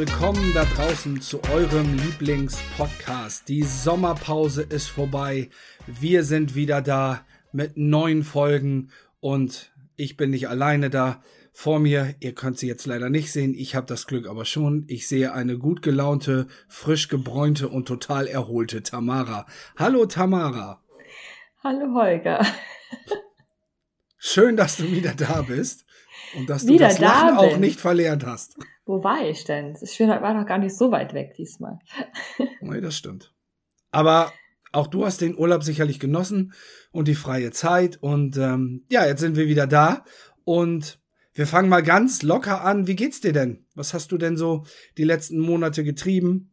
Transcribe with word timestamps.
Willkommen 0.00 0.54
da 0.54 0.64
draußen 0.64 1.20
zu 1.20 1.42
eurem 1.52 1.94
Lieblingspodcast. 1.94 3.46
Die 3.50 3.62
Sommerpause 3.62 4.62
ist 4.62 4.88
vorbei. 4.88 5.50
Wir 5.86 6.24
sind 6.24 6.54
wieder 6.54 6.80
da 6.80 7.26
mit 7.52 7.76
neuen 7.76 8.24
Folgen 8.24 8.92
und 9.20 9.70
ich 9.96 10.16
bin 10.16 10.30
nicht 10.30 10.48
alleine 10.48 10.88
da. 10.88 11.22
Vor 11.52 11.80
mir, 11.80 12.14
ihr 12.20 12.34
könnt 12.34 12.58
sie 12.58 12.66
jetzt 12.66 12.86
leider 12.86 13.10
nicht 13.10 13.30
sehen, 13.30 13.52
ich 13.54 13.74
habe 13.74 13.86
das 13.86 14.06
Glück 14.06 14.26
aber 14.26 14.46
schon. 14.46 14.86
Ich 14.88 15.06
sehe 15.06 15.34
eine 15.34 15.58
gut 15.58 15.82
gelaunte, 15.82 16.46
frisch 16.66 17.08
gebräunte 17.08 17.68
und 17.68 17.86
total 17.86 18.26
erholte 18.26 18.82
Tamara. 18.82 19.44
Hallo 19.76 20.06
Tamara. 20.06 20.82
Hallo 21.62 21.92
Holger. 21.92 22.46
Schön, 24.16 24.56
dass 24.56 24.78
du 24.78 24.90
wieder 24.90 25.12
da 25.12 25.42
bist 25.42 25.84
und 26.38 26.48
dass 26.48 26.64
du 26.64 26.72
wieder 26.72 26.88
das 26.88 27.00
Lachen 27.00 27.36
auch 27.36 27.58
nicht 27.58 27.78
verlernt 27.78 28.24
hast. 28.24 28.56
Wo 28.90 29.04
war 29.04 29.24
ich 29.24 29.44
denn? 29.44 29.76
Schönheit 29.84 30.20
war 30.20 30.34
doch 30.34 30.44
gar 30.44 30.58
nicht 30.58 30.76
so 30.76 30.90
weit 30.90 31.14
weg 31.14 31.34
diesmal. 31.36 31.78
nee, 32.60 32.80
das 32.80 32.96
stimmt. 32.96 33.32
Aber 33.92 34.32
auch 34.72 34.88
du 34.88 35.06
hast 35.06 35.20
den 35.20 35.38
Urlaub 35.38 35.62
sicherlich 35.62 36.00
genossen 36.00 36.54
und 36.90 37.06
die 37.06 37.14
freie 37.14 37.52
Zeit. 37.52 37.98
Und 38.02 38.36
ähm, 38.36 38.84
ja, 38.90 39.06
jetzt 39.06 39.20
sind 39.20 39.36
wir 39.36 39.46
wieder 39.46 39.68
da. 39.68 40.04
Und 40.42 40.98
wir 41.34 41.46
fangen 41.46 41.68
mal 41.68 41.84
ganz 41.84 42.24
locker 42.24 42.64
an. 42.64 42.88
Wie 42.88 42.96
geht's 42.96 43.20
dir 43.20 43.32
denn? 43.32 43.64
Was 43.76 43.94
hast 43.94 44.10
du 44.10 44.18
denn 44.18 44.36
so 44.36 44.64
die 44.98 45.04
letzten 45.04 45.38
Monate 45.38 45.84
getrieben? 45.84 46.50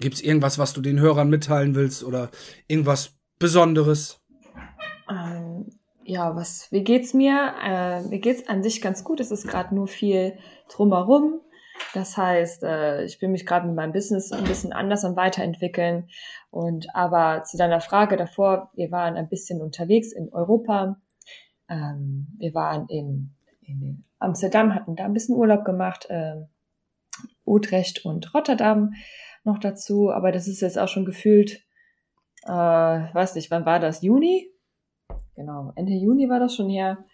Gibt's 0.00 0.20
irgendwas, 0.20 0.58
was 0.58 0.74
du 0.74 0.82
den 0.82 1.00
Hörern 1.00 1.30
mitteilen 1.30 1.74
willst 1.74 2.04
oder 2.04 2.30
irgendwas 2.66 3.16
Besonderes? 3.38 4.20
Ja, 6.10 6.34
was, 6.34 6.72
wie 6.72 6.84
geht's 6.84 7.12
mir? 7.12 7.52
Äh, 7.62 8.00
mir 8.04 8.18
geht's 8.18 8.48
an 8.48 8.62
sich 8.62 8.80
ganz 8.80 9.04
gut. 9.04 9.20
Es 9.20 9.30
ist 9.30 9.46
gerade 9.46 9.74
nur 9.74 9.86
viel 9.88 10.38
drumherum. 10.70 11.42
Das 11.92 12.16
heißt, 12.16 12.62
äh, 12.62 13.04
ich 13.04 13.20
will 13.20 13.28
mich 13.28 13.44
gerade 13.44 13.66
mit 13.66 13.76
meinem 13.76 13.92
Business 13.92 14.32
ein 14.32 14.44
bisschen 14.44 14.72
anders 14.72 15.04
und 15.04 15.16
weiterentwickeln. 15.16 16.08
Und 16.50 16.86
aber 16.94 17.44
zu 17.44 17.58
deiner 17.58 17.82
Frage 17.82 18.16
davor, 18.16 18.70
wir 18.74 18.90
waren 18.90 19.16
ein 19.16 19.28
bisschen 19.28 19.60
unterwegs 19.60 20.12
in 20.12 20.32
Europa. 20.32 20.98
Ähm, 21.68 22.28
wir 22.38 22.54
waren 22.54 22.88
in, 22.88 23.34
in 23.60 24.06
Amsterdam, 24.18 24.74
hatten 24.74 24.96
da 24.96 25.04
ein 25.04 25.12
bisschen 25.12 25.36
Urlaub 25.36 25.62
gemacht, 25.66 26.06
äh, 26.08 26.36
Utrecht 27.44 28.06
und 28.06 28.32
Rotterdam 28.32 28.94
noch 29.44 29.58
dazu. 29.58 30.10
Aber 30.10 30.32
das 30.32 30.48
ist 30.48 30.62
jetzt 30.62 30.78
auch 30.78 30.88
schon 30.88 31.04
gefühlt, 31.04 31.66
äh, 32.44 32.50
weiß 32.50 33.34
nicht, 33.34 33.50
wann 33.50 33.66
war 33.66 33.78
das? 33.78 34.00
Juni? 34.00 34.50
Genau, 35.38 35.72
Ende 35.76 35.92
Juni 35.92 36.28
war 36.28 36.40
das 36.40 36.56
schon 36.56 36.68
her. 36.68 37.04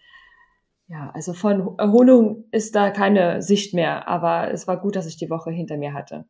Ja, 0.88 1.10
also 1.12 1.34
von 1.34 1.78
Erholung 1.78 2.44
ist 2.52 2.74
da 2.74 2.90
keine 2.90 3.42
Sicht 3.42 3.74
mehr, 3.74 4.08
aber 4.08 4.50
es 4.50 4.66
war 4.66 4.80
gut, 4.80 4.96
dass 4.96 5.04
ich 5.06 5.18
die 5.18 5.28
Woche 5.28 5.50
hinter 5.50 5.76
mir 5.76 5.92
hatte. 5.92 6.24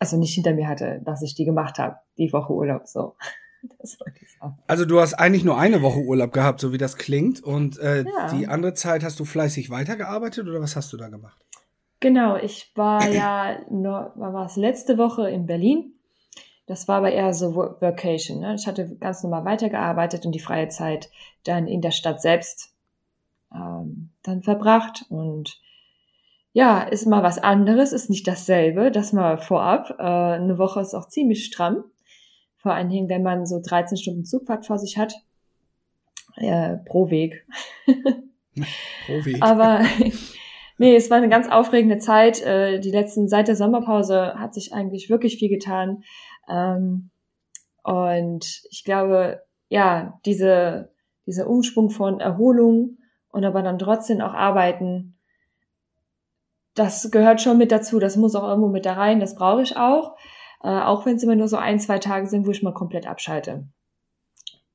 Also 0.00 0.16
nicht 0.16 0.34
hinter 0.34 0.54
mir 0.54 0.66
hatte, 0.66 1.00
dass 1.04 1.22
ich 1.22 1.36
die 1.36 1.44
gemacht 1.44 1.78
habe, 1.78 1.98
die 2.18 2.32
Woche 2.32 2.52
Urlaub, 2.52 2.88
so. 2.88 3.14
Also 4.66 4.84
du 4.84 5.00
hast 5.00 5.14
eigentlich 5.14 5.42
nur 5.42 5.56
eine 5.56 5.80
Woche 5.80 6.00
Urlaub 6.00 6.32
gehabt, 6.32 6.60
so 6.60 6.74
wie 6.74 6.78
das 6.78 6.98
klingt. 6.98 7.42
Und 7.42 7.78
äh, 7.78 8.04
ja. 8.04 8.30
die 8.30 8.46
andere 8.46 8.74
Zeit 8.74 9.02
hast 9.02 9.18
du 9.18 9.24
fleißig 9.24 9.70
weitergearbeitet 9.70 10.46
oder 10.46 10.60
was 10.60 10.76
hast 10.76 10.92
du 10.92 10.98
da 10.98 11.08
gemacht? 11.08 11.40
Genau, 12.00 12.36
ich 12.36 12.72
war 12.74 13.08
ja 13.08 13.56
nur, 13.70 14.12
war 14.16 14.44
es 14.44 14.56
letzte 14.56 14.98
Woche 14.98 15.30
in 15.30 15.46
Berlin. 15.46 15.94
Das 16.66 16.88
war 16.88 16.96
aber 16.98 17.12
eher 17.12 17.34
so 17.34 17.56
Vacation. 17.56 18.40
Ne? 18.40 18.54
Ich 18.54 18.66
hatte 18.66 18.96
ganz 18.96 19.22
normal 19.22 19.44
weitergearbeitet 19.44 20.24
und 20.24 20.32
die 20.32 20.40
freie 20.40 20.68
Zeit 20.68 21.10
dann 21.44 21.66
in 21.66 21.82
der 21.82 21.90
Stadt 21.90 22.22
selbst 22.22 22.74
ähm, 23.54 24.10
dann 24.22 24.42
verbracht 24.42 25.04
und 25.10 25.60
ja, 26.52 26.82
ist 26.82 27.06
mal 27.06 27.24
was 27.24 27.38
anderes, 27.38 27.92
ist 27.92 28.08
nicht 28.08 28.28
dasselbe, 28.28 28.92
das 28.92 29.12
mal 29.12 29.38
vorab. 29.38 29.96
Äh, 29.98 30.02
eine 30.02 30.56
Woche 30.56 30.80
ist 30.80 30.94
auch 30.94 31.08
ziemlich 31.08 31.44
stramm. 31.44 31.84
Vor 32.58 32.72
allen 32.72 32.88
Dingen, 32.88 33.08
wenn 33.08 33.24
man 33.24 33.44
so 33.44 33.60
13 33.60 33.98
Stunden 33.98 34.24
Zugfahrt 34.24 34.64
vor 34.64 34.78
sich 34.78 34.96
hat. 34.96 35.14
Äh, 36.36 36.76
pro 36.86 37.10
Weg. 37.10 37.44
pro 37.86 39.24
Weg. 39.24 39.42
Aber 39.42 39.80
nee, 40.78 40.96
es 40.96 41.10
war 41.10 41.18
eine 41.18 41.28
ganz 41.28 41.50
aufregende 41.50 41.98
Zeit. 41.98 42.42
Äh, 42.42 42.80
die 42.80 42.90
letzten, 42.90 43.28
seit 43.28 43.48
der 43.48 43.56
Sommerpause 43.56 44.34
hat 44.38 44.54
sich 44.54 44.72
eigentlich 44.72 45.10
wirklich 45.10 45.38
viel 45.38 45.48
getan. 45.48 46.02
Ähm, 46.48 47.10
und 47.82 48.62
ich 48.70 48.84
glaube, 48.84 49.42
ja, 49.68 50.18
diese, 50.24 50.92
dieser 51.26 51.48
Umschwung 51.48 51.90
von 51.90 52.20
Erholung 52.20 52.98
und 53.28 53.44
aber 53.44 53.62
dann 53.62 53.78
trotzdem 53.78 54.20
auch 54.20 54.34
arbeiten, 54.34 55.18
das 56.74 57.10
gehört 57.10 57.40
schon 57.40 57.58
mit 57.58 57.72
dazu. 57.72 57.98
Das 57.98 58.16
muss 58.16 58.34
auch 58.34 58.48
irgendwo 58.48 58.68
mit 58.68 58.86
da 58.86 58.94
rein. 58.94 59.20
Das 59.20 59.34
brauche 59.36 59.62
ich 59.62 59.76
auch. 59.76 60.16
Äh, 60.62 60.80
auch 60.80 61.06
wenn 61.06 61.16
es 61.16 61.22
immer 61.22 61.36
nur 61.36 61.48
so 61.48 61.56
ein, 61.56 61.78
zwei 61.78 61.98
Tage 61.98 62.26
sind, 62.26 62.46
wo 62.46 62.50
ich 62.50 62.62
mal 62.62 62.74
komplett 62.74 63.06
abschalte. 63.06 63.68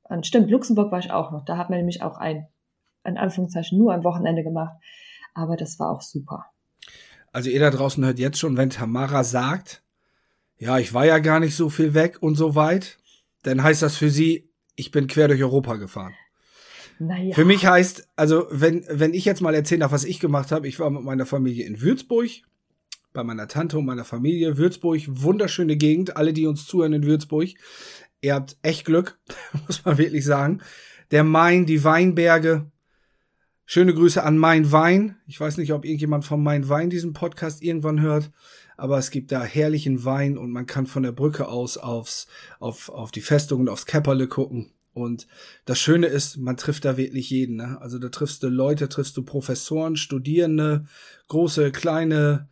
Und 0.04 0.26
stimmt, 0.26 0.50
Luxemburg 0.50 0.90
war 0.92 0.98
ich 0.98 1.10
auch 1.10 1.30
noch. 1.30 1.44
Da 1.44 1.56
hat 1.56 1.70
man 1.70 1.78
nämlich 1.78 2.02
auch 2.02 2.16
ein, 2.16 2.48
in 3.04 3.18
Anführungszeichen, 3.18 3.78
nur 3.78 3.92
am 3.92 4.04
Wochenende 4.04 4.42
gemacht. 4.42 4.74
Aber 5.34 5.56
das 5.56 5.78
war 5.78 5.90
auch 5.90 6.02
super. 6.02 6.46
Also 7.32 7.50
ihr 7.50 7.60
da 7.60 7.70
draußen 7.70 8.04
hört 8.04 8.18
jetzt 8.18 8.38
schon, 8.38 8.56
wenn 8.56 8.70
Tamara 8.70 9.24
sagt, 9.24 9.82
ja, 10.58 10.78
ich 10.78 10.92
war 10.92 11.06
ja 11.06 11.18
gar 11.18 11.40
nicht 11.40 11.54
so 11.54 11.70
viel 11.70 11.94
weg 11.94 12.18
und 12.20 12.34
so 12.34 12.54
weit, 12.54 12.98
dann 13.42 13.62
heißt 13.62 13.82
das 13.82 13.96
für 13.96 14.10
sie, 14.10 14.50
ich 14.76 14.90
bin 14.90 15.06
quer 15.06 15.28
durch 15.28 15.42
Europa 15.42 15.76
gefahren. 15.76 16.14
Naja. 16.98 17.34
Für 17.34 17.44
mich 17.46 17.64
heißt, 17.64 18.08
also 18.16 18.46
wenn, 18.50 18.84
wenn 18.90 19.14
ich 19.14 19.24
jetzt 19.24 19.40
mal 19.40 19.54
erzählen 19.54 19.80
darf, 19.80 19.92
was 19.92 20.04
ich 20.04 20.20
gemacht 20.20 20.52
habe, 20.52 20.68
ich 20.68 20.78
war 20.78 20.90
mit 20.90 21.02
meiner 21.02 21.24
Familie 21.24 21.64
in 21.66 21.80
Würzburg, 21.80 22.28
bei 23.12 23.24
meiner 23.24 23.48
Tante 23.48 23.78
und 23.78 23.86
meiner 23.86 24.04
Familie. 24.04 24.56
Würzburg, 24.56 25.00
wunderschöne 25.06 25.76
Gegend. 25.76 26.16
Alle, 26.16 26.32
die 26.32 26.46
uns 26.46 26.66
zuhören 26.66 26.92
in 26.92 27.04
Würzburg, 27.04 27.48
ihr 28.20 28.34
habt 28.34 28.56
echt 28.62 28.84
Glück, 28.84 29.18
muss 29.66 29.84
man 29.84 29.98
wirklich 29.98 30.24
sagen. 30.24 30.60
Der 31.10 31.24
Main, 31.24 31.66
die 31.66 31.82
Weinberge. 31.84 32.70
Schöne 33.72 33.94
Grüße 33.94 34.24
an 34.24 34.36
Main 34.36 34.72
Wein. 34.72 35.14
Ich 35.28 35.38
weiß 35.38 35.56
nicht, 35.56 35.72
ob 35.72 35.84
irgendjemand 35.84 36.24
von 36.24 36.42
Main 36.42 36.68
Wein 36.68 36.90
diesen 36.90 37.12
Podcast 37.12 37.62
irgendwann 37.62 38.00
hört, 38.00 38.32
aber 38.76 38.98
es 38.98 39.12
gibt 39.12 39.30
da 39.30 39.44
herrlichen 39.44 40.04
Wein 40.04 40.36
und 40.36 40.50
man 40.50 40.66
kann 40.66 40.88
von 40.88 41.04
der 41.04 41.12
Brücke 41.12 41.46
aus 41.46 41.78
aufs, 41.78 42.26
auf, 42.58 42.88
auf 42.88 43.12
die 43.12 43.20
Festung 43.20 43.60
und 43.60 43.68
aufs 43.68 43.86
Käpperle 43.86 44.26
gucken. 44.26 44.72
Und 44.92 45.28
das 45.66 45.78
Schöne 45.78 46.08
ist, 46.08 46.36
man 46.36 46.56
trifft 46.56 46.84
da 46.84 46.96
wirklich 46.96 47.30
jeden. 47.30 47.58
Ne? 47.58 47.80
Also 47.80 48.00
da 48.00 48.08
triffst 48.08 48.42
du 48.42 48.48
Leute, 48.48 48.88
triffst 48.88 49.16
du 49.16 49.22
Professoren, 49.22 49.94
Studierende, 49.94 50.86
große, 51.28 51.70
kleine, 51.70 52.48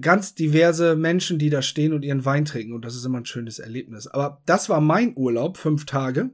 ganz 0.00 0.34
diverse 0.34 0.96
Menschen, 0.96 1.38
die 1.38 1.50
da 1.50 1.60
stehen 1.60 1.92
und 1.92 2.06
ihren 2.06 2.24
Wein 2.24 2.46
trinken. 2.46 2.72
Und 2.72 2.86
das 2.86 2.96
ist 2.96 3.04
immer 3.04 3.18
ein 3.18 3.26
schönes 3.26 3.58
Erlebnis. 3.58 4.06
Aber 4.06 4.40
das 4.46 4.70
war 4.70 4.80
mein 4.80 5.14
Urlaub, 5.14 5.58
fünf 5.58 5.84
Tage. 5.84 6.30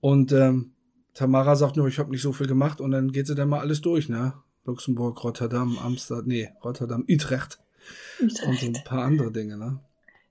Und 0.00 0.32
ähm, 0.32 0.75
Tamara 1.16 1.56
sagt 1.56 1.76
nur, 1.76 1.88
ich 1.88 1.98
habe 1.98 2.10
nicht 2.10 2.20
so 2.20 2.32
viel 2.32 2.46
gemacht. 2.46 2.80
Und 2.80 2.90
dann 2.90 3.10
geht 3.10 3.26
sie 3.26 3.34
dann 3.34 3.48
mal 3.48 3.60
alles 3.60 3.80
durch, 3.80 4.08
ne? 4.08 4.34
Luxemburg, 4.66 5.24
Rotterdam, 5.24 5.78
Amsterdam, 5.78 6.26
nee, 6.26 6.50
Rotterdam, 6.62 7.04
Utrecht. 7.08 7.58
Utrecht. 8.20 8.46
Und 8.46 8.58
so 8.58 8.66
ein 8.66 8.84
paar 8.84 9.04
andere 9.04 9.32
Dinge, 9.32 9.56
ne? 9.56 9.80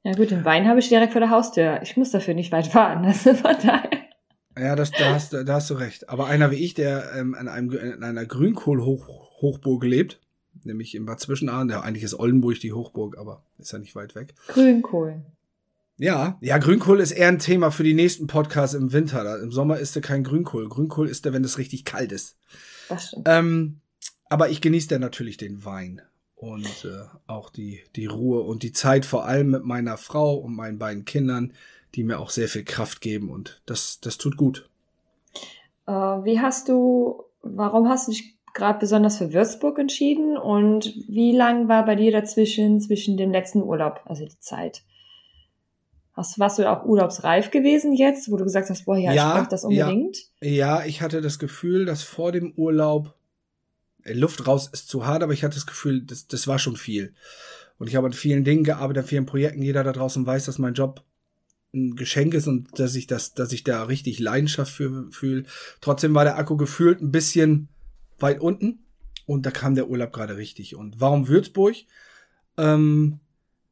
Ja 0.03 0.13
gut, 0.13 0.29
den 0.29 0.45
Wein 0.45 0.68
habe 0.68 0.79
ich 0.79 0.90
direkt 0.90 1.13
vor 1.13 1.22
der 1.22 1.31
Haustür. 1.31 1.79
Ich 1.81 1.97
muss 1.97 2.12
dafür 2.12 2.35
nicht 2.35 2.51
weit 2.51 2.68
fahren. 2.68 3.03
Also 3.06 3.34
von 3.34 3.56
daher. 3.63 3.90
Ja, 4.57 4.75
das, 4.75 4.91
da, 4.91 5.13
hast, 5.13 5.34
da 5.34 5.45
hast 5.47 5.69
du 5.69 5.74
recht. 5.74 6.07
Aber 6.07 6.28
einer 6.28 6.51
wie 6.51 6.63
ich, 6.63 6.75
der 6.75 7.12
ähm, 7.16 7.34
an 7.34 7.47
einem, 7.47 7.72
in 7.72 8.03
einer 8.03 8.25
Grünkohl-Hochburg 8.25 9.83
lebt, 9.83 10.21
nämlich 10.63 10.94
in 10.95 11.06
Bad 11.06 11.19
Zwischenahn, 11.19 11.68
der 11.68 11.83
eigentlich 11.83 12.04
ist 12.04 12.18
Oldenburg 12.18 12.60
die 12.60 12.71
Hochburg, 12.71 13.18
aber 13.18 13.42
ist 13.57 13.74
ja 13.74 13.80
nicht 13.80 13.95
weit 13.95 14.15
weg. 14.15 14.36
Grünkohl. 14.48 15.24
Ja, 15.97 16.38
ja, 16.42 16.57
Grünkohl 16.57 17.00
ist 17.00 17.12
eher 17.12 17.30
ein 17.30 17.39
Thema 17.39 17.71
für 17.71 17.83
die 17.83 17.94
nächsten 17.94 18.27
Podcasts 18.27 18.75
im 18.75 18.92
Winter. 18.92 19.39
Im 19.42 19.51
Sommer 19.51 19.77
ist 19.77 19.95
er 19.95 20.01
kein 20.01 20.24
Grünkohl. 20.24 20.68
Grünkohl 20.68 21.07
ist 21.07 21.25
er, 21.25 21.31
wenn 21.31 21.44
es 21.45 21.57
richtig 21.57 21.86
kalt 21.86 22.12
ist. 22.12 22.38
Das 22.89 23.07
stimmt. 23.07 23.27
Ähm, 23.30 23.80
aber 24.27 24.50
ich 24.50 24.59
genieße 24.59 24.89
da 24.89 25.00
natürlich 25.00 25.38
den 25.38 25.63
Wein 25.63 26.01
und 26.36 26.86
äh, 26.86 27.06
auch 27.27 27.50
die, 27.50 27.81
die 27.95 28.07
Ruhe 28.07 28.42
und 28.42 28.63
die 28.63 28.74
Zeit 28.74 29.06
vor 29.06 29.25
allem 29.25 29.51
mit 29.51 29.63
meiner 29.63 29.97
Frau 29.97 30.36
und 30.36 30.53
meinen 30.53 30.80
beiden 30.80 31.06
Kindern, 31.06 31.53
die 31.95 32.03
mir 32.03 32.19
auch 32.19 32.30
sehr 32.30 32.50
viel 32.50 32.65
Kraft 32.65 33.00
geben 33.00 33.30
und 33.30 33.62
das, 33.65 34.01
das 34.01 34.18
tut 34.18 34.36
gut. 34.36 34.69
Äh, 35.88 35.91
wie 35.91 36.41
hast 36.41 36.68
du, 36.68 37.24
warum 37.41 37.88
hast 37.88 38.07
du 38.07 38.12
dich 38.12 38.36
gerade 38.53 38.80
besonders 38.80 39.18
für 39.18 39.31
Würzburg 39.31 39.80
entschieden 39.80 40.38
und 40.38 40.94
wie 41.07 41.31
lang 41.31 41.69
war 41.69 41.86
bei 41.86 41.95
dir 41.95 42.12
dazwischen, 42.12 42.81
zwischen 42.81 43.15
dem 43.15 43.31
letzten 43.31 43.62
Urlaub, 43.62 44.01
also 44.06 44.25
die 44.25 44.39
Zeit? 44.39 44.83
Hast, 46.15 46.39
warst 46.39 46.59
du 46.59 46.69
auch 46.69 46.85
urlaubsreif 46.85 47.51
gewesen 47.51 47.94
jetzt, 47.94 48.31
wo 48.31 48.38
du 48.38 48.45
gesagt 48.45 48.69
hast, 48.69 48.85
boah, 48.85 48.97
ja, 48.97 49.12
ja 49.12 49.33
ich 49.33 49.39
brauche 49.39 49.50
das 49.50 49.65
unbedingt? 49.65 50.17
Ja, 50.39 50.50
ja, 50.50 50.85
ich 50.85 51.01
hatte 51.01 51.21
das 51.21 51.39
Gefühl, 51.39 51.85
dass 51.85 52.03
vor 52.03 52.31
dem 52.31 52.53
Urlaub 52.53 53.15
Luft 54.06 54.47
raus 54.47 54.69
ist 54.71 54.88
zu 54.88 55.06
hart, 55.06 55.23
aber 55.23 55.33
ich 55.33 55.44
hatte 55.44 55.56
das 55.56 55.65
Gefühl, 55.65 56.01
das, 56.01 56.27
das 56.27 56.47
war 56.47 56.59
schon 56.59 56.77
viel. 56.77 57.13
Und 57.77 57.88
ich 57.88 57.95
habe 57.95 58.07
an 58.07 58.13
vielen 58.13 58.44
Dingen 58.44 58.63
gearbeitet, 58.63 59.03
an 59.03 59.09
vielen 59.09 59.25
Projekten. 59.25 59.62
Jeder 59.62 59.83
da 59.83 59.91
draußen 59.91 60.25
weiß, 60.25 60.45
dass 60.45 60.59
mein 60.59 60.75
Job 60.75 61.03
ein 61.73 61.95
Geschenk 61.95 62.33
ist 62.33 62.47
und 62.47 62.79
dass 62.79 62.95
ich 62.95 63.07
das, 63.07 63.33
dass 63.33 63.51
ich 63.51 63.63
da 63.63 63.83
richtig 63.83 64.19
Leidenschaft 64.19 64.71
für 64.71 65.12
fühle. 65.12 65.44
Trotzdem 65.81 66.15
war 66.15 66.23
der 66.23 66.38
Akku 66.38 66.56
gefühlt 66.56 67.01
ein 67.01 67.12
bisschen 67.12 67.67
weit 68.19 68.39
unten. 68.39 68.85
Und 69.25 69.45
da 69.45 69.51
kam 69.51 69.75
der 69.75 69.89
Urlaub 69.89 70.13
gerade 70.13 70.38
richtig. 70.38 70.75
Und 70.75 71.01
warum 71.01 71.27
Würzburg? 71.27 71.75
Ähm, 72.57 73.19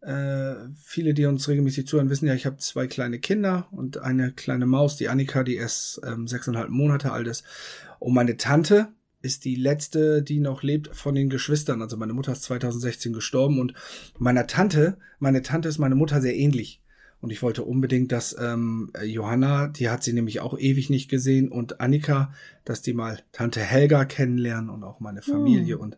äh, 0.05 0.55
viele, 0.81 1.13
die 1.13 1.25
uns 1.25 1.47
regelmäßig 1.47 1.88
zuhören, 1.88 2.09
wissen 2.09 2.27
ja, 2.27 2.33
ich 2.33 2.45
habe 2.45 2.57
zwei 2.57 2.88
kleine 2.88 3.19
Kinder 3.19 3.67
und 3.71 4.00
eine 4.00 4.31
kleine 4.31 4.65
Maus, 4.65 4.97
die 4.97 5.09
Annika, 5.09 5.44
die 5.44 5.55
erst 5.55 6.01
ähm, 6.05 6.27
sechseinhalb 6.27 6.69
Monate 6.69 7.11
alt 7.11 7.27
ist. 7.27 7.45
Und 8.00 8.13
meine 8.13 8.38
Tante 8.38 8.89
ist 9.21 9.45
die 9.45 9.55
letzte, 9.55 10.21
die 10.21 10.39
noch 10.39 10.61
lebt 10.61 10.94
von 10.94 11.15
den 11.15 11.29
Geschwistern. 11.29 11.81
Also 11.81 11.95
meine 11.95 12.13
Mutter 12.13 12.33
ist 12.33 12.44
2016 12.44 13.13
gestorben 13.13 13.59
und 13.59 13.73
meiner 14.19 14.47
Tante, 14.47 14.97
meine 15.19 15.41
Tante 15.41 15.69
ist 15.69 15.79
meine 15.79 15.95
Mutter 15.95 16.19
sehr 16.19 16.35
ähnlich. 16.35 16.82
Und 17.23 17.29
ich 17.29 17.41
wollte 17.41 17.63
unbedingt, 17.63 18.11
dass 18.11 18.35
ähm, 18.37 18.91
Johanna, 19.01 19.69
die 19.69 19.89
hat 19.89 20.03
sie 20.03 20.11
nämlich 20.11 20.41
auch 20.41 20.59
ewig 20.59 20.89
nicht 20.89 21.09
gesehen, 21.09 21.47
und 21.47 21.79
Annika, 21.79 22.33
dass 22.65 22.81
die 22.81 22.91
mal 22.91 23.21
Tante 23.31 23.61
Helga 23.61 24.03
kennenlernen 24.03 24.69
und 24.69 24.83
auch 24.83 24.99
meine 24.99 25.21
Familie. 25.21 25.75
Hm. 25.75 25.81
Und 25.81 25.97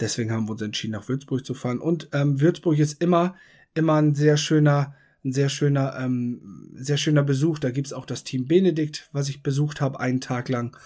deswegen 0.00 0.32
haben 0.32 0.48
wir 0.48 0.50
uns 0.50 0.62
entschieden, 0.62 0.90
nach 0.90 1.08
Würzburg 1.08 1.46
zu 1.46 1.54
fahren. 1.54 1.78
Und 1.78 2.08
ähm, 2.12 2.40
Würzburg 2.40 2.76
ist 2.76 3.00
immer, 3.00 3.36
immer 3.74 4.02
ein 4.02 4.16
sehr 4.16 4.36
schöner, 4.36 4.96
ein 5.24 5.32
sehr 5.32 5.48
schöner, 5.48 5.96
ähm, 5.96 6.72
sehr 6.74 6.96
schöner 6.96 7.22
Besuch. 7.22 7.60
Da 7.60 7.70
gibt's 7.70 7.92
auch 7.92 8.04
das 8.04 8.24
Team 8.24 8.48
Benedikt, 8.48 9.08
was 9.12 9.28
ich 9.28 9.44
besucht 9.44 9.80
habe, 9.80 10.00
einen 10.00 10.20
Tag 10.20 10.48
lang. 10.48 10.76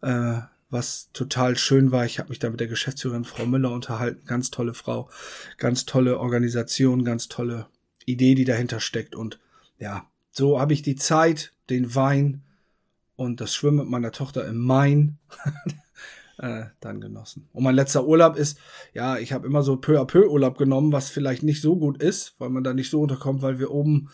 Äh, 0.00 0.38
was 0.70 1.10
total 1.12 1.58
schön 1.58 1.92
war. 1.92 2.06
Ich 2.06 2.18
habe 2.18 2.30
mich 2.30 2.38
da 2.38 2.48
mit 2.48 2.58
der 2.58 2.68
Geschäftsführerin 2.68 3.24
Frau 3.24 3.44
Müller 3.44 3.70
unterhalten. 3.70 4.26
Ganz 4.26 4.50
tolle 4.50 4.72
Frau, 4.72 5.10
ganz 5.58 5.84
tolle 5.84 6.18
Organisation, 6.18 7.04
ganz 7.04 7.28
tolle 7.28 7.66
Idee, 8.06 8.34
die 8.34 8.44
dahinter 8.44 8.80
steckt. 8.80 9.14
Und 9.14 9.38
ja, 9.78 10.06
so 10.30 10.58
habe 10.58 10.72
ich 10.72 10.82
die 10.82 10.96
Zeit, 10.96 11.52
den 11.68 11.94
Wein 11.94 12.42
und 13.16 13.40
das 13.40 13.54
Schwimmen 13.54 13.78
mit 13.78 13.88
meiner 13.88 14.12
Tochter 14.12 14.46
im 14.46 14.58
Main 14.58 15.18
äh, 16.38 16.66
dann 16.80 17.00
genossen. 17.00 17.48
Und 17.52 17.64
mein 17.64 17.74
letzter 17.74 18.06
Urlaub 18.06 18.36
ist, 18.36 18.58
ja, 18.94 19.18
ich 19.18 19.32
habe 19.32 19.46
immer 19.46 19.62
so 19.62 19.76
peu 19.76 20.00
à 20.00 20.06
peu 20.06 20.28
Urlaub 20.28 20.56
genommen, 20.56 20.92
was 20.92 21.10
vielleicht 21.10 21.42
nicht 21.42 21.60
so 21.60 21.76
gut 21.76 22.02
ist, 22.02 22.34
weil 22.38 22.50
man 22.50 22.64
da 22.64 22.72
nicht 22.72 22.90
so 22.90 23.00
unterkommt, 23.00 23.42
weil 23.42 23.58
wir 23.58 23.70
oben, 23.70 24.10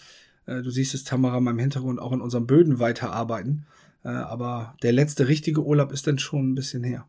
äh, 0.46 0.62
du 0.62 0.70
siehst 0.70 0.94
es, 0.94 1.04
Tamara, 1.04 1.38
in 1.38 1.44
meinem 1.44 1.58
Hintergrund 1.58 2.00
auch 2.00 2.12
in 2.12 2.20
unseren 2.20 2.46
Böden 2.46 2.78
weiterarbeiten. 2.78 3.66
Äh, 4.04 4.08
aber 4.08 4.76
der 4.82 4.92
letzte 4.92 5.28
richtige 5.28 5.62
Urlaub 5.62 5.92
ist 5.92 6.06
dann 6.06 6.18
schon 6.18 6.52
ein 6.52 6.54
bisschen 6.54 6.84
her. 6.84 7.06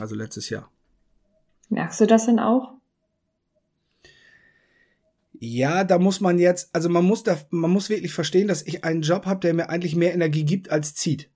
Also 0.00 0.14
letztes 0.14 0.48
Jahr. 0.50 0.70
Merkst 1.68 2.00
du 2.00 2.06
das 2.06 2.26
denn 2.26 2.38
auch? 2.38 2.73
Ja, 5.40 5.84
da 5.84 5.98
muss 5.98 6.20
man 6.20 6.38
jetzt, 6.38 6.70
also 6.72 6.88
man 6.88 7.04
muss 7.04 7.22
da, 7.22 7.36
man 7.50 7.70
muss 7.70 7.90
wirklich 7.90 8.14
verstehen, 8.14 8.48
dass 8.48 8.62
ich 8.62 8.84
einen 8.84 9.02
Job 9.02 9.26
habe, 9.26 9.40
der 9.40 9.54
mir 9.54 9.68
eigentlich 9.68 9.96
mehr 9.96 10.14
Energie 10.14 10.44
gibt 10.44 10.70
als 10.70 10.94
zieht. 10.94 11.30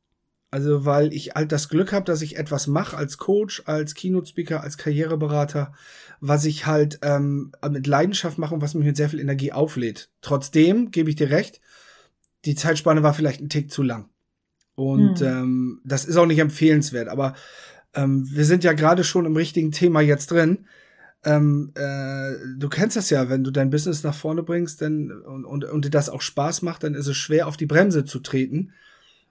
Also 0.50 0.86
weil 0.86 1.12
ich 1.12 1.32
halt 1.34 1.52
das 1.52 1.68
Glück 1.68 1.92
habe, 1.92 2.06
dass 2.06 2.22
ich 2.22 2.38
etwas 2.38 2.68
mache 2.68 2.96
als 2.96 3.18
Coach, 3.18 3.62
als 3.66 3.94
Keynote-Speaker, 3.94 4.62
als 4.62 4.78
Karriereberater, 4.78 5.74
was 6.20 6.46
ich 6.46 6.64
halt 6.64 7.00
ähm, 7.02 7.52
mit 7.70 7.86
Leidenschaft 7.86 8.38
mache 8.38 8.54
und 8.54 8.62
was 8.62 8.74
mich 8.74 8.86
mit 8.86 8.96
sehr 8.96 9.10
viel 9.10 9.20
Energie 9.20 9.52
auflädt. 9.52 10.10
Trotzdem 10.22 10.90
gebe 10.90 11.10
ich 11.10 11.16
dir 11.16 11.30
recht, 11.30 11.60
die 12.46 12.54
Zeitspanne 12.54 13.02
war 13.02 13.12
vielleicht 13.12 13.42
ein 13.42 13.50
Tick 13.50 13.70
zu 13.70 13.82
lang. 13.82 14.08
Und 14.74 15.20
hm. 15.20 15.26
ähm, 15.26 15.80
das 15.84 16.06
ist 16.06 16.16
auch 16.16 16.26
nicht 16.26 16.38
empfehlenswert. 16.38 17.08
Aber 17.08 17.34
ähm, 17.94 18.26
wir 18.30 18.44
sind 18.44 18.64
ja 18.64 18.72
gerade 18.72 19.04
schon 19.04 19.26
im 19.26 19.36
richtigen 19.36 19.72
Thema 19.72 20.00
jetzt 20.00 20.30
drin 20.30 20.66
ähm, 21.24 21.72
äh, 21.74 22.34
du 22.56 22.68
kennst 22.68 22.96
das 22.96 23.10
ja, 23.10 23.28
wenn 23.28 23.44
du 23.44 23.50
dein 23.50 23.70
Business 23.70 24.02
nach 24.02 24.14
vorne 24.14 24.42
bringst 24.42 24.80
dann, 24.82 25.10
und, 25.10 25.44
und, 25.44 25.64
und 25.64 25.84
dir 25.84 25.90
das 25.90 26.08
auch 26.08 26.22
Spaß 26.22 26.62
macht, 26.62 26.84
dann 26.84 26.94
ist 26.94 27.06
es 27.06 27.16
schwer, 27.16 27.48
auf 27.48 27.56
die 27.56 27.66
Bremse 27.66 28.04
zu 28.04 28.20
treten. 28.20 28.72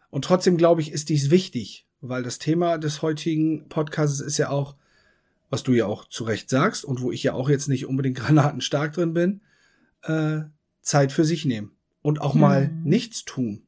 Und 0.10 0.25
trotzdem 0.25 0.57
glaube 0.57 0.81
ich, 0.81 0.92
ist 0.92 1.10
dies 1.10 1.30
wichtig, 1.30 1.88
weil 2.01 2.24
das 2.24 2.39
Thema 2.39 2.78
des 2.78 3.01
heutigen 3.01 3.69
Podcasts 3.69 4.19
ist 4.19 4.38
ja 4.38 4.50
auch, 4.50 4.75
was 5.50 5.63
du 5.63 5.74
ja 5.74 5.86
auch 5.86 6.07
zu 6.07 6.25
Recht 6.25 6.50
sagst 6.50 6.84
und 6.84 7.01
wo 7.01 7.12
ich 7.12 7.24
ja 7.24 7.34
auch 7.34 7.50
jetzt 7.50 7.69
nicht 7.69 7.86
unbedingt 7.86 8.18
granatenstark 8.19 8.94
drin 8.94 9.13
bin, 9.13 9.42
äh, 10.04 10.42
Zeit 10.81 11.12
für 11.12 11.25
sich 11.25 11.45
nehmen 11.45 11.72
und 12.01 12.22
auch 12.22 12.34
mal 12.34 12.69
mhm. 12.69 12.84
nichts 12.84 13.25
tun. 13.25 13.67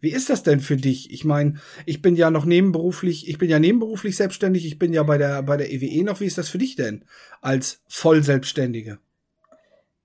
Wie 0.00 0.10
ist 0.10 0.30
das 0.30 0.42
denn 0.42 0.60
für 0.60 0.76
dich? 0.76 1.12
Ich 1.12 1.24
meine, 1.24 1.56
ich 1.86 2.02
bin 2.02 2.16
ja 2.16 2.30
noch 2.30 2.44
nebenberuflich, 2.44 3.28
ich 3.28 3.38
bin 3.38 3.50
ja 3.50 3.58
nebenberuflich 3.58 4.16
selbstständig, 4.16 4.66
ich 4.66 4.78
bin 4.78 4.92
ja 4.92 5.02
bei 5.02 5.18
der, 5.18 5.42
bei 5.42 5.56
der 5.56 5.70
EWE 5.70 6.04
noch. 6.04 6.20
Wie 6.20 6.26
ist 6.26 6.38
das 6.38 6.48
für 6.48 6.58
dich 6.58 6.76
denn 6.76 7.04
als 7.40 7.82
Vollselbstständige? 7.88 8.98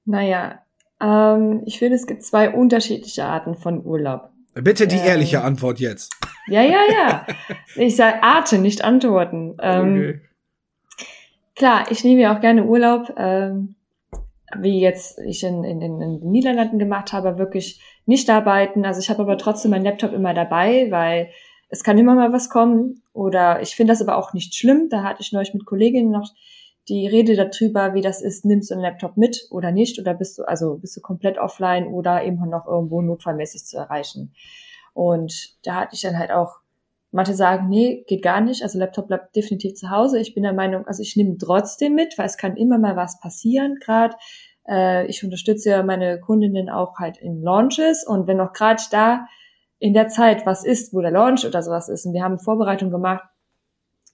Naja, 0.05 0.59
ähm, 1.01 1.63
ich 1.65 1.79
finde, 1.79 1.95
es 1.95 2.07
gibt 2.07 2.23
zwei 2.23 2.49
unterschiedliche 2.49 3.23
Arten 3.23 3.55
von 3.55 3.85
Urlaub. 3.85 4.29
Bitte 4.53 4.87
die 4.87 4.95
ähm, 4.95 5.05
ehrliche 5.05 5.41
Antwort 5.41 5.79
jetzt. 5.79 6.13
Ja, 6.47 6.61
ja, 6.61 6.81
ja. 6.91 7.27
Ich 7.75 7.95
sage 7.95 8.21
Arte, 8.23 8.57
nicht 8.57 8.83
antworten. 8.83 9.57
Ähm, 9.61 9.97
okay. 9.97 10.21
Klar, 11.55 11.89
ich 11.89 12.03
nehme 12.03 12.21
ja 12.21 12.35
auch 12.35 12.41
gerne 12.41 12.65
Urlaub. 12.65 13.13
Ähm, 13.17 13.75
wie 14.57 14.79
jetzt 14.79 15.19
ich 15.19 15.43
in, 15.43 15.63
in, 15.63 15.81
in 15.81 15.99
den 15.99 16.19
Niederlanden 16.31 16.79
gemacht 16.79 17.13
habe, 17.13 17.37
wirklich 17.37 17.81
nicht 18.05 18.29
arbeiten. 18.29 18.85
Also 18.85 18.99
ich 18.99 19.09
habe 19.09 19.21
aber 19.23 19.37
trotzdem 19.37 19.71
meinen 19.71 19.85
Laptop 19.85 20.13
immer 20.13 20.33
dabei, 20.33 20.87
weil 20.91 21.29
es 21.69 21.83
kann 21.83 21.97
immer 21.97 22.15
mal 22.15 22.31
was 22.31 22.49
kommen. 22.49 23.01
Oder 23.13 23.61
ich 23.61 23.75
finde 23.75 23.93
das 23.93 24.01
aber 24.01 24.17
auch 24.17 24.33
nicht 24.33 24.55
schlimm. 24.55 24.89
Da 24.89 25.03
hatte 25.03 25.21
ich 25.21 25.31
neulich 25.31 25.53
mit 25.53 25.65
Kolleginnen 25.65 26.11
noch 26.11 26.31
die 26.87 27.07
Rede 27.07 27.35
darüber, 27.35 27.93
wie 27.93 28.01
das 28.01 28.21
ist, 28.21 28.45
nimmst 28.45 28.69
du 28.69 28.75
einen 28.75 28.83
Laptop 28.83 29.17
mit 29.17 29.47
oder 29.49 29.71
nicht, 29.71 29.99
oder 29.99 30.13
bist 30.13 30.37
du, 30.37 30.43
also 30.43 30.77
bist 30.77 30.95
du 30.95 31.01
komplett 31.01 31.37
offline 31.37 31.87
oder 31.87 32.23
eben 32.23 32.37
noch 32.49 32.67
irgendwo 32.67 33.01
notfallmäßig 33.01 33.65
zu 33.65 33.77
erreichen. 33.77 34.33
Und 34.93 35.55
da 35.63 35.75
hatte 35.81 35.95
ich 35.95 36.01
dann 36.01 36.17
halt 36.17 36.31
auch, 36.31 36.57
manche 37.11 37.33
sagen, 37.33 37.69
nee, 37.69 38.03
geht 38.07 38.21
gar 38.21 38.41
nicht, 38.41 38.61
also 38.61 38.77
Laptop 38.77 39.07
bleibt 39.07 39.35
definitiv 39.35 39.73
zu 39.75 39.89
Hause. 39.89 40.19
Ich 40.19 40.33
bin 40.33 40.43
der 40.43 40.53
Meinung, 40.53 40.85
also 40.85 41.01
ich 41.01 41.15
nehme 41.15 41.37
trotzdem 41.37 41.95
mit, 41.95 42.17
weil 42.17 42.27
es 42.27 42.37
kann 42.37 42.55
immer 42.55 42.77
mal 42.77 42.95
was 42.95 43.19
passieren, 43.19 43.77
gerade 43.83 44.15
äh, 44.67 45.05
ich 45.07 45.23
unterstütze 45.23 45.69
ja 45.69 45.83
meine 45.83 46.19
Kundinnen 46.19 46.69
auch 46.69 46.97
halt 46.99 47.17
in 47.17 47.41
Launches 47.41 48.05
und 48.05 48.27
wenn 48.27 48.37
noch 48.37 48.53
gerade 48.53 48.81
da 48.91 49.25
in 49.79 49.93
der 49.93 50.07
Zeit 50.07 50.45
was 50.45 50.65
ist, 50.65 50.93
wo 50.93 51.01
der 51.01 51.11
Launch 51.11 51.45
oder 51.45 51.61
sowas 51.61 51.89
ist 51.89 52.05
und 52.05 52.13
wir 52.13 52.23
haben 52.23 52.39
Vorbereitung 52.39 52.89
gemacht 52.89 53.23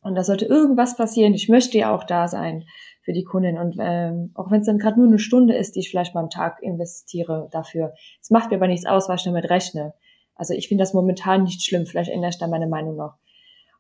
und 0.02 0.16
da 0.16 0.24
sollte 0.24 0.46
irgendwas 0.46 0.96
passieren, 0.96 1.34
ich 1.34 1.50
möchte 1.50 1.78
ja 1.78 1.94
auch 1.94 2.04
da 2.04 2.28
sein 2.28 2.66
für 3.04 3.14
die 3.14 3.24
Kundin 3.24 3.58
und 3.58 3.78
ähm, 3.80 4.32
auch 4.36 4.52
wenn 4.52 4.62
es 4.62 4.68
dann 4.68 4.78
gerade 4.78 5.00
nur 5.00 5.08
eine 5.08 5.20
Stunde 5.20 5.56
ist, 5.56 5.76
die 5.76 5.80
ich 5.80 5.90
vielleicht 5.90 6.14
mal 6.16 6.22
am 6.22 6.30
Tag 6.30 6.62
investiere 6.62 7.50
dafür. 7.52 7.94
Es 8.22 8.30
macht 8.30 8.52
mir 8.52 8.58
aber 8.58 8.68
nichts 8.68 8.86
aus, 8.86 9.10
weil 9.10 9.16
ich 9.16 9.24
damit 9.24 9.50
rechne. 9.50 9.94
Also 10.36 10.54
ich 10.54 10.68
finde 10.68 10.84
das 10.84 10.94
momentan 10.94 11.44
nicht 11.44 11.64
schlimm, 11.64 11.86
vielleicht 11.86 12.12
ändere 12.12 12.30
ich 12.30 12.38
da 12.38 12.48
meine 12.48 12.68
Meinung 12.68 12.96
noch. 12.96 13.16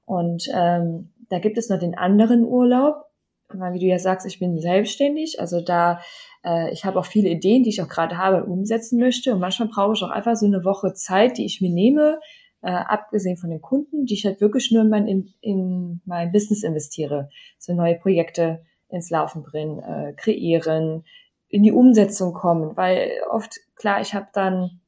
Und 0.05 0.47
ähm, 0.53 1.13
da 1.29 1.39
gibt 1.39 1.57
es 1.57 1.69
noch 1.69 1.79
den 1.79 1.97
anderen 1.97 2.43
Urlaub, 2.43 3.05
weil 3.49 3.73
wie 3.73 3.79
du 3.79 3.85
ja 3.85 3.99
sagst, 3.99 4.27
ich 4.27 4.39
bin 4.39 4.59
selbstständig, 4.59 5.39
also 5.39 5.61
da 5.61 6.01
äh, 6.45 6.71
ich 6.71 6.85
habe 6.85 6.99
auch 6.99 7.05
viele 7.05 7.29
Ideen, 7.29 7.63
die 7.63 7.69
ich 7.69 7.81
auch 7.81 7.89
gerade 7.89 8.17
habe 8.17 8.45
umsetzen 8.45 8.99
möchte. 8.99 9.33
Und 9.33 9.39
manchmal 9.39 9.69
brauche 9.69 9.93
ich 9.93 10.03
auch 10.03 10.09
einfach 10.09 10.35
so 10.35 10.45
eine 10.45 10.63
Woche 10.63 10.93
Zeit, 10.93 11.37
die 11.37 11.45
ich 11.45 11.61
mir 11.61 11.71
nehme, 11.71 12.19
äh, 12.61 12.71
abgesehen 12.71 13.37
von 13.37 13.49
den 13.49 13.61
Kunden, 13.61 14.05
die 14.05 14.13
ich 14.13 14.25
halt 14.25 14.41
wirklich 14.41 14.71
nur 14.71 14.83
in 14.83 14.89
mein, 14.89 15.07
in, 15.07 15.33
in 15.41 16.01
mein 16.05 16.31
Business 16.31 16.63
investiere. 16.63 17.29
So 17.57 17.73
neue 17.73 17.95
Projekte 17.95 18.63
ins 18.89 19.09
Laufen 19.09 19.43
bringen, 19.43 19.79
äh, 19.79 20.13
kreieren, 20.13 21.05
in 21.47 21.63
die 21.63 21.71
Umsetzung 21.71 22.33
kommen. 22.33 22.75
Weil 22.77 23.11
oft, 23.29 23.59
klar, 23.75 24.01
ich 24.01 24.13
habe 24.13 24.27
dann 24.33 24.81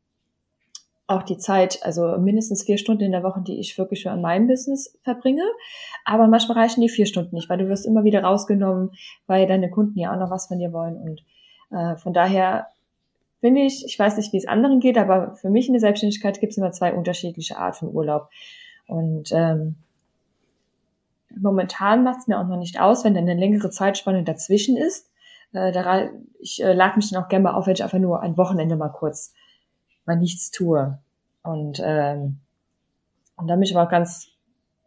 auch 1.08 1.24
die 1.24 1.38
Zeit, 1.38 1.80
also 1.84 2.18
mindestens 2.18 2.64
vier 2.64 2.78
Stunden 2.78 3.04
in 3.04 3.12
der 3.12 3.24
Woche, 3.24 3.42
die 3.42 3.60
ich 3.60 3.78
wirklich 3.78 4.08
an 4.08 4.22
meinem 4.22 4.48
Business 4.48 4.98
verbringe. 5.04 5.44
Aber 6.06 6.28
manchmal 6.28 6.58
reichen 6.58 6.82
die 6.82 6.90
vier 6.90 7.06
Stunden 7.06 7.36
nicht, 7.36 7.50
weil 7.50 7.58
du 7.58 7.68
wirst 7.68 7.86
immer 7.86 8.04
wieder 8.04 8.24
rausgenommen, 8.24 8.92
weil 9.28 9.46
deine 9.48 9.70
Kunden 9.70 10.00
ja 10.00 10.14
auch 10.14 10.20
noch 10.20 10.32
was 10.32 10.48
von 10.48 10.60
dir 10.60 10.72
wollen. 10.72 10.96
Und 10.96 11.24
äh, 11.74 11.98
von 11.98 12.14
daher 12.14 12.68
finde 13.42 13.62
ich, 13.62 13.86
ich 13.86 14.00
weiß 14.00 14.18
nicht, 14.18 14.32
wie 14.32 14.38
es 14.38 14.48
anderen 14.48 14.80
geht, 14.80 14.98
aber 14.98 15.36
für 15.36 15.50
mich 15.50 15.68
in 15.68 15.74
der 15.74 15.82
Selbstständigkeit 15.82 16.40
gibt 16.40 16.52
es 16.52 16.58
immer 16.58 16.72
zwei 16.72 16.94
unterschiedliche 16.94 17.58
Art 17.58 17.76
von 17.76 17.94
Urlaub. 17.94 18.30
Und 18.88 19.32
ähm, 19.34 19.76
momentan 21.36 22.04
macht 22.04 22.20
es 22.20 22.28
mir 22.28 22.40
auch 22.40 22.48
noch 22.48 22.58
nicht 22.58 22.80
aus, 22.80 23.04
wenn 23.04 23.14
dann 23.14 23.28
eine 23.28 23.40
längere 23.40 23.70
Zeitspanne 23.70 24.24
dazwischen 24.24 24.78
ist. 24.78 25.10
Äh, 25.52 25.72
da, 25.72 26.10
ich 26.40 26.64
äh, 26.64 26.74
lade 26.74 26.96
mich 26.96 27.10
dann 27.12 27.24
auch 27.24 27.28
gerne 27.28 27.44
mal 27.44 27.54
auf, 27.54 27.68
wenn 27.68 27.74
ich 27.74 27.84
einfach 27.84 28.00
nur 28.00 28.22
ein 28.22 28.38
Wochenende 28.38 28.76
mal 28.76 28.90
kurz 28.90 29.34
mal 30.06 30.16
nichts 30.16 30.52
tue. 30.52 31.00
Und, 31.44 31.82
ähm, 31.84 32.40
und 33.36 33.48
da 33.48 33.56
bin 33.56 33.64
ich 33.64 33.76
aber 33.76 33.90
ganz 33.90 34.33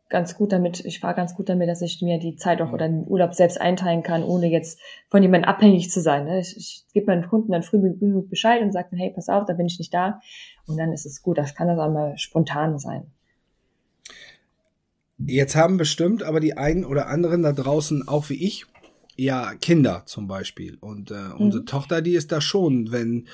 ganz 0.09 0.37
gut 0.37 0.53
damit, 0.53 0.85
ich 0.85 1.01
fahre 1.01 1.15
ganz 1.15 1.35
gut 1.35 1.49
damit, 1.49 1.69
dass 1.69 1.83
ich 1.83 2.01
mir 2.01 2.19
die 2.19 2.37
Zeit 2.37 2.63
auch 2.63 2.73
oder 2.73 2.89
den 2.89 3.07
Urlaub 3.07 3.35
selbst 3.35 3.61
einteilen 3.61 4.03
kann, 4.03 4.23
ohne 4.23 4.47
jetzt 4.47 4.79
von 5.09 5.23
jemandem 5.23 5.49
abhängig 5.49 5.91
zu 5.91 6.01
sein. 6.01 6.25
Ne? 6.25 6.41
Ich, 6.41 6.57
ich 6.57 6.85
gebe 6.93 7.07
meinen 7.07 7.29
Kunden 7.29 7.53
dann 7.53 7.63
früh 7.63 7.81
genug 7.81 8.31
Bescheid 8.31 8.63
und 8.63 8.73
sage 8.73 8.89
dann, 8.91 9.01
hey, 9.01 9.13
pass 9.15 9.29
auf, 9.29 9.47
da 9.47 9.55
bin 9.55 9.67
ich 9.67 9.79
nicht 9.79 9.93
da. 9.93 10.21
Und 10.67 10.77
dann 10.77 10.93
ist 10.93 11.07
es 11.07 11.23
gut. 11.23 11.39
Das 11.39 11.55
kann 11.55 11.69
das 11.69 11.79
auch 11.79 11.91
mal 11.91 12.17
spontan 12.19 12.79
sein. 12.79 13.11
Jetzt 15.19 15.57
haben 15.57 15.79
bestimmt 15.79 16.23
aber 16.23 16.41
die 16.41 16.57
einen 16.57 16.85
oder 16.85 17.09
anderen 17.09 17.43
da 17.43 17.53
draußen, 17.53 18.07
auch 18.07 18.29
wie 18.29 18.45
ich, 18.45 18.67
ja, 19.17 19.55
Kinder 19.55 20.03
zum 20.07 20.29
Beispiel. 20.29 20.77
Und 20.81 21.11
äh, 21.11 21.33
unsere 21.37 21.63
mhm. 21.63 21.67
Tochter, 21.67 22.03
die 22.03 22.15
ist 22.15 22.33
da 22.33 22.41
schon, 22.41 22.93
wenn 22.93 23.27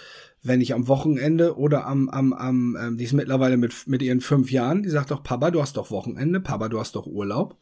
wenn 0.42 0.60
ich 0.60 0.74
am 0.74 0.88
Wochenende 0.88 1.56
oder 1.56 1.86
am, 1.86 2.08
am, 2.08 2.32
am, 2.32 2.76
ähm, 2.80 2.96
die 2.96 3.04
ist 3.04 3.12
mittlerweile 3.12 3.56
mit, 3.56 3.86
mit 3.86 4.02
ihren 4.02 4.20
fünf 4.20 4.50
Jahren, 4.50 4.82
die 4.82 4.90
sagt 4.90 5.12
doch, 5.12 5.22
Papa, 5.22 5.50
du 5.50 5.62
hast 5.62 5.76
doch 5.76 5.90
Wochenende, 5.90 6.40
Papa, 6.40 6.68
du 6.68 6.80
hast 6.80 6.96
doch 6.96 7.06
Urlaub. 7.06 7.56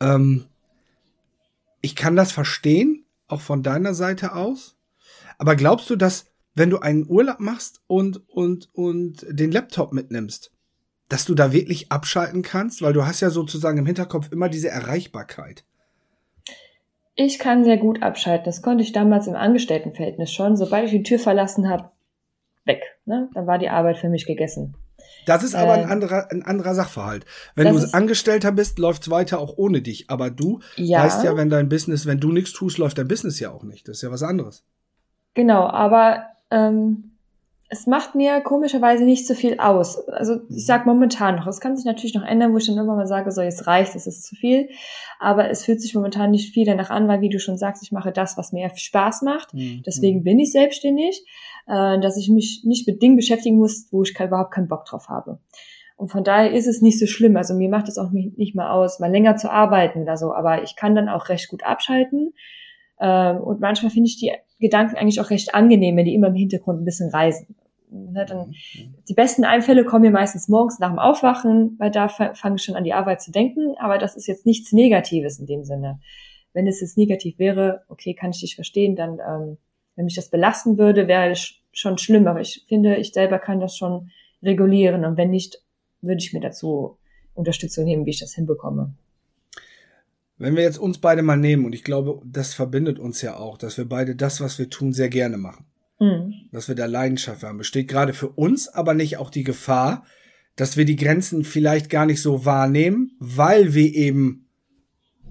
Ähm, 0.00 0.46
ich 1.82 1.94
kann 1.94 2.16
das 2.16 2.32
verstehen, 2.32 3.04
auch 3.28 3.42
von 3.42 3.62
deiner 3.62 3.92
Seite 3.92 4.34
aus. 4.34 4.76
Aber 5.36 5.54
glaubst 5.54 5.90
du, 5.90 5.96
dass 5.96 6.26
wenn 6.54 6.70
du 6.70 6.78
einen 6.78 7.06
Urlaub 7.08 7.40
machst 7.40 7.82
und, 7.86 8.28
und, 8.28 8.70
und 8.72 9.26
den 9.28 9.52
Laptop 9.52 9.92
mitnimmst, 9.92 10.50
dass 11.08 11.26
du 11.26 11.34
da 11.34 11.52
wirklich 11.52 11.92
abschalten 11.92 12.42
kannst? 12.42 12.80
Weil 12.80 12.92
du 12.94 13.04
hast 13.04 13.20
ja 13.20 13.30
sozusagen 13.30 13.78
im 13.78 13.86
Hinterkopf 13.86 14.30
immer 14.32 14.48
diese 14.48 14.68
Erreichbarkeit. 14.68 15.64
Ich 17.14 17.38
kann 17.38 17.64
sehr 17.64 17.76
gut 17.76 18.02
abschalten. 18.02 18.44
Das 18.44 18.62
konnte 18.62 18.82
ich 18.82 18.92
damals 18.92 19.26
im 19.26 19.34
Angestelltenverhältnis 19.34 20.32
schon. 20.32 20.56
Sobald 20.56 20.86
ich 20.86 20.90
die 20.92 21.02
Tür 21.02 21.18
verlassen 21.18 21.68
habe, 21.68 21.90
weg. 22.64 22.82
Ne? 23.04 23.28
Dann 23.34 23.46
war 23.46 23.58
die 23.58 23.68
Arbeit 23.68 23.98
für 23.98 24.08
mich 24.08 24.26
gegessen. 24.26 24.76
Das 25.26 25.42
ist 25.42 25.54
aber 25.54 25.76
äh, 25.76 25.82
ein 25.82 25.90
anderer, 25.90 26.28
ein 26.30 26.42
anderer 26.42 26.74
Sachverhalt. 26.74 27.26
Wenn 27.54 27.74
du 27.74 27.92
Angestellter 27.92 28.50
bist, 28.52 28.78
läuft's 28.78 29.10
weiter 29.10 29.38
auch 29.38 29.54
ohne 29.56 29.82
dich. 29.82 30.10
Aber 30.10 30.30
du 30.30 30.60
ja, 30.76 31.04
weißt 31.04 31.24
ja, 31.24 31.36
wenn 31.36 31.50
dein 31.50 31.68
Business, 31.68 32.06
wenn 32.06 32.18
du 32.18 32.32
nichts 32.32 32.52
tust, 32.52 32.78
läuft 32.78 32.98
dein 32.98 33.08
Business 33.08 33.38
ja 33.40 33.50
auch 33.50 33.62
nicht. 33.62 33.88
Das 33.88 33.96
ist 33.96 34.02
ja 34.02 34.10
was 34.10 34.22
anderes. 34.22 34.64
Genau, 35.34 35.66
aber 35.66 36.24
ähm, 36.50 37.11
es 37.72 37.86
macht 37.86 38.14
mir 38.14 38.42
komischerweise 38.42 39.02
nicht 39.02 39.26
so 39.26 39.32
viel 39.32 39.58
aus. 39.58 40.06
Also 40.06 40.40
ich 40.50 40.66
sag 40.66 40.84
momentan 40.84 41.36
noch, 41.36 41.46
es 41.46 41.58
kann 41.58 41.74
sich 41.74 41.86
natürlich 41.86 42.14
noch 42.14 42.22
ändern, 42.22 42.52
wo 42.52 42.58
ich 42.58 42.66
dann 42.66 42.76
irgendwann 42.76 42.98
mal 42.98 43.06
sage, 43.06 43.32
so 43.32 43.40
jetzt 43.40 43.66
reicht, 43.66 43.96
es 43.96 44.06
ist 44.06 44.26
zu 44.26 44.36
viel. 44.36 44.68
Aber 45.18 45.48
es 45.48 45.64
fühlt 45.64 45.80
sich 45.80 45.94
momentan 45.94 46.32
nicht 46.32 46.52
viel 46.52 46.66
danach 46.66 46.90
an, 46.90 47.08
weil 47.08 47.22
wie 47.22 47.30
du 47.30 47.40
schon 47.40 47.56
sagst, 47.56 47.82
ich 47.82 47.90
mache 47.90 48.12
das, 48.12 48.36
was 48.36 48.52
mir 48.52 48.70
Spaß 48.74 49.22
macht. 49.22 49.54
Mhm. 49.54 49.82
Deswegen 49.86 50.18
mhm. 50.18 50.24
bin 50.24 50.38
ich 50.38 50.52
selbstständig, 50.52 51.24
äh, 51.66 51.98
dass 51.98 52.18
ich 52.18 52.28
mich 52.28 52.62
nicht 52.66 52.86
mit 52.86 53.00
Dingen 53.00 53.16
beschäftigen 53.16 53.56
muss, 53.56 53.88
wo 53.90 54.02
ich 54.02 54.14
überhaupt 54.20 54.52
keinen 54.52 54.68
Bock 54.68 54.84
drauf 54.84 55.08
habe. 55.08 55.38
Und 55.96 56.08
von 56.08 56.24
daher 56.24 56.52
ist 56.52 56.66
es 56.66 56.82
nicht 56.82 56.98
so 56.98 57.06
schlimm. 57.06 57.38
Also 57.38 57.54
mir 57.54 57.70
macht 57.70 57.88
es 57.88 57.96
auch 57.96 58.10
nicht 58.10 58.54
mal 58.54 58.70
aus, 58.70 59.00
mal 59.00 59.10
länger 59.10 59.36
zu 59.36 59.50
arbeiten 59.50 60.02
oder 60.02 60.18
so. 60.18 60.34
Aber 60.34 60.62
ich 60.62 60.76
kann 60.76 60.94
dann 60.94 61.08
auch 61.08 61.30
recht 61.30 61.48
gut 61.48 61.64
abschalten. 61.64 62.34
Ähm, 63.00 63.38
und 63.38 63.60
manchmal 63.60 63.90
finde 63.90 64.08
ich 64.08 64.18
die 64.18 64.30
Gedanken 64.60 64.96
eigentlich 64.96 65.22
auch 65.22 65.30
recht 65.30 65.54
angenehm, 65.54 65.96
wenn 65.96 66.04
die 66.04 66.14
immer 66.14 66.28
im 66.28 66.34
Hintergrund 66.34 66.82
ein 66.82 66.84
bisschen 66.84 67.08
reisen. 67.08 67.56
Ne, 67.92 68.24
dann, 68.24 68.48
mhm. 68.48 68.94
die 69.06 69.14
besten 69.14 69.44
Einfälle 69.44 69.84
kommen 69.84 70.02
mir 70.02 70.10
meistens 70.10 70.48
morgens 70.48 70.78
nach 70.78 70.88
dem 70.88 70.98
Aufwachen, 70.98 71.76
weil 71.78 71.90
da 71.90 72.08
fange 72.08 72.56
ich 72.56 72.62
schon 72.62 72.74
an 72.74 72.84
die 72.84 72.94
Arbeit 72.94 73.20
zu 73.20 73.30
denken, 73.30 73.74
aber 73.78 73.98
das 73.98 74.16
ist 74.16 74.26
jetzt 74.26 74.46
nichts 74.46 74.72
Negatives 74.72 75.38
in 75.38 75.46
dem 75.46 75.62
Sinne. 75.64 76.00
Wenn 76.54 76.66
es 76.66 76.80
jetzt 76.80 76.96
negativ 76.96 77.38
wäre, 77.38 77.82
okay, 77.88 78.14
kann 78.14 78.30
ich 78.30 78.40
dich 78.40 78.54
verstehen, 78.54 78.96
dann, 78.96 79.18
ähm, 79.18 79.58
wenn 79.94 80.06
mich 80.06 80.14
das 80.14 80.30
belasten 80.30 80.78
würde, 80.78 81.06
wäre 81.06 81.30
es 81.30 81.54
schon 81.72 81.98
schlimm, 81.98 82.26
aber 82.26 82.40
ich 82.40 82.64
finde, 82.66 82.96
ich 82.96 83.12
selber 83.12 83.38
kann 83.38 83.60
das 83.60 83.76
schon 83.76 84.10
regulieren 84.42 85.04
und 85.04 85.18
wenn 85.18 85.30
nicht, 85.30 85.62
würde 86.00 86.22
ich 86.22 86.32
mir 86.32 86.40
dazu 86.40 86.96
Unterstützung 87.34 87.84
nehmen, 87.84 88.06
wie 88.06 88.10
ich 88.10 88.20
das 88.20 88.34
hinbekomme. 88.34 88.94
Wenn 90.38 90.56
wir 90.56 90.62
jetzt 90.62 90.78
uns 90.78 90.98
beide 90.98 91.22
mal 91.22 91.36
nehmen, 91.36 91.66
und 91.66 91.74
ich 91.74 91.84
glaube, 91.84 92.22
das 92.24 92.54
verbindet 92.54 92.98
uns 92.98 93.20
ja 93.20 93.36
auch, 93.36 93.58
dass 93.58 93.76
wir 93.76 93.84
beide 93.84 94.16
das, 94.16 94.40
was 94.40 94.58
wir 94.58 94.70
tun, 94.70 94.92
sehr 94.92 95.10
gerne 95.10 95.36
machen. 95.36 95.66
Mhm. 96.02 96.34
Dass 96.50 96.66
wir 96.66 96.74
da 96.74 96.86
Leidenschaft 96.86 97.44
haben. 97.44 97.58
Besteht 97.58 97.86
gerade 97.86 98.12
für 98.12 98.28
uns 98.28 98.66
aber 98.66 98.92
nicht 98.92 99.18
auch 99.18 99.30
die 99.30 99.44
Gefahr, 99.44 100.04
dass 100.56 100.76
wir 100.76 100.84
die 100.84 100.96
Grenzen 100.96 101.44
vielleicht 101.44 101.90
gar 101.90 102.06
nicht 102.06 102.20
so 102.20 102.44
wahrnehmen, 102.44 103.12
weil 103.20 103.72
wir 103.72 103.94
eben 103.94 104.48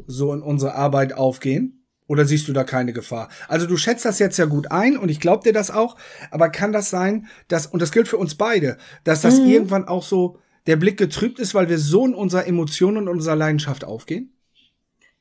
so 0.07 0.33
in 0.33 0.41
unsere 0.41 0.75
Arbeit 0.75 1.13
aufgehen? 1.13 1.85
Oder 2.07 2.25
siehst 2.25 2.47
du 2.47 2.53
da 2.53 2.63
keine 2.63 2.93
Gefahr? 2.93 3.29
Also 3.49 3.67
du 3.67 3.75
schätzt 3.75 4.05
das 4.05 4.19
jetzt 4.19 4.37
ja 4.37 4.45
gut 4.45 4.71
ein 4.71 4.97
und 4.97 5.09
ich 5.09 5.19
glaube 5.19 5.43
dir 5.43 5.53
das 5.53 5.71
auch, 5.71 5.97
aber 6.29 6.49
kann 6.49 6.71
das 6.71 6.89
sein, 6.89 7.27
dass, 7.49 7.67
und 7.67 7.81
das 7.81 7.91
gilt 7.91 8.07
für 8.07 8.17
uns 8.17 8.35
beide, 8.35 8.77
dass 9.03 9.21
das 9.21 9.39
mhm. 9.39 9.47
irgendwann 9.47 9.87
auch 9.87 10.03
so 10.03 10.37
der 10.67 10.77
Blick 10.77 10.97
getrübt 10.97 11.39
ist, 11.39 11.53
weil 11.53 11.69
wir 11.69 11.79
so 11.79 12.05
in 12.05 12.13
unserer 12.13 12.47
Emotionen 12.47 13.09
und 13.09 13.15
unserer 13.15 13.35
Leidenschaft 13.35 13.83
aufgehen? 13.83 14.33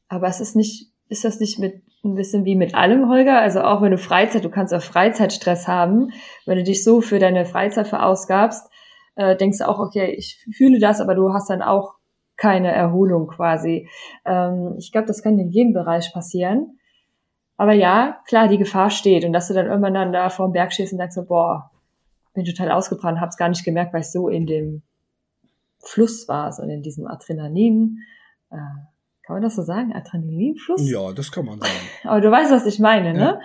Aber 0.09 0.29
es 0.29 0.41
ist 0.41 0.55
nicht, 0.55 0.91
ist 1.09 1.25
das 1.25 1.41
nicht 1.41 1.59
mit 1.59 1.83
ein 2.05 2.15
bisschen 2.15 2.45
wie 2.45 2.57
mit 2.57 2.75
allem, 2.75 3.09
Holger? 3.09 3.41
Also 3.41 3.61
auch 3.61 3.83
wenn 3.83 3.91
du 3.91 3.99
Freizeit, 3.99 4.45
du 4.45 4.51
kannst 4.51 4.73
auch 4.73 4.83
Freizeitstress 4.83 5.69
haben, 5.69 6.13
wenn 6.47 6.57
du 6.57 6.65
dich 6.65 6.83
so 6.83 7.01
für 7.01 7.19
deine 7.19 7.45
Freizeit 7.45 7.89
verausgabst, 7.89 8.71
äh, 9.17 9.37
denkst 9.37 9.59
du 9.59 9.69
auch, 9.69 9.79
okay, 9.79 10.15
ich 10.17 10.45
fühle 10.57 10.79
das, 10.79 11.01
aber 11.01 11.15
du 11.15 11.33
hast 11.33 11.51
dann 11.51 11.63
auch 11.63 11.95
keine 12.37 12.73
Erholung 12.73 13.29
quasi. 13.29 13.89
Ähm, 14.25 14.77
ich 14.79 14.93
glaube, 14.93 15.07
das 15.07 15.23
kann 15.23 15.39
in 15.39 15.51
jedem 15.51 15.75
Bereich 15.75 16.13
passieren. 16.13 16.79
Aber 17.59 17.75
ja, 17.75 18.21
klar, 18.27 18.49
die 18.49 18.57
Gefahr 18.57 18.89
steht 18.89 19.27
und 19.27 19.35
dass 19.35 19.49
du 19.49 19.55
dann 19.55 19.67
irgendwann 19.67 19.93
dann 19.93 20.13
da 20.13 20.31
vor 20.31 20.49
dem 20.49 20.53
Berg 20.53 20.73
stehst 20.73 20.93
und 20.93 20.99
denkst 20.99 21.15
so, 21.15 21.27
boah, 21.27 21.71
bin 22.33 22.47
total 22.47 22.71
ausgebrannt, 22.71 23.21
hab's 23.21 23.37
gar 23.37 23.51
nicht 23.51 23.65
gemerkt, 23.65 23.93
weil 23.93 24.01
ich 24.01 24.11
so 24.11 24.29
in 24.29 24.47
dem 24.47 24.83
Fluss 25.79 26.27
war, 26.29 26.53
so 26.53 26.63
in 26.63 26.83
diesem 26.83 27.07
Adrenalin. 27.07 27.99
Äh, 28.51 28.57
kann 29.31 29.37
man 29.37 29.43
das 29.45 29.55
so 29.55 29.63
sagen? 29.63 29.93
Adrenalinfluss? 29.93 30.91
Ja, 30.91 31.13
das 31.13 31.31
kann 31.31 31.47
man 31.47 31.61
sagen. 31.61 31.73
Aber 32.03 32.21
du 32.21 32.33
weißt, 32.33 32.51
was 32.51 32.67
ich 32.67 32.81
meine, 32.81 33.13
ne? 33.13 33.41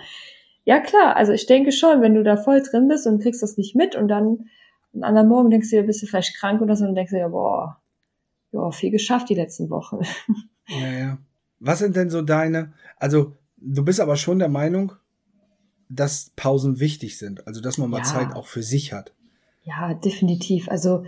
Ja. 0.64 0.80
klar. 0.80 1.14
Also 1.14 1.30
ich 1.30 1.46
denke 1.46 1.70
schon, 1.70 2.02
wenn 2.02 2.14
du 2.14 2.24
da 2.24 2.36
voll 2.36 2.60
drin 2.60 2.88
bist 2.88 3.06
und 3.06 3.22
kriegst 3.22 3.40
das 3.40 3.56
nicht 3.56 3.76
mit 3.76 3.94
und 3.94 4.08
dann 4.08 4.50
einen 4.92 5.04
anderen 5.04 5.28
Morgen 5.28 5.48
denkst 5.48 5.70
du 5.70 5.76
dir, 5.76 5.84
bist 5.84 6.02
du 6.02 6.06
vielleicht 6.06 6.36
krank 6.36 6.60
oder 6.60 6.74
so 6.74 6.86
und 6.86 6.96
denkst 6.96 7.12
du 7.12 7.18
dir, 7.18 7.28
boah, 7.28 7.80
ja, 8.50 8.68
viel 8.72 8.90
geschafft 8.90 9.28
die 9.28 9.34
letzten 9.34 9.70
Wochen. 9.70 10.00
Ja, 10.68 10.90
ja. 10.90 11.18
Was 11.60 11.78
sind 11.78 11.94
denn 11.94 12.10
so 12.10 12.22
deine, 12.22 12.72
also 12.96 13.36
du 13.56 13.84
bist 13.84 14.00
aber 14.00 14.16
schon 14.16 14.40
der 14.40 14.48
Meinung, 14.48 14.94
dass 15.88 16.32
Pausen 16.34 16.80
wichtig 16.80 17.18
sind, 17.18 17.46
also 17.46 17.60
dass 17.60 17.78
man 17.78 17.88
mal 17.88 17.98
ja. 17.98 18.02
Zeit 18.02 18.34
auch 18.34 18.48
für 18.48 18.64
sich 18.64 18.92
hat. 18.92 19.14
Ja, 19.62 19.94
definitiv. 19.94 20.68
Also 20.68 21.04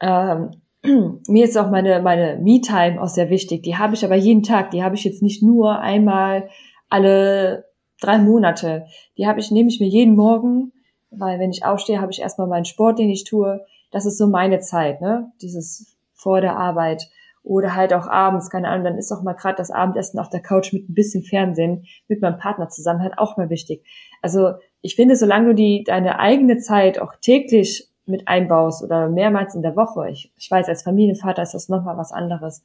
ähm, 0.00 0.52
mir 1.28 1.44
ist 1.44 1.56
auch 1.56 1.70
meine, 1.70 2.00
meine 2.02 2.38
Me-Time 2.42 3.00
auch 3.00 3.08
sehr 3.08 3.30
wichtig. 3.30 3.62
Die 3.62 3.76
habe 3.76 3.94
ich 3.94 4.04
aber 4.04 4.16
jeden 4.16 4.42
Tag. 4.42 4.70
Die 4.70 4.82
habe 4.82 4.94
ich 4.94 5.04
jetzt 5.04 5.22
nicht 5.22 5.42
nur 5.42 5.78
einmal 5.80 6.48
alle 6.90 7.64
drei 8.00 8.18
Monate. 8.18 8.86
Die 9.16 9.26
habe 9.26 9.40
ich, 9.40 9.50
nehme 9.50 9.70
ich 9.70 9.80
mir 9.80 9.88
jeden 9.88 10.14
Morgen, 10.14 10.72
weil 11.10 11.38
wenn 11.38 11.50
ich 11.50 11.64
aufstehe, 11.64 12.00
habe 12.00 12.12
ich 12.12 12.20
erstmal 12.20 12.48
meinen 12.48 12.66
Sport, 12.66 12.98
den 12.98 13.08
ich 13.08 13.24
tue. 13.24 13.64
Das 13.90 14.04
ist 14.04 14.18
so 14.18 14.26
meine 14.26 14.60
Zeit, 14.60 15.00
ne? 15.00 15.32
Dieses 15.40 15.96
vor 16.12 16.40
der 16.40 16.56
Arbeit 16.56 17.08
oder 17.42 17.74
halt 17.74 17.92
auch 17.92 18.06
abends, 18.06 18.48
keine 18.48 18.68
Ahnung, 18.68 18.84
dann 18.84 18.98
ist 18.98 19.12
auch 19.12 19.22
mal 19.22 19.34
gerade 19.34 19.56
das 19.56 19.70
Abendessen 19.70 20.18
auf 20.18 20.30
der 20.30 20.40
Couch 20.40 20.72
mit 20.72 20.88
ein 20.88 20.94
bisschen 20.94 21.22
Fernsehen 21.22 21.84
mit 22.08 22.22
meinem 22.22 22.38
Partner 22.38 22.70
zusammen 22.70 23.02
halt 23.02 23.18
auch 23.18 23.36
mal 23.36 23.50
wichtig. 23.50 23.84
Also 24.22 24.52
ich 24.80 24.96
finde, 24.96 25.14
solange 25.14 25.48
du 25.48 25.54
die 25.54 25.84
deine 25.84 26.18
eigene 26.18 26.58
Zeit 26.58 26.98
auch 26.98 27.14
täglich 27.20 27.90
mit 28.06 28.28
einbaust 28.28 28.82
oder 28.82 29.08
mehrmals 29.08 29.54
in 29.54 29.62
der 29.62 29.76
Woche, 29.76 30.10
ich, 30.10 30.32
ich 30.36 30.50
weiß, 30.50 30.68
als 30.68 30.82
Familienvater 30.82 31.42
ist 31.42 31.54
das 31.54 31.68
nochmal 31.68 31.96
was 31.96 32.12
anderes, 32.12 32.62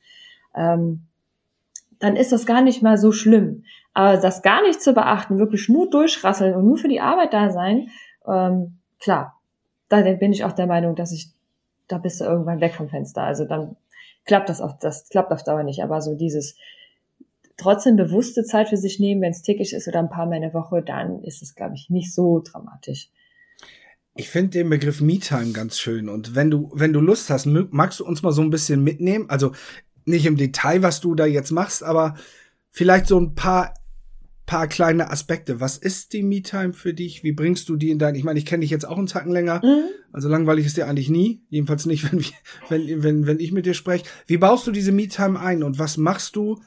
ähm, 0.55 1.03
dann 1.99 2.15
ist 2.15 2.31
das 2.31 2.45
gar 2.45 2.61
nicht 2.61 2.81
mal 2.81 2.97
so 2.97 3.11
schlimm. 3.11 3.63
Aber 3.93 4.17
das 4.17 4.41
gar 4.41 4.61
nicht 4.61 4.81
zu 4.81 4.93
beachten, 4.93 5.39
wirklich 5.39 5.67
nur 5.69 5.89
durchrasseln 5.89 6.55
und 6.55 6.65
nur 6.65 6.77
für 6.77 6.87
die 6.87 7.01
Arbeit 7.01 7.33
da 7.33 7.51
sein, 7.51 7.89
ähm, 8.27 8.77
klar, 8.99 9.39
da 9.89 10.01
bin 10.13 10.31
ich 10.31 10.43
auch 10.43 10.51
der 10.51 10.67
Meinung, 10.67 10.95
dass 10.95 11.11
ich, 11.11 11.31
da 11.87 11.97
bist 11.97 12.21
du 12.21 12.25
irgendwann 12.25 12.61
weg 12.61 12.75
vom 12.75 12.89
Fenster. 12.89 13.23
Also 13.23 13.45
dann 13.45 13.75
klappt 14.25 14.49
das 14.49 14.61
auf, 14.61 14.77
das 14.79 15.09
klappt 15.09 15.31
auf 15.31 15.43
Dauer 15.43 15.63
nicht. 15.63 15.83
Aber 15.83 16.01
so 16.01 16.15
dieses 16.15 16.55
trotzdem 17.57 17.95
bewusste 17.95 18.43
Zeit 18.43 18.69
für 18.69 18.77
sich 18.77 18.99
nehmen, 18.99 19.21
wenn 19.21 19.31
es 19.31 19.41
täglich 19.41 19.73
ist 19.73 19.87
oder 19.87 19.99
ein 19.99 20.09
paar 20.09 20.27
Mal 20.27 20.35
in 20.35 20.43
der 20.43 20.53
Woche, 20.53 20.81
dann 20.81 21.23
ist 21.23 21.41
es, 21.41 21.55
glaube 21.55 21.75
ich, 21.75 21.89
nicht 21.89 22.13
so 22.13 22.39
dramatisch. 22.39 23.09
Ich 24.19 24.27
finde 24.27 24.49
den 24.49 24.69
Begriff 24.69 24.99
Me-Time 24.99 25.53
ganz 25.53 25.79
schön. 25.79 26.09
Und 26.09 26.35
wenn 26.35 26.51
du, 26.51 26.69
wenn 26.73 26.91
du 26.91 26.99
Lust 26.99 27.29
hast, 27.29 27.45
magst 27.45 28.01
du 28.01 28.05
uns 28.05 28.21
mal 28.21 28.33
so 28.33 28.41
ein 28.41 28.49
bisschen 28.49 28.83
mitnehmen? 28.83 29.29
Also 29.29 29.53
nicht 30.03 30.25
im 30.25 30.35
Detail, 30.35 30.83
was 30.83 30.99
du 30.99 31.15
da 31.15 31.25
jetzt 31.25 31.51
machst, 31.51 31.83
aber 31.83 32.15
vielleicht 32.69 33.07
so 33.07 33.17
ein 33.17 33.33
paar, 33.33 33.73
paar 34.45 34.67
kleine 34.67 35.09
Aspekte. 35.09 35.61
Was 35.61 35.77
ist 35.77 36.11
die 36.11 36.21
Me-Time 36.21 36.73
für 36.73 36.93
dich? 36.93 37.23
Wie 37.23 37.31
bringst 37.31 37.69
du 37.69 37.77
die 37.77 37.91
in 37.91 37.97
dein, 37.97 38.15
ich 38.15 38.25
meine, 38.25 38.37
ich 38.37 38.45
kenne 38.45 38.59
dich 38.59 38.71
jetzt 38.71 38.85
auch 38.85 38.97
einen 38.97 39.07
Tacken 39.07 39.31
länger. 39.31 39.61
Mhm. 39.63 39.85
Also 40.11 40.27
langweilig 40.27 40.65
ist 40.65 40.75
dir 40.75 40.89
eigentlich 40.89 41.09
nie. 41.09 41.41
Jedenfalls 41.47 41.85
nicht, 41.85 42.11
wenn, 42.11 42.25
wenn, 42.67 43.03
wenn, 43.03 43.25
wenn 43.25 43.39
ich 43.39 43.53
mit 43.53 43.65
dir 43.65 43.73
spreche. 43.73 44.03
Wie 44.27 44.37
baust 44.37 44.67
du 44.67 44.71
diese 44.71 44.91
Me-Time 44.91 45.39
ein 45.39 45.63
und 45.63 45.79
was 45.79 45.95
machst 45.95 46.35
du, 46.35 46.59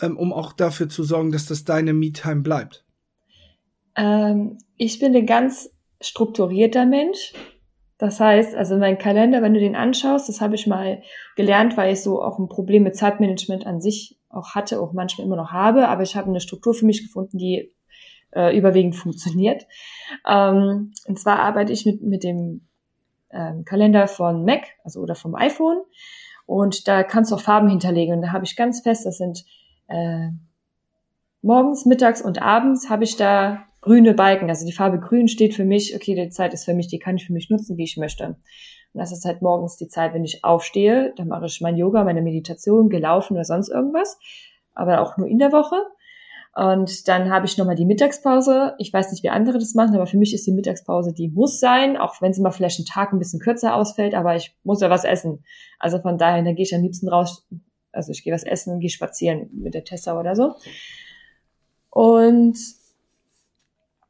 ähm, 0.00 0.16
um 0.16 0.32
auch 0.32 0.52
dafür 0.52 0.88
zu 0.88 1.04
sorgen, 1.04 1.30
dass 1.30 1.46
das 1.46 1.62
deine 1.62 1.92
Me-Time 1.92 2.40
bleibt? 2.40 2.84
Ähm, 3.94 4.58
ich 4.76 4.98
bin 4.98 5.14
eine 5.14 5.24
ganz 5.24 5.70
strukturierter 6.02 6.86
Mensch. 6.86 7.32
Das 7.98 8.18
heißt, 8.18 8.54
also 8.54 8.76
mein 8.76 8.98
Kalender, 8.98 9.42
wenn 9.42 9.54
du 9.54 9.60
den 9.60 9.76
anschaust, 9.76 10.28
das 10.28 10.40
habe 10.40 10.56
ich 10.56 10.66
mal 10.66 11.02
gelernt, 11.36 11.76
weil 11.76 11.92
ich 11.92 12.02
so 12.02 12.22
auch 12.22 12.38
ein 12.38 12.48
Problem 12.48 12.82
mit 12.82 12.96
Zeitmanagement 12.96 13.66
an 13.66 13.80
sich 13.80 14.18
auch 14.28 14.54
hatte, 14.54 14.80
auch 14.80 14.92
manchmal 14.92 15.26
immer 15.26 15.36
noch 15.36 15.52
habe, 15.52 15.88
aber 15.88 16.02
ich 16.02 16.16
habe 16.16 16.28
eine 16.28 16.40
Struktur 16.40 16.74
für 16.74 16.86
mich 16.86 17.02
gefunden, 17.02 17.38
die 17.38 17.72
äh, 18.34 18.56
überwiegend 18.56 18.96
funktioniert. 18.96 19.66
Ähm, 20.26 20.92
und 21.06 21.18
zwar 21.18 21.38
arbeite 21.38 21.72
ich 21.72 21.86
mit, 21.86 22.02
mit 22.02 22.24
dem 22.24 22.66
ähm, 23.30 23.64
Kalender 23.64 24.08
von 24.08 24.44
Mac, 24.44 24.64
also 24.84 25.00
oder 25.00 25.14
vom 25.14 25.34
iPhone. 25.34 25.80
Und 26.46 26.88
da 26.88 27.02
kannst 27.02 27.30
du 27.30 27.36
auch 27.36 27.40
Farben 27.40 27.68
hinterlegen. 27.68 28.16
Und 28.16 28.22
da 28.22 28.32
habe 28.32 28.44
ich 28.44 28.56
ganz 28.56 28.80
fest, 28.80 29.06
das 29.06 29.18
sind 29.18 29.44
äh, 29.88 30.28
morgens, 31.40 31.86
mittags 31.86 32.22
und 32.22 32.40
abends 32.40 32.88
habe 32.88 33.04
ich 33.04 33.16
da 33.16 33.64
grüne 33.82 34.14
Balken. 34.14 34.48
Also 34.48 34.64
die 34.64 34.72
Farbe 34.72 34.98
grün 34.98 35.28
steht 35.28 35.54
für 35.54 35.64
mich, 35.64 35.94
okay, 35.94 36.14
die 36.14 36.30
Zeit 36.30 36.54
ist 36.54 36.64
für 36.64 36.72
mich, 36.72 36.86
die 36.86 36.98
kann 36.98 37.16
ich 37.16 37.26
für 37.26 37.34
mich 37.34 37.50
nutzen, 37.50 37.76
wie 37.76 37.84
ich 37.84 37.98
möchte. 37.98 38.24
Und 38.26 38.36
das 38.94 39.12
ist 39.12 39.26
halt 39.26 39.42
morgens 39.42 39.76
die 39.76 39.88
Zeit, 39.88 40.14
wenn 40.14 40.24
ich 40.24 40.44
aufstehe, 40.44 41.12
dann 41.16 41.28
mache 41.28 41.46
ich 41.46 41.60
mein 41.60 41.76
Yoga, 41.76 42.04
meine 42.04 42.22
Meditation, 42.22 42.88
gelaufen 42.88 43.34
oder 43.34 43.44
sonst 43.44 43.68
irgendwas, 43.68 44.18
aber 44.74 45.00
auch 45.00 45.18
nur 45.18 45.26
in 45.26 45.38
der 45.38 45.52
Woche. 45.52 45.76
Und 46.54 47.08
dann 47.08 47.30
habe 47.30 47.46
ich 47.46 47.56
nochmal 47.56 47.76
die 47.76 47.86
Mittagspause. 47.86 48.74
Ich 48.78 48.92
weiß 48.92 49.10
nicht, 49.10 49.22
wie 49.22 49.30
andere 49.30 49.58
das 49.58 49.74
machen, 49.74 49.94
aber 49.94 50.06
für 50.06 50.18
mich 50.18 50.34
ist 50.34 50.46
die 50.46 50.52
Mittagspause, 50.52 51.14
die 51.14 51.28
muss 51.28 51.58
sein, 51.58 51.96
auch 51.96 52.20
wenn 52.20 52.34
sie 52.34 52.42
mal 52.42 52.50
vielleicht 52.50 52.78
einen 52.78 52.86
Tag 52.86 53.12
ein 53.12 53.18
bisschen 53.18 53.40
kürzer 53.40 53.74
ausfällt, 53.74 54.14
aber 54.14 54.36
ich 54.36 54.54
muss 54.62 54.82
ja 54.82 54.90
was 54.90 55.04
essen. 55.04 55.42
Also 55.78 55.98
von 55.98 56.18
daher, 56.18 56.42
da 56.42 56.52
gehe 56.52 56.64
ich 56.64 56.74
am 56.74 56.82
liebsten 56.82 57.08
raus, 57.08 57.48
also 57.90 58.12
ich 58.12 58.22
gehe 58.22 58.34
was 58.34 58.44
essen 58.44 58.74
und 58.74 58.80
gehe 58.80 58.90
spazieren 58.90 59.48
mit 59.54 59.72
der 59.72 59.84
Tessa 59.84 60.20
oder 60.20 60.36
so. 60.36 60.54
Und 61.88 62.58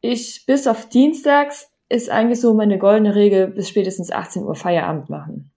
ich 0.02 0.44
bis 0.46 0.66
auf 0.66 0.88
Dienstags 0.88 1.70
ist 1.88 2.10
eigentlich 2.10 2.40
so 2.40 2.52
meine 2.54 2.78
goldene 2.78 3.14
Regel 3.14 3.48
bis 3.48 3.68
spätestens 3.68 4.10
18 4.10 4.42
Uhr 4.44 4.54
Feierabend 4.54 5.08
machen. 5.08 5.52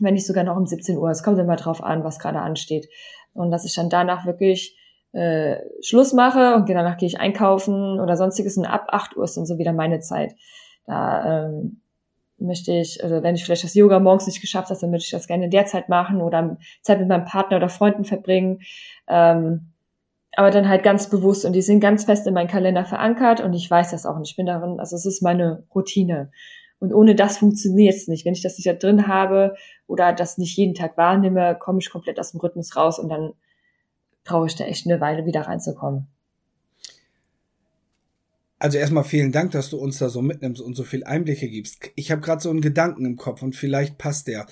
Wenn 0.00 0.14
nicht 0.14 0.26
sogar 0.26 0.44
noch 0.44 0.56
um 0.56 0.66
17 0.66 0.96
Uhr. 0.98 1.10
Es 1.10 1.22
kommt 1.22 1.38
immer 1.38 1.56
drauf 1.56 1.82
an, 1.82 2.04
was 2.04 2.18
gerade 2.18 2.40
ansteht. 2.40 2.88
Und 3.32 3.50
dass 3.50 3.64
ich 3.64 3.74
dann 3.74 3.88
danach 3.88 4.26
wirklich 4.26 4.76
äh, 5.12 5.56
Schluss 5.80 6.12
mache 6.12 6.54
und 6.54 6.68
danach 6.68 6.96
gehe 6.96 7.06
ich 7.06 7.20
einkaufen 7.20 7.98
oder 8.00 8.16
sonstiges 8.16 8.56
und 8.56 8.66
ab 8.66 8.86
8 8.88 9.16
Uhr 9.16 9.24
ist 9.24 9.36
dann 9.36 9.46
so 9.46 9.58
wieder 9.58 9.72
meine 9.72 10.00
Zeit. 10.00 10.34
Da 10.86 11.46
ähm, 11.46 11.80
möchte 12.38 12.72
ich, 12.72 13.02
also 13.02 13.22
wenn 13.22 13.34
ich 13.34 13.44
vielleicht 13.44 13.64
das 13.64 13.74
Yoga 13.74 14.00
morgens 14.00 14.26
nicht 14.26 14.40
geschafft 14.40 14.70
habe, 14.70 14.80
dann 14.80 14.90
möchte 14.90 15.06
ich 15.06 15.10
das 15.12 15.26
gerne 15.26 15.48
derzeit 15.48 15.88
machen 15.88 16.20
oder 16.20 16.56
Zeit 16.82 16.98
mit 16.98 17.08
meinem 17.08 17.24
Partner 17.24 17.58
oder 17.58 17.68
Freunden 17.68 18.04
verbringen. 18.04 18.60
Ähm, 19.06 19.72
aber 20.36 20.50
dann 20.50 20.68
halt 20.68 20.82
ganz 20.82 21.10
bewusst 21.10 21.44
und 21.44 21.52
die 21.52 21.62
sind 21.62 21.80
ganz 21.80 22.04
fest 22.04 22.26
in 22.26 22.34
meinen 22.34 22.48
Kalender 22.48 22.84
verankert 22.84 23.40
und 23.40 23.54
ich 23.54 23.70
weiß 23.70 23.90
das 23.90 24.06
auch 24.06 24.16
und 24.16 24.28
ich 24.28 24.36
bin 24.36 24.46
darin, 24.46 24.78
also 24.78 24.96
es 24.96 25.06
ist 25.06 25.22
meine 25.22 25.64
Routine. 25.74 26.30
Und 26.80 26.92
ohne 26.92 27.16
das 27.16 27.38
funktioniert 27.38 27.96
es 27.96 28.06
nicht. 28.06 28.24
Wenn 28.24 28.34
ich 28.34 28.42
das 28.42 28.56
nicht 28.56 28.68
da 28.68 28.72
drin 28.72 29.08
habe 29.08 29.56
oder 29.88 30.12
das 30.12 30.38
nicht 30.38 30.56
jeden 30.56 30.74
Tag 30.74 30.96
wahrnehme, 30.96 31.56
komme 31.58 31.80
ich 31.80 31.90
komplett 31.90 32.20
aus 32.20 32.30
dem 32.30 32.40
Rhythmus 32.40 32.76
raus 32.76 32.98
und 32.98 33.08
dann 33.08 33.32
brauche 34.24 34.46
ich 34.46 34.54
da 34.54 34.64
echt 34.64 34.86
eine 34.86 35.00
Weile 35.00 35.26
wieder 35.26 35.42
reinzukommen. 35.42 36.06
Also 38.60 38.78
erstmal 38.78 39.04
vielen 39.04 39.30
Dank, 39.30 39.52
dass 39.52 39.70
du 39.70 39.78
uns 39.78 39.98
da 39.98 40.08
so 40.08 40.20
mitnimmst 40.20 40.60
und 40.60 40.74
so 40.74 40.82
viel 40.82 41.04
Einblicke 41.04 41.48
gibst. 41.48 41.90
Ich 41.94 42.10
habe 42.10 42.20
gerade 42.20 42.42
so 42.42 42.50
einen 42.50 42.60
Gedanken 42.60 43.04
im 43.04 43.16
Kopf 43.16 43.42
und 43.42 43.54
vielleicht 43.54 43.98
passt 43.98 44.26
der. 44.26 44.46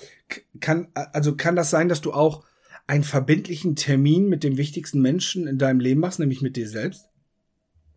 Kann 0.61 0.87
also 0.93 1.35
kann 1.35 1.57
das 1.57 1.69
sein, 1.69 1.89
dass 1.89 2.01
du 2.01 2.13
auch 2.13 2.43
einen 2.87 3.03
verbindlichen 3.03 3.75
Termin 3.75 4.29
mit 4.29 4.43
dem 4.43 4.57
wichtigsten 4.57 5.01
Menschen 5.01 5.45
in 5.45 5.57
deinem 5.57 5.79
Leben 5.79 5.99
machst, 5.99 6.19
nämlich 6.19 6.41
mit 6.41 6.55
dir 6.55 6.67
selbst? 6.67 7.09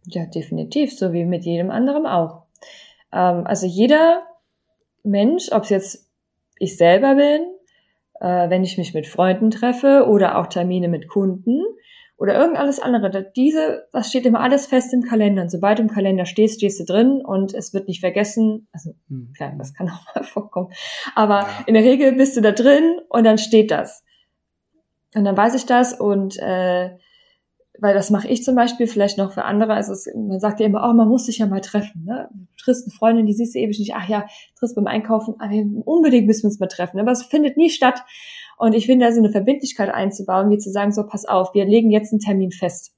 Ja, 0.06 0.26
definitiv, 0.26 0.96
so 0.96 1.12
wie 1.12 1.24
mit 1.24 1.44
jedem 1.44 1.70
anderen 1.70 2.06
auch. 2.06 2.42
Ähm, 3.12 3.46
also 3.46 3.66
jeder 3.66 4.22
Mensch, 5.02 5.52
ob 5.52 5.64
es 5.64 5.70
jetzt 5.70 6.10
ich 6.58 6.76
selber 6.76 7.14
bin, 7.14 7.42
äh, 8.20 8.50
wenn 8.50 8.64
ich 8.64 8.78
mich 8.78 8.92
mit 8.92 9.06
Freunden 9.06 9.50
treffe 9.50 10.06
oder 10.08 10.38
auch 10.38 10.46
Termine 10.46 10.88
mit 10.88 11.08
Kunden 11.08 11.62
oder 12.16 12.34
irgend 12.34 12.58
alles 12.58 12.80
andere. 12.80 13.32
Diese, 13.34 13.88
das 13.92 14.10
steht 14.10 14.26
immer 14.26 14.40
alles 14.40 14.66
fest 14.66 14.92
im 14.92 15.02
Kalender. 15.02 15.42
Und 15.42 15.50
sobald 15.50 15.78
du 15.78 15.82
im 15.82 15.88
Kalender 15.88 16.26
stehst, 16.26 16.56
stehst 16.56 16.78
du 16.80 16.84
drin 16.84 17.22
und 17.24 17.54
es 17.54 17.72
wird 17.72 17.88
nicht 17.88 18.00
vergessen. 18.00 18.68
Also 18.72 18.94
hm. 19.08 19.32
klar, 19.34 19.54
das 19.56 19.72
kann 19.72 19.88
auch 19.88 20.14
mal 20.14 20.24
vorkommen. 20.24 20.70
Aber 21.14 21.40
ja. 21.40 21.64
in 21.66 21.74
der 21.74 21.82
Regel 21.82 22.12
bist 22.12 22.36
du 22.36 22.42
da 22.42 22.52
drin 22.52 23.00
und 23.08 23.24
dann 23.24 23.38
steht 23.38 23.70
das. 23.70 24.04
Und 25.14 25.24
dann 25.24 25.36
weiß 25.36 25.54
ich 25.54 25.66
das 25.66 25.92
und 25.92 26.38
äh, 26.38 26.90
weil 27.80 27.94
das 27.94 28.10
mache 28.10 28.28
ich 28.28 28.44
zum 28.44 28.54
Beispiel 28.54 28.86
vielleicht 28.86 29.16
noch 29.16 29.32
für 29.32 29.44
andere. 29.44 29.72
Also 29.72 29.92
es, 29.92 30.08
man 30.14 30.38
sagt 30.38 30.60
ja 30.60 30.66
immer, 30.66 30.86
oh, 30.88 30.92
man 30.92 31.08
muss 31.08 31.26
sich 31.26 31.38
ja 31.38 31.46
mal 31.46 31.60
treffen. 31.60 32.04
Ne? 32.04 32.28
Du 32.32 32.64
triffst 32.64 32.86
eine 32.86 32.92
Freundin, 32.92 33.26
die 33.26 33.32
siehst 33.32 33.54
du 33.54 33.58
ewig 33.58 33.78
nicht. 33.78 33.94
Ach 33.94 34.08
ja, 34.08 34.26
triffst 34.58 34.76
beim 34.76 34.86
Einkaufen, 34.86 35.34
aber 35.38 35.54
unbedingt 35.84 36.26
müssen 36.26 36.42
wir 36.42 36.48
uns 36.48 36.60
mal 36.60 36.66
treffen. 36.66 37.00
Aber 37.00 37.10
es 37.10 37.22
findet 37.22 37.56
nie 37.56 37.70
statt. 37.70 38.02
Und 38.58 38.74
ich 38.74 38.86
finde, 38.86 39.06
da 39.06 39.12
so 39.12 39.20
eine 39.20 39.30
Verbindlichkeit 39.30 39.88
einzubauen, 39.88 40.50
wie 40.50 40.58
zu 40.58 40.70
sagen, 40.70 40.92
so 40.92 41.06
pass 41.06 41.24
auf, 41.24 41.54
wir 41.54 41.64
legen 41.64 41.90
jetzt 41.90 42.12
einen 42.12 42.20
Termin 42.20 42.50
fest. 42.50 42.92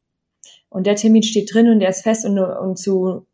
Und 0.69 0.87
der 0.87 0.97
Termin 0.97 1.23
steht 1.23 1.55
drin 1.55 1.69
und 1.69 1.79
der 1.79 1.91
ist 1.91 2.03
fest 2.03 2.25
und, 2.25 2.39
und 2.39 2.77
zu, 2.77 3.27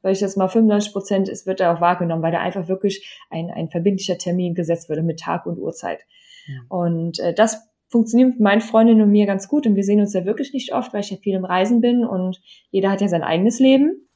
weil 0.00 0.14
ich 0.14 0.20
das 0.20 0.36
mal 0.36 0.48
95 0.48 0.92
Prozent 0.92 1.28
ist, 1.28 1.46
wird 1.46 1.60
er 1.60 1.76
auch 1.76 1.80
wahrgenommen, 1.80 2.22
weil 2.22 2.32
da 2.32 2.40
einfach 2.40 2.66
wirklich 2.66 3.20
ein, 3.30 3.50
ein 3.50 3.68
verbindlicher 3.68 4.18
Termin 4.18 4.54
gesetzt 4.54 4.88
wurde 4.88 5.02
mit 5.02 5.20
Tag 5.20 5.46
und 5.46 5.58
Uhrzeit. 5.58 6.00
Ja. 6.48 6.54
Und 6.68 7.20
äh, 7.20 7.34
das 7.34 7.71
funktioniert 7.92 8.30
mit 8.30 8.40
meinen 8.40 8.62
Freundinnen 8.62 9.02
und 9.02 9.10
mir 9.10 9.26
ganz 9.26 9.46
gut 9.46 9.66
und 9.66 9.76
wir 9.76 9.84
sehen 9.84 10.00
uns 10.00 10.14
ja 10.14 10.24
wirklich 10.24 10.52
nicht 10.52 10.72
oft, 10.72 10.92
weil 10.92 11.02
ich 11.02 11.10
ja 11.10 11.18
viel 11.18 11.36
im 11.36 11.44
Reisen 11.44 11.80
bin 11.80 12.04
und 12.04 12.40
jeder 12.70 12.90
hat 12.90 13.02
ja 13.02 13.08
sein 13.08 13.22
eigenes 13.22 13.60
Leben. 13.60 14.08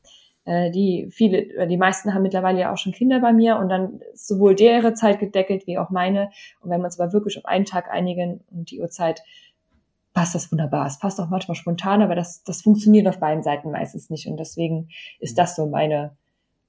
Äh, 0.44 0.70
die 0.70 1.08
viele, 1.10 1.66
die 1.68 1.76
meisten 1.76 2.14
haben 2.14 2.22
mittlerweile 2.22 2.60
ja 2.60 2.72
auch 2.72 2.78
schon 2.78 2.92
Kinder 2.92 3.20
bei 3.20 3.32
mir 3.32 3.58
und 3.58 3.68
dann 3.68 4.00
ist 4.14 4.26
sowohl 4.26 4.54
deren 4.54 4.96
Zeit 4.96 5.18
gedeckelt 5.18 5.66
wie 5.66 5.78
auch 5.78 5.90
meine. 5.90 6.30
Und 6.60 6.70
wenn 6.70 6.80
wir 6.80 6.86
uns 6.86 6.98
aber 6.98 7.12
wirklich 7.12 7.36
auf 7.36 7.44
einen 7.44 7.66
Tag 7.66 7.90
einigen 7.90 8.40
und 8.50 8.70
die 8.70 8.80
Uhrzeit, 8.80 9.22
passt 10.14 10.34
das 10.34 10.50
wunderbar. 10.50 10.86
Es 10.86 10.98
passt 10.98 11.20
auch 11.20 11.28
manchmal 11.28 11.56
spontan, 11.56 12.00
aber 12.00 12.14
das, 12.14 12.42
das 12.42 12.62
funktioniert 12.62 13.06
auf 13.06 13.18
beiden 13.18 13.42
Seiten 13.42 13.70
meistens 13.70 14.08
nicht. 14.08 14.26
Und 14.26 14.38
deswegen 14.38 14.88
ist 15.20 15.36
das 15.36 15.54
so 15.54 15.66
meine 15.66 16.16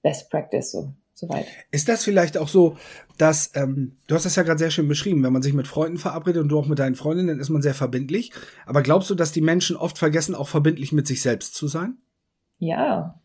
Best 0.01 0.29
Practice. 0.29 0.71
So 0.71 0.91
soweit. 1.17 1.47
Ist 1.71 1.89
das 1.89 2.03
vielleicht 2.03 2.37
auch 2.37 2.47
so, 2.47 2.77
dass, 3.17 3.51
ähm, 3.55 3.97
du 4.07 4.15
hast 4.15 4.25
das 4.25 4.35
ja 4.35 4.43
gerade 4.43 4.59
sehr 4.59 4.69
schön 4.69 4.87
beschrieben, 4.87 5.23
wenn 5.23 5.33
man 5.33 5.41
sich 5.41 5.53
mit 5.53 5.67
Freunden 5.67 5.97
verabredet 5.97 6.41
und 6.43 6.49
du 6.49 6.59
auch 6.59 6.67
mit 6.67 6.79
deinen 6.79 6.95
Freundinnen, 6.95 7.29
dann 7.29 7.39
ist 7.39 7.49
man 7.49 7.61
sehr 7.61 7.73
verbindlich. 7.73 8.31
Aber 8.65 8.83
glaubst 8.83 9.09
du, 9.09 9.15
dass 9.15 9.31
die 9.31 9.41
Menschen 9.41 9.75
oft 9.75 9.97
vergessen, 9.97 10.35
auch 10.35 10.47
verbindlich 10.47 10.91
mit 10.91 11.07
sich 11.07 11.21
selbst 11.21 11.55
zu 11.55 11.67
sein? 11.67 11.97
Ja. 12.59 13.19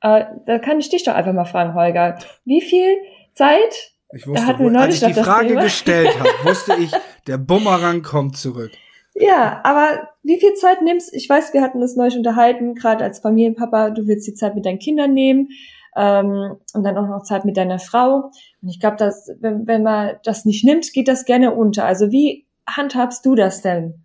Äh, 0.00 0.24
da 0.46 0.58
kann 0.58 0.80
ich 0.80 0.88
dich 0.88 1.04
doch 1.04 1.14
einfach 1.14 1.34
mal 1.34 1.44
fragen, 1.44 1.74
Holger. 1.74 2.18
Wie 2.44 2.62
viel 2.62 2.96
Zeit 3.34 3.92
ich 4.14 4.26
wusste, 4.26 4.42
da 4.42 4.48
hatten 4.48 4.64
wir 4.64 4.70
neulich 4.70 5.02
als 5.02 5.10
ich 5.10 5.14
die 5.14 5.22
Frage 5.22 5.54
gestellt 5.56 6.18
habe, 6.18 6.30
wusste 6.44 6.74
ich, 6.80 6.92
der 7.26 7.36
Bumerang 7.36 8.02
kommt 8.02 8.36
zurück. 8.36 8.70
Ja, 9.14 9.60
aber 9.64 10.08
wie 10.22 10.40
viel 10.40 10.54
Zeit 10.54 10.82
nimmst, 10.82 11.14
ich 11.14 11.28
weiß, 11.28 11.52
wir 11.52 11.62
hatten 11.62 11.80
uns 11.80 11.94
neulich 11.94 12.16
unterhalten, 12.16 12.74
gerade 12.74 13.04
als 13.04 13.20
Familienpapa, 13.20 13.90
du 13.90 14.06
willst 14.06 14.26
die 14.26 14.34
Zeit 14.34 14.54
mit 14.54 14.66
deinen 14.66 14.78
Kindern 14.78 15.12
nehmen, 15.12 15.48
ähm, 15.96 16.56
und 16.72 16.82
dann 16.82 16.96
auch 16.96 17.08
noch 17.08 17.22
Zeit 17.22 17.44
mit 17.44 17.56
deiner 17.56 17.78
Frau. 17.78 18.30
Und 18.62 18.68
ich 18.68 18.80
glaube, 18.80 18.96
dass 18.96 19.30
wenn, 19.40 19.66
wenn 19.66 19.82
man 19.82 20.16
das 20.24 20.44
nicht 20.44 20.64
nimmt, 20.64 20.92
geht 20.92 21.08
das 21.08 21.24
gerne 21.24 21.54
unter. 21.54 21.84
Also 21.84 22.10
wie 22.10 22.46
handhabst 22.66 23.24
du 23.26 23.34
das 23.34 23.62
denn? 23.62 24.04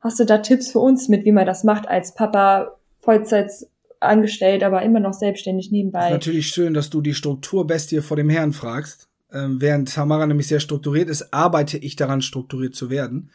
Hast 0.00 0.20
du 0.20 0.24
da 0.24 0.38
Tipps 0.38 0.70
für 0.70 0.80
uns 0.80 1.08
mit, 1.08 1.24
wie 1.24 1.32
man 1.32 1.46
das 1.46 1.64
macht 1.64 1.88
als 1.88 2.14
Papa 2.14 2.76
Vollzeit 3.00 3.50
angestellt, 4.00 4.62
aber 4.62 4.82
immer 4.82 5.00
noch 5.00 5.14
selbstständig 5.14 5.70
nebenbei? 5.70 6.10
Natürlich 6.10 6.48
schön, 6.48 6.74
dass 6.74 6.90
du 6.90 7.00
die 7.00 7.14
Strukturbestie 7.14 8.00
vor 8.00 8.16
dem 8.16 8.28
Herrn 8.28 8.52
fragst. 8.52 9.08
Ähm, 9.32 9.60
während 9.60 9.92
Tamara 9.92 10.26
nämlich 10.26 10.46
sehr 10.46 10.60
strukturiert 10.60 11.08
ist, 11.08 11.32
arbeite 11.32 11.78
ich 11.78 11.96
daran, 11.96 12.22
strukturiert 12.22 12.74
zu 12.74 12.90
werden. 12.90 13.30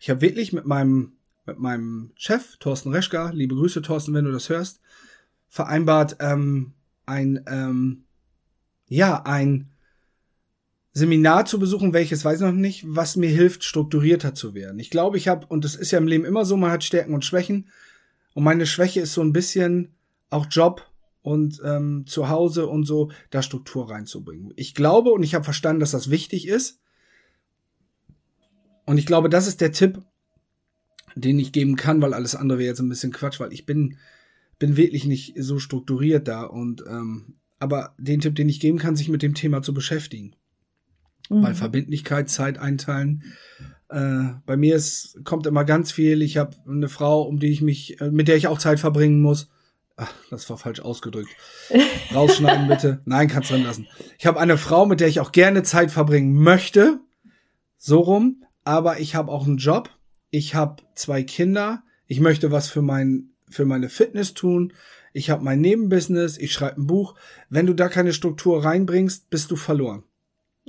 Ich 0.00 0.10
habe 0.10 0.20
wirklich 0.20 0.52
mit 0.52 0.66
meinem 0.66 1.12
mit 1.48 1.58
meinem 1.58 2.12
Chef 2.14 2.58
Thorsten 2.58 2.90
Reschka, 2.90 3.30
liebe 3.30 3.54
Grüße 3.56 3.82
Thorsten, 3.82 4.14
wenn 4.14 4.26
du 4.26 4.32
das 4.32 4.50
hörst, 4.50 4.80
vereinbart, 5.48 6.16
ähm, 6.20 6.74
ein, 7.08 7.44
ähm, 7.48 8.04
ja, 8.88 9.22
ein 9.24 9.70
Seminar 10.92 11.44
zu 11.44 11.58
besuchen, 11.58 11.92
welches 11.92 12.24
weiß 12.24 12.40
ich 12.40 12.46
noch 12.46 12.52
nicht, 12.52 12.84
was 12.86 13.16
mir 13.16 13.30
hilft, 13.30 13.64
strukturierter 13.64 14.34
zu 14.34 14.54
werden. 14.54 14.78
Ich 14.78 14.90
glaube, 14.90 15.16
ich 15.16 15.28
habe, 15.28 15.46
und 15.46 15.64
das 15.64 15.74
ist 15.74 15.90
ja 15.90 15.98
im 15.98 16.08
Leben 16.08 16.24
immer 16.24 16.44
so, 16.44 16.56
man 16.56 16.70
hat 16.70 16.84
Stärken 16.84 17.14
und 17.14 17.24
Schwächen. 17.24 17.68
Und 18.34 18.44
meine 18.44 18.66
Schwäche 18.66 19.00
ist 19.00 19.14
so 19.14 19.22
ein 19.22 19.32
bisschen 19.32 19.94
auch 20.30 20.46
Job 20.50 20.86
und 21.22 21.60
ähm, 21.64 22.04
zu 22.06 22.28
Hause 22.28 22.66
und 22.66 22.84
so, 22.84 23.10
da 23.30 23.42
Struktur 23.42 23.90
reinzubringen. 23.90 24.52
Ich 24.56 24.74
glaube 24.74 25.10
und 25.10 25.22
ich 25.22 25.34
habe 25.34 25.44
verstanden, 25.44 25.80
dass 25.80 25.90
das 25.90 26.10
wichtig 26.10 26.48
ist. 26.48 26.80
Und 28.86 28.98
ich 28.98 29.06
glaube, 29.06 29.28
das 29.28 29.46
ist 29.46 29.60
der 29.60 29.72
Tipp, 29.72 30.00
den 31.14 31.38
ich 31.38 31.52
geben 31.52 31.76
kann, 31.76 32.00
weil 32.00 32.14
alles 32.14 32.34
andere 32.34 32.58
wäre 32.58 32.68
jetzt 32.68 32.80
ein 32.80 32.88
bisschen 32.88 33.12
Quatsch, 33.12 33.40
weil 33.40 33.52
ich 33.52 33.66
bin 33.66 33.98
bin 34.58 34.76
wirklich 34.76 35.06
nicht 35.06 35.34
so 35.38 35.58
strukturiert 35.58 36.28
da 36.28 36.42
und 36.42 36.82
ähm, 36.88 37.36
aber 37.58 37.94
den 37.98 38.20
Tipp, 38.20 38.36
den 38.36 38.48
ich 38.48 38.60
geben 38.60 38.78
kann, 38.78 38.96
sich 38.96 39.08
mit 39.08 39.22
dem 39.22 39.34
Thema 39.34 39.62
zu 39.62 39.74
beschäftigen. 39.74 40.34
Mhm. 41.28 41.42
Weil 41.42 41.54
Verbindlichkeit, 41.54 42.30
Zeit 42.30 42.58
einteilen. 42.58 43.24
Äh, 43.88 44.34
bei 44.46 44.56
mir 44.56 44.76
ist, 44.76 45.24
kommt 45.24 45.46
immer 45.46 45.64
ganz 45.64 45.92
viel. 45.92 46.22
Ich 46.22 46.36
habe 46.36 46.56
eine 46.66 46.88
Frau, 46.88 47.22
um 47.22 47.38
die 47.38 47.48
ich 47.48 47.62
mich, 47.62 48.00
äh, 48.00 48.10
mit 48.10 48.28
der 48.28 48.36
ich 48.36 48.46
auch 48.46 48.58
Zeit 48.58 48.80
verbringen 48.80 49.20
muss. 49.20 49.48
Ach, 49.96 50.12
das 50.30 50.48
war 50.48 50.58
falsch 50.58 50.80
ausgedrückt. 50.80 51.30
Rausschneiden 52.14 52.68
bitte. 52.68 53.00
Nein, 53.04 53.28
kannst 53.28 53.50
drin 53.50 53.64
lassen. 53.64 53.88
Ich 54.18 54.26
habe 54.26 54.38
eine 54.38 54.56
Frau, 54.56 54.86
mit 54.86 55.00
der 55.00 55.08
ich 55.08 55.20
auch 55.20 55.32
gerne 55.32 55.64
Zeit 55.64 55.90
verbringen 55.90 56.34
möchte. 56.34 57.00
So 57.76 58.00
rum. 58.00 58.44
Aber 58.62 59.00
ich 59.00 59.14
habe 59.14 59.32
auch 59.32 59.46
einen 59.46 59.56
Job. 59.56 59.90
Ich 60.30 60.54
habe 60.54 60.82
zwei 60.94 61.22
Kinder. 61.22 61.82
Ich 62.06 62.20
möchte 62.20 62.52
was 62.52 62.68
für 62.68 62.82
mein 62.82 63.30
für 63.50 63.64
meine 63.64 63.88
Fitness 63.88 64.34
tun. 64.34 64.72
Ich 65.12 65.30
habe 65.30 65.42
mein 65.42 65.60
Nebenbusiness, 65.60 66.38
ich 66.38 66.52
schreibe 66.52 66.80
ein 66.80 66.86
Buch. 66.86 67.14
Wenn 67.48 67.66
du 67.66 67.74
da 67.74 67.88
keine 67.88 68.12
Struktur 68.12 68.64
reinbringst, 68.64 69.30
bist 69.30 69.50
du 69.50 69.56
verloren. 69.56 70.04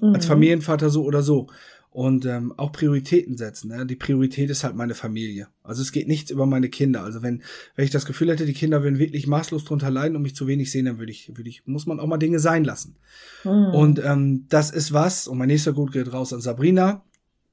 Mhm. 0.02 0.16
Als 0.16 0.26
Familienvater 0.26 0.90
so 0.90 1.04
oder 1.04 1.22
so. 1.22 1.48
Und 1.92 2.26
ähm, 2.26 2.54
auch 2.56 2.72
Prioritäten 2.72 3.36
setzen. 3.36 3.70
Ne? 3.70 3.86
Die 3.86 3.96
Priorität 3.96 4.50
ist 4.52 4.64
halt 4.64 4.76
meine 4.76 4.94
Familie. 4.94 5.48
Also 5.64 5.82
es 5.82 5.92
geht 5.92 6.08
nichts 6.08 6.30
über 6.30 6.46
meine 6.46 6.70
Kinder. 6.70 7.04
Also 7.04 7.24
wenn, 7.24 7.42
wenn 7.76 7.86
ich 7.86 7.92
das 7.92 8.06
Gefühl 8.06 8.30
hätte, 8.30 8.46
die 8.46 8.54
Kinder 8.54 8.84
würden 8.84 9.00
wirklich 9.00 9.26
maßlos 9.26 9.66
drunter 9.66 9.90
leiden 9.90 10.16
und 10.16 10.22
mich 10.22 10.36
zu 10.36 10.46
wenig 10.46 10.72
sehen, 10.72 10.86
dann 10.86 11.00
würde 11.00 11.12
ich, 11.12 11.36
würde 11.36 11.50
ich, 11.50 11.66
muss 11.66 11.88
man 11.88 12.00
auch 12.00 12.06
mal 12.06 12.18
Dinge 12.18 12.40
sein 12.40 12.64
lassen. 12.64 12.96
Mhm. 13.44 13.74
Und 13.74 14.00
ähm, 14.06 14.46
das 14.50 14.70
ist 14.70 14.94
was. 14.94 15.28
Und 15.28 15.40
mein 15.40 15.48
nächster 15.48 15.74
Gut 15.74 15.92
geht 15.92 16.14
raus 16.14 16.32
an 16.32 16.42
Sabrina. 16.42 17.04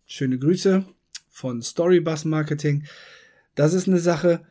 Schöne 0.05 0.39
Grüße 0.39 0.85
von 1.31 1.62
Storybus 1.62 2.27
Marketing. 2.27 2.85
Das 3.55 3.73
ist 3.73 3.89
eine 3.89 3.99
Sache, 3.99 4.43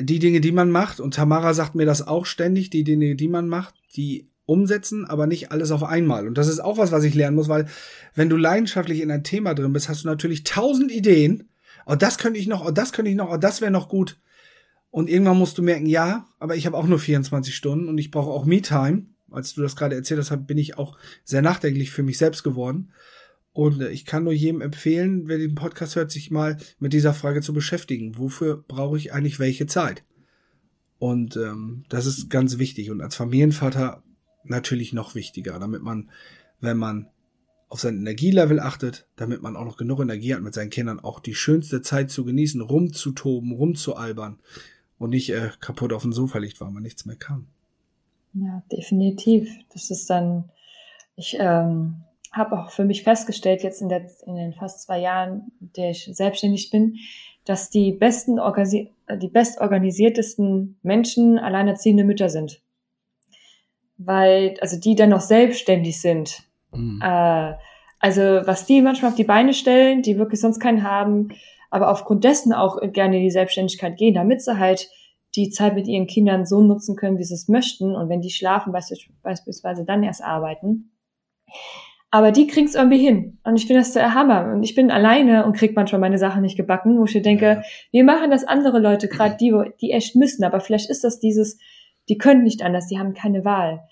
die 0.00 0.18
Dinge, 0.18 0.40
die 0.40 0.52
man 0.52 0.70
macht, 0.70 1.00
und 1.00 1.14
Tamara 1.14 1.54
sagt 1.54 1.74
mir 1.74 1.86
das 1.86 2.06
auch 2.06 2.26
ständig, 2.26 2.70
die 2.70 2.84
Dinge, 2.84 3.14
die 3.14 3.28
man 3.28 3.48
macht, 3.48 3.74
die 3.96 4.28
umsetzen, 4.46 5.06
aber 5.06 5.26
nicht 5.26 5.52
alles 5.52 5.70
auf 5.70 5.84
einmal. 5.84 6.26
Und 6.26 6.36
das 6.36 6.48
ist 6.48 6.60
auch 6.60 6.76
was, 6.76 6.92
was 6.92 7.04
ich 7.04 7.14
lernen 7.14 7.36
muss, 7.36 7.48
weil 7.48 7.66
wenn 8.14 8.28
du 8.28 8.36
leidenschaftlich 8.36 9.00
in 9.00 9.10
ein 9.10 9.24
Thema 9.24 9.54
drin 9.54 9.72
bist, 9.72 9.88
hast 9.88 10.04
du 10.04 10.08
natürlich 10.08 10.44
tausend 10.44 10.90
Ideen. 10.90 11.48
Oh, 11.86 11.94
das 11.94 12.18
könnte 12.18 12.38
ich 12.38 12.46
noch, 12.46 12.66
oh, 12.66 12.70
das 12.70 12.92
könnte 12.92 13.10
ich 13.10 13.16
noch, 13.16 13.30
oh, 13.30 13.36
das 13.36 13.60
wäre 13.60 13.70
noch 13.70 13.88
gut. 13.88 14.18
Und 14.90 15.08
irgendwann 15.08 15.38
musst 15.38 15.58
du 15.58 15.62
merken, 15.62 15.86
ja, 15.86 16.28
aber 16.38 16.56
ich 16.56 16.66
habe 16.66 16.76
auch 16.76 16.86
nur 16.86 16.98
24 16.98 17.54
Stunden 17.54 17.88
und 17.88 17.98
ich 17.98 18.10
brauche 18.10 18.30
auch 18.30 18.44
Me-Time. 18.44 19.06
Als 19.30 19.54
du 19.54 19.62
das 19.62 19.74
gerade 19.74 19.96
erzählt 19.96 20.20
hast, 20.20 20.46
bin 20.46 20.58
ich 20.58 20.78
auch 20.78 20.96
sehr 21.24 21.42
nachdenklich 21.42 21.90
für 21.90 22.04
mich 22.04 22.18
selbst 22.18 22.44
geworden. 22.44 22.92
Und 23.54 23.80
äh, 23.80 23.88
ich 23.90 24.04
kann 24.04 24.24
nur 24.24 24.34
jedem 24.34 24.60
empfehlen, 24.60 25.28
wer 25.28 25.38
den 25.38 25.54
Podcast 25.54 25.96
hört, 25.96 26.10
sich 26.10 26.30
mal 26.30 26.58
mit 26.78 26.92
dieser 26.92 27.14
Frage 27.14 27.40
zu 27.40 27.54
beschäftigen. 27.54 28.18
Wofür 28.18 28.62
brauche 28.68 28.98
ich 28.98 29.14
eigentlich 29.14 29.38
welche 29.38 29.66
Zeit? 29.66 30.04
Und 30.98 31.36
ähm, 31.36 31.84
das 31.88 32.04
ist 32.04 32.28
ganz 32.28 32.58
wichtig. 32.58 32.90
Und 32.90 33.00
als 33.00 33.14
Familienvater 33.14 34.02
natürlich 34.42 34.92
noch 34.92 35.14
wichtiger, 35.14 35.58
damit 35.58 35.82
man, 35.82 36.10
wenn 36.60 36.76
man 36.76 37.08
auf 37.68 37.80
sein 37.80 37.96
Energielevel 37.96 38.58
achtet, 38.58 39.06
damit 39.16 39.40
man 39.40 39.56
auch 39.56 39.64
noch 39.64 39.76
genug 39.76 40.00
Energie 40.00 40.34
hat, 40.34 40.42
mit 40.42 40.54
seinen 40.54 40.70
Kindern 40.70 40.98
auch 40.98 41.20
die 41.20 41.34
schönste 41.34 41.80
Zeit 41.80 42.10
zu 42.10 42.24
genießen, 42.24 42.60
rumzutoben, 42.60 43.52
rumzualbern 43.52 44.40
und 44.98 45.10
nicht 45.10 45.30
äh, 45.30 45.50
kaputt 45.60 45.92
auf 45.92 46.02
dem 46.02 46.12
Sofa 46.12 46.38
liegt, 46.38 46.60
weil 46.60 46.70
man 46.70 46.82
nichts 46.82 47.06
mehr 47.06 47.16
kann. 47.16 47.46
Ja, 48.32 48.64
definitiv. 48.70 49.48
Das 49.72 49.90
ist 49.90 50.10
dann, 50.10 50.50
ich 51.14 51.36
ähm, 51.38 52.02
habe 52.36 52.58
auch 52.58 52.70
für 52.70 52.84
mich 52.84 53.02
festgestellt, 53.02 53.62
jetzt 53.62 53.80
in, 53.80 53.88
der, 53.88 54.06
in 54.26 54.36
den 54.36 54.52
fast 54.52 54.82
zwei 54.82 55.00
Jahren, 55.00 55.52
der 55.60 55.90
ich 55.90 56.08
selbstständig 56.12 56.70
bin, 56.70 56.96
dass 57.44 57.70
die 57.70 57.92
besten, 57.92 58.40
die 59.20 59.28
bestorganisiertesten 59.28 60.78
Menschen 60.82 61.38
alleinerziehende 61.38 62.04
Mütter 62.04 62.28
sind 62.28 62.62
weil, 63.96 64.54
also 64.60 64.78
die 64.78 64.94
dann 64.94 65.10
noch 65.10 65.20
selbstständig 65.20 66.00
sind. 66.00 66.42
Mhm. 66.72 67.00
Äh, 67.02 67.54
also 68.00 68.22
was 68.22 68.66
die 68.66 68.82
manchmal 68.82 69.10
auf 69.10 69.16
die 69.16 69.24
Beine 69.24 69.54
stellen, 69.54 70.02
die 70.02 70.18
wirklich 70.18 70.40
sonst 70.40 70.60
keinen 70.60 70.82
haben, 70.82 71.28
aber 71.70 71.90
aufgrund 71.90 72.24
dessen 72.24 72.52
auch 72.52 72.80
gerne 72.92 73.16
in 73.16 73.22
die 73.22 73.30
Selbstständigkeit 73.30 73.96
gehen, 73.96 74.14
damit 74.14 74.42
sie 74.42 74.58
halt 74.58 74.90
die 75.34 75.50
Zeit 75.50 75.74
mit 75.74 75.88
ihren 75.88 76.06
Kindern 76.06 76.46
so 76.46 76.60
nutzen 76.60 76.96
können, 76.96 77.18
wie 77.18 77.24
sie 77.24 77.34
es 77.34 77.48
möchten 77.48 77.96
und 77.96 78.08
wenn 78.08 78.20
die 78.20 78.30
schlafen, 78.30 78.72
beispielsweise 79.22 79.84
dann 79.84 80.04
erst 80.04 80.22
arbeiten. 80.22 80.92
Aber 82.14 82.30
die 82.30 82.46
kriegen 82.46 82.68
es 82.68 82.76
irgendwie 82.76 83.04
hin. 83.04 83.40
Und 83.42 83.56
ich 83.56 83.66
finde 83.66 83.80
das 83.80 83.90
der 83.90 84.14
Hammer. 84.14 84.52
Und 84.54 84.62
ich 84.62 84.76
bin 84.76 84.92
alleine 84.92 85.44
und 85.44 85.56
krieg 85.56 85.74
manchmal 85.74 86.00
meine 86.00 86.16
Sachen 86.16 86.42
nicht 86.42 86.56
gebacken, 86.56 86.96
wo 86.96 87.06
ich 87.06 87.20
denke, 87.20 87.64
wir 87.90 88.04
machen 88.04 88.30
das 88.30 88.44
andere 88.44 88.78
Leute, 88.78 89.08
gerade 89.08 89.36
die, 89.36 89.52
die 89.80 89.90
echt 89.90 90.14
müssen. 90.14 90.44
Aber 90.44 90.60
vielleicht 90.60 90.88
ist 90.88 91.02
das 91.02 91.18
dieses, 91.18 91.58
die 92.08 92.16
können 92.16 92.44
nicht 92.44 92.62
anders, 92.62 92.86
die 92.86 93.00
haben 93.00 93.14
keine 93.14 93.44
Wahl. 93.44 93.88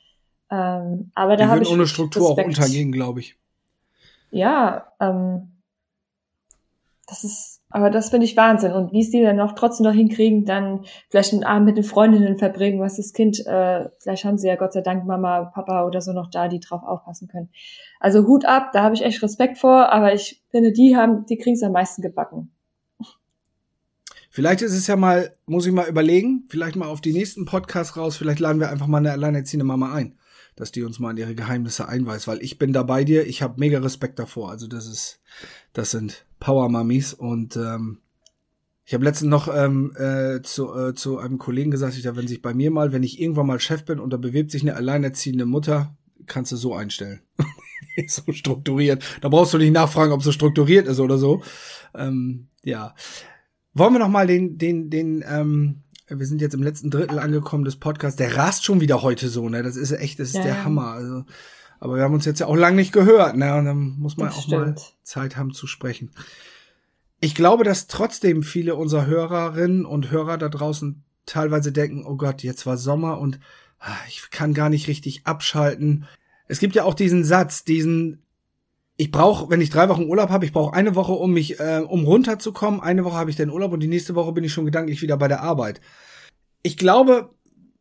Ähm, 0.53 1.11
aber 1.17 1.37
da 1.37 1.49
habe 1.49 1.65
ich 1.65 1.69
ohne 1.69 1.89
Struktur 1.89 2.29
Respekt. 2.29 2.47
auch 2.47 2.49
untergehen, 2.49 2.93
glaube 2.93 3.19
ich. 3.19 3.37
Ja, 4.31 4.93
ähm, 5.01 5.61
das 7.09 7.25
ist, 7.25 7.62
aber 7.73 7.91
das 7.91 8.11
finde 8.11 8.27
ich 8.27 8.37
Wahnsinn. 8.37 8.73
Und 8.73 8.93
wie 8.93 9.01
es 9.01 9.11
die 9.11 9.23
dann 9.23 9.37
noch 9.37 9.55
trotzdem 9.55 9.85
noch 9.85 9.95
hinkriegen, 9.95 10.45
dann 10.45 10.85
vielleicht 11.09 11.33
einen 11.33 11.45
Abend 11.45 11.67
mit 11.67 11.77
den 11.77 11.85
Freundinnen 11.85 12.37
verbringen, 12.39 12.81
was 12.81 12.97
das 12.97 13.13
Kind, 13.13 13.45
äh, 13.47 13.89
vielleicht 13.99 14.25
haben 14.25 14.39
sie 14.39 14.49
ja 14.49 14.57
Gott 14.57 14.73
sei 14.73 14.83
Dank 14.83 15.07
Mama, 15.07 15.51
Papa 15.55 15.85
oder 15.87 16.01
so 16.01 16.13
noch 16.13 16.31
da, 16.31 16.49
die 16.49 16.61
drauf 16.61 16.83
aufpassen 16.83 17.29
können. 17.29 17.49
Also 18.01 18.27
Hut 18.27 18.45
ab, 18.45 18.71
da 18.73 18.83
habe 18.83 18.95
ich 18.95 19.03
echt 19.03 19.23
Respekt 19.23 19.59
vor, 19.59 19.91
aber 19.91 20.13
ich 20.13 20.43
finde, 20.51 20.73
die 20.73 20.97
haben, 20.97 21.25
die 21.27 21.39
kriegen 21.39 21.57
es 21.57 21.63
am 21.63 21.73
meisten 21.73 22.03
gebacken. 22.03 22.53
Vielleicht 24.31 24.63
ist 24.63 24.73
es 24.73 24.87
ja 24.87 24.97
mal, 24.97 25.37
muss 25.45 25.67
ich 25.67 25.73
mal 25.73 25.89
überlegen, 25.89 26.45
vielleicht 26.49 26.77
mal 26.77 26.89
auf 26.89 27.03
die 27.03 27.13
nächsten 27.13 27.45
Podcasts 27.45 27.97
raus, 27.97 28.17
vielleicht 28.17 28.41
laden 28.41 28.61
wir 28.61 28.71
einfach 28.71 28.87
mal 28.87 28.99
eine 28.99 29.13
alleinerziehende 29.13 29.65
Mama 29.65 29.93
ein, 29.93 30.19
dass 30.57 30.73
die 30.73 30.85
uns 30.85 30.99
mal 30.99 31.11
in 31.11 31.19
ihre 31.19 31.35
Geheimnisse 31.35 31.87
einweist, 31.87 32.27
weil 32.29 32.43
ich 32.43 32.59
bin 32.59 32.73
da 32.73 32.83
bei 32.83 33.05
dir, 33.05 33.27
ich 33.27 33.43
habe 33.43 33.61
mega 33.61 33.79
Respekt 33.81 34.19
davor. 34.19 34.51
Also 34.51 34.69
das 34.69 34.87
ist, 34.87 35.21
das 35.75 35.91
sind 35.91 36.25
Power 36.43 36.69
Mummies 36.69 37.15
und 37.15 37.57
ähm, 37.57 37.99
ich 38.85 38.95
habe 38.95 39.05
letztens 39.05 39.31
noch 39.31 39.47
ähm, 39.55 39.95
äh, 39.97 40.43
zu, 40.43 40.75
äh, 40.75 40.93
zu 40.93 41.19
einem 41.19 41.39
Kollegen 41.39 41.71
gesagt, 41.71 41.97
ich, 41.97 42.05
wenn 42.05 42.27
sich 42.27 42.43
bei 42.43 42.53
mir 42.53 42.73
mal, 42.73 42.93
wenn 42.93 43.05
ich 43.05 43.21
irgendwann 43.21 43.47
mal 43.47 43.61
Chef 43.61 43.85
bin 43.85 44.01
und 44.01 44.13
da 44.13 44.17
bewirbt 44.17 44.51
sich 44.51 44.63
eine 44.63 44.75
alleinerziehende 44.75 45.47
Mutter, 45.47 45.97
kannst 46.27 46.51
du 46.51 46.57
so 46.57 46.75
einstellen. 46.75 47.21
so 48.09 48.33
strukturiert. 48.33 49.05
Da 49.21 49.29
brauchst 49.29 49.55
du 49.55 49.59
nicht 49.59 49.73
nachfragen, 49.73 50.11
ob 50.11 50.25
so 50.25 50.33
strukturiert 50.33 50.89
ist 50.89 50.99
oder 50.99 51.17
so. 51.17 51.43
Ähm, 51.95 52.49
ja. 52.65 52.97
Wollen 53.73 53.93
wir 53.93 54.01
noch 54.01 54.09
mal 54.09 54.27
den, 54.27 54.59
den, 54.59 54.91
den, 54.91 55.25
ähm, 55.25 55.83
wir 56.09 56.27
sind 56.27 56.41
jetzt 56.41 56.55
im 56.55 56.63
letzten 56.65 56.91
Drittel 56.91 57.21
angekommen 57.21 57.65
des 57.65 57.77
Podcasts. 57.77 58.17
Der 58.17 58.37
rast 58.37 58.65
schon 58.65 58.81
wieder 58.81 59.03
heute 59.03 59.29
so, 59.29 59.49
ne? 59.49 59.63
Das 59.63 59.77
ist 59.77 59.93
echt, 59.93 60.19
das 60.19 60.31
ist 60.31 60.39
ja, 60.39 60.43
der 60.43 60.65
Hammer. 60.65 60.89
Also, 60.89 61.25
aber 61.83 61.97
wir 61.97 62.05
haben 62.05 62.15
uns 62.15 62.27
jetzt 62.27 62.39
ja 62.39 62.47
auch 62.47 62.55
lange 62.55 62.77
nicht 62.77 62.93
gehört, 62.93 63.37
ne? 63.37 63.57
Und 63.57 63.65
dann 63.65 63.97
muss 63.99 64.17
man 64.17 64.29
das 64.29 64.37
auch 64.37 64.43
stimmt. 64.45 64.77
mal 64.77 64.83
Zeit 65.03 65.37
haben 65.37 65.53
zu 65.53 65.67
sprechen. 65.67 66.13
Ich 67.19 67.35
glaube, 67.35 67.65
dass 67.65 67.89
trotzdem 67.89 68.45
viele 68.45 68.77
unserer 68.77 69.07
Hörerinnen 69.07 69.85
und 69.85 70.13
Hörer 70.13 70.39
da 70.39 70.49
draußen 70.49 71.03
teilweise 71.27 71.73
denken, 71.73 72.05
oh 72.07 72.15
Gott, 72.15 72.45
jetzt 72.45 72.67
war 72.67 72.77
Sommer 72.77 73.19
und 73.19 73.41
ah, 73.81 73.97
ich 74.07 74.31
kann 74.31 74.55
gar 74.55 74.69
nicht 74.69 74.87
richtig 74.87 75.27
abschalten. 75.27 76.07
Es 76.47 76.61
gibt 76.61 76.77
ja 76.77 76.85
auch 76.85 76.95
diesen 76.95 77.25
Satz, 77.25 77.65
diesen 77.65 78.23
ich 78.97 79.11
brauche, 79.11 79.51
wenn 79.51 79.61
ich 79.61 79.71
drei 79.71 79.89
Wochen 79.89 80.05
Urlaub 80.05 80.31
habe, 80.31 80.45
ich 80.45 80.53
brauche 80.53 80.75
eine 80.75 80.95
Woche, 80.95 81.15
um 81.15 81.33
mich, 81.33 81.59
äh, 81.59 81.83
um 81.85 82.05
runterzukommen. 82.05 82.81
Eine 82.81 83.05
Woche 83.05 83.17
habe 83.17 83.31
ich 83.31 83.37
den 83.37 83.51
Urlaub 83.51 83.73
und 83.73 83.81
die 83.81 83.89
nächste 83.89 84.15
Woche 84.15 84.31
bin 84.31 84.45
ich 84.45 84.53
schon 84.53 84.67
gedanklich 84.67 85.03
wieder 85.03 85.17
bei 85.17 85.27
der 85.27 85.43
Arbeit. 85.43 85.81
Ich 86.63 86.77
glaube, 86.77 87.35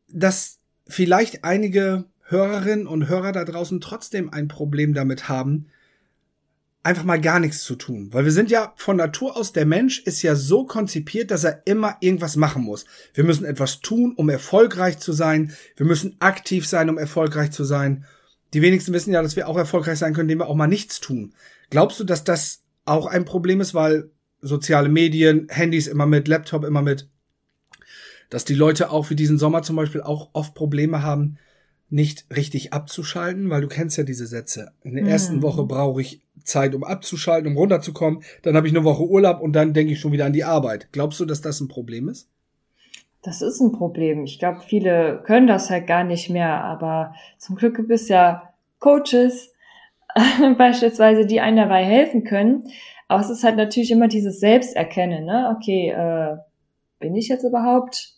dass 0.07 0.57
vielleicht 0.87 1.43
einige 1.43 2.10
Hörerinnen 2.31 2.87
und 2.87 3.07
Hörer 3.07 3.31
da 3.31 3.45
draußen 3.45 3.81
trotzdem 3.81 4.31
ein 4.31 4.47
Problem 4.47 4.93
damit 4.93 5.29
haben, 5.29 5.67
einfach 6.83 7.03
mal 7.03 7.21
gar 7.21 7.39
nichts 7.39 7.63
zu 7.63 7.75
tun. 7.75 8.09
Weil 8.11 8.25
wir 8.25 8.31
sind 8.31 8.49
ja 8.49 8.73
von 8.75 8.97
Natur 8.97 9.37
aus, 9.37 9.53
der 9.53 9.65
Mensch 9.65 9.99
ist 9.99 10.21
ja 10.21 10.35
so 10.35 10.65
konzipiert, 10.65 11.29
dass 11.29 11.43
er 11.43 11.61
immer 11.65 11.97
irgendwas 11.99 12.35
machen 12.35 12.63
muss. 12.63 12.85
Wir 13.13 13.23
müssen 13.23 13.45
etwas 13.45 13.81
tun, 13.81 14.13
um 14.15 14.29
erfolgreich 14.29 14.97
zu 14.97 15.13
sein. 15.13 15.53
Wir 15.75 15.85
müssen 15.85 16.15
aktiv 16.19 16.67
sein, 16.67 16.89
um 16.89 16.97
erfolgreich 16.97 17.51
zu 17.51 17.63
sein. 17.63 18.05
Die 18.53 18.61
wenigsten 18.61 18.93
wissen 18.93 19.13
ja, 19.13 19.21
dass 19.21 19.35
wir 19.35 19.47
auch 19.47 19.57
erfolgreich 19.57 19.99
sein 19.99 20.13
können, 20.13 20.29
indem 20.29 20.39
wir 20.39 20.47
auch 20.47 20.55
mal 20.55 20.67
nichts 20.67 20.99
tun. 20.99 21.33
Glaubst 21.69 21.99
du, 21.99 22.03
dass 22.03 22.23
das 22.23 22.63
auch 22.85 23.05
ein 23.05 23.25
Problem 23.25 23.61
ist, 23.61 23.73
weil 23.73 24.09
soziale 24.41 24.89
Medien, 24.89 25.47
Handys 25.49 25.87
immer 25.87 26.07
mit, 26.07 26.27
Laptop 26.27 26.65
immer 26.65 26.81
mit, 26.81 27.07
dass 28.29 28.43
die 28.43 28.55
Leute 28.55 28.89
auch 28.89 29.05
für 29.05 29.15
diesen 29.15 29.37
Sommer 29.37 29.61
zum 29.61 29.75
Beispiel 29.75 30.01
auch 30.01 30.29
oft 30.33 30.55
Probleme 30.55 31.03
haben, 31.03 31.37
nicht 31.91 32.25
richtig 32.35 32.73
abzuschalten, 32.73 33.49
weil 33.49 33.61
du 33.61 33.67
kennst 33.67 33.97
ja 33.97 34.03
diese 34.03 34.25
Sätze. 34.25 34.71
In 34.81 34.95
der 34.95 35.05
ersten 35.05 35.37
mhm. 35.37 35.41
Woche 35.43 35.65
brauche 35.65 36.01
ich 36.01 36.21
Zeit, 36.43 36.73
um 36.73 36.83
abzuschalten, 36.83 37.51
um 37.51 37.57
runterzukommen. 37.57 38.23
Dann 38.43 38.55
habe 38.55 38.65
ich 38.65 38.73
eine 38.73 38.85
Woche 38.85 39.03
Urlaub 39.03 39.41
und 39.41 39.53
dann 39.53 39.73
denke 39.73 39.93
ich 39.93 39.99
schon 39.99 40.13
wieder 40.13 40.25
an 40.25 40.33
die 40.33 40.45
Arbeit. 40.45 40.87
Glaubst 40.93 41.19
du, 41.19 41.25
dass 41.25 41.41
das 41.41 41.59
ein 41.59 41.67
Problem 41.67 42.07
ist? 42.07 42.29
Das 43.21 43.41
ist 43.41 43.59
ein 43.59 43.73
Problem. 43.73 44.23
Ich 44.23 44.39
glaube, 44.39 44.61
viele 44.65 45.21
können 45.25 45.47
das 45.47 45.69
halt 45.69 45.85
gar 45.85 46.03
nicht 46.03 46.29
mehr, 46.29 46.63
aber 46.63 47.13
zum 47.37 47.55
Glück 47.55 47.75
gibt 47.75 47.91
es 47.91 48.07
ja 48.07 48.53
Coaches 48.79 49.53
beispielsweise, 50.57 51.25
die 51.25 51.41
einem 51.41 51.57
dabei 51.57 51.83
helfen 51.83 52.23
können. 52.23 52.63
Aber 53.09 53.21
es 53.21 53.29
ist 53.29 53.43
halt 53.43 53.57
natürlich 53.57 53.91
immer 53.91 54.07
dieses 54.07 54.39
Selbsterkennen, 54.39 55.25
ne? 55.25 55.53
Okay, 55.55 55.89
äh, 55.89 56.37
bin 56.99 57.15
ich 57.15 57.27
jetzt 57.27 57.43
überhaupt 57.43 58.15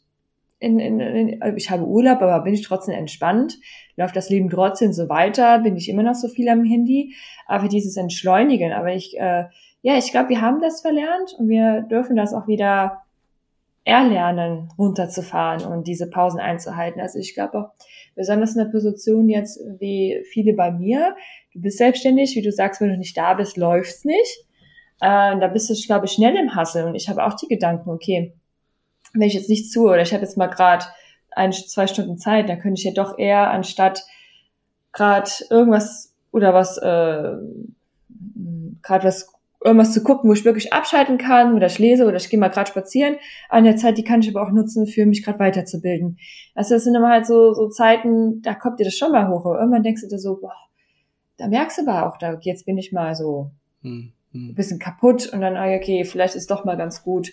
in, 0.63 0.79
in, 0.79 0.99
in, 0.99 1.57
ich 1.57 1.69
habe 1.69 1.83
Urlaub, 1.83 2.21
aber 2.21 2.43
bin 2.43 2.53
ich 2.53 2.61
trotzdem 2.61 2.95
entspannt? 2.95 3.59
Läuft 3.97 4.15
das 4.15 4.29
Leben 4.29 4.49
trotzdem 4.49 4.93
so 4.93 5.09
weiter? 5.09 5.59
Bin 5.59 5.75
ich 5.75 5.89
immer 5.89 6.03
noch 6.03 6.15
so 6.15 6.29
viel 6.29 6.47
am 6.47 6.63
Handy? 6.63 7.13
Aber 7.45 7.67
dieses 7.67 7.97
Entschleunigen, 7.97 8.71
aber 8.71 8.93
ich, 8.93 9.17
äh, 9.19 9.45
ja, 9.81 9.97
ich 9.97 10.11
glaube, 10.11 10.29
wir 10.29 10.41
haben 10.41 10.61
das 10.61 10.81
verlernt 10.81 11.35
und 11.37 11.49
wir 11.49 11.81
dürfen 11.81 12.15
das 12.15 12.33
auch 12.33 12.47
wieder 12.47 13.01
erlernen, 13.83 14.69
runterzufahren 14.77 15.65
und 15.65 15.87
diese 15.87 16.09
Pausen 16.09 16.39
einzuhalten. 16.39 17.01
Also 17.01 17.19
ich 17.19 17.33
glaube 17.33 17.57
auch, 17.59 17.71
besonders 18.15 18.55
in 18.55 18.63
der 18.63 18.71
Position 18.71 19.27
jetzt 19.27 19.59
wie 19.79 20.23
viele 20.31 20.53
bei 20.53 20.71
mir, 20.71 21.15
du 21.53 21.59
bist 21.59 21.77
selbstständig, 21.77 22.35
wie 22.37 22.41
du 22.41 22.53
sagst, 22.53 22.79
wenn 22.79 22.89
du 22.89 22.97
nicht 22.97 23.17
da 23.17 23.33
bist, 23.33 23.57
läuft's 23.57 24.05
nicht. 24.05 24.45
Äh, 25.01 25.37
da 25.37 25.47
bist 25.47 25.69
du, 25.69 25.73
glaube 25.85 26.05
ich, 26.05 26.13
schnell 26.13 26.37
im 26.37 26.55
Hassel 26.55 26.85
und 26.85 26.95
ich 26.95 27.09
habe 27.09 27.25
auch 27.25 27.33
die 27.33 27.49
Gedanken, 27.49 27.89
okay, 27.89 28.33
wenn 29.13 29.27
ich 29.27 29.33
jetzt 29.33 29.49
nicht 29.49 29.71
zu 29.71 29.85
oder 29.85 30.01
ich 30.01 30.13
habe 30.13 30.23
jetzt 30.23 30.37
mal 30.37 30.47
gerade 30.47 30.85
ein, 31.31 31.51
zwei 31.51 31.87
Stunden 31.87 32.17
Zeit, 32.17 32.49
dann 32.49 32.59
könnte 32.59 32.79
ich 32.79 32.85
ja 32.85 32.91
doch 32.91 33.17
eher 33.17 33.51
anstatt 33.51 34.03
gerade 34.91 35.29
irgendwas 35.49 36.13
oder 36.31 36.53
was 36.53 36.77
äh, 36.77 37.33
gerade 38.81 39.07
was 39.07 39.33
irgendwas 39.63 39.93
zu 39.93 40.03
gucken, 40.03 40.29
wo 40.29 40.33
ich 40.33 40.45
wirklich 40.45 40.73
abschalten 40.73 41.17
kann 41.17 41.55
oder 41.55 41.67
ich 41.67 41.79
lese 41.79 42.05
oder 42.05 42.17
ich 42.17 42.29
gehe 42.29 42.39
mal 42.39 42.49
gerade 42.49 42.69
spazieren. 42.69 43.15
An 43.49 43.63
der 43.63 43.77
Zeit, 43.77 43.97
die 43.97 44.03
kann 44.03 44.21
ich 44.21 44.29
aber 44.29 44.45
auch 44.45 44.51
nutzen, 44.51 44.87
für 44.87 45.05
mich 45.05 45.23
gerade 45.23 45.39
weiterzubilden. 45.39 46.17
Also 46.53 46.75
das 46.75 46.83
sind 46.83 46.95
immer 46.95 47.09
halt 47.09 47.25
so, 47.25 47.53
so 47.53 47.69
Zeiten, 47.69 48.41
da 48.41 48.55
kommt 48.55 48.79
dir 48.79 48.83
das 48.83 48.97
schon 48.97 49.11
mal 49.11 49.29
hoch. 49.29 49.45
Aber 49.45 49.59
irgendwann 49.59 49.83
denkst 49.83 50.01
du 50.01 50.09
dir 50.09 50.19
so, 50.19 50.39
boah, 50.41 50.55
da 51.37 51.47
merkst 51.47 51.77
du 51.77 51.87
aber 51.87 52.07
auch, 52.07 52.17
da 52.17 52.37
jetzt 52.41 52.65
bin 52.65 52.77
ich 52.77 52.91
mal 52.91 53.15
so 53.15 53.51
hm, 53.81 54.11
hm. 54.31 54.49
ein 54.49 54.55
bisschen 54.55 54.79
kaputt 54.79 55.31
und 55.31 55.39
dann, 55.39 55.55
ah, 55.55 55.73
okay, 55.73 56.03
vielleicht 56.03 56.35
ist 56.35 56.51
doch 56.51 56.65
mal 56.65 56.77
ganz 56.77 57.03
gut, 57.03 57.31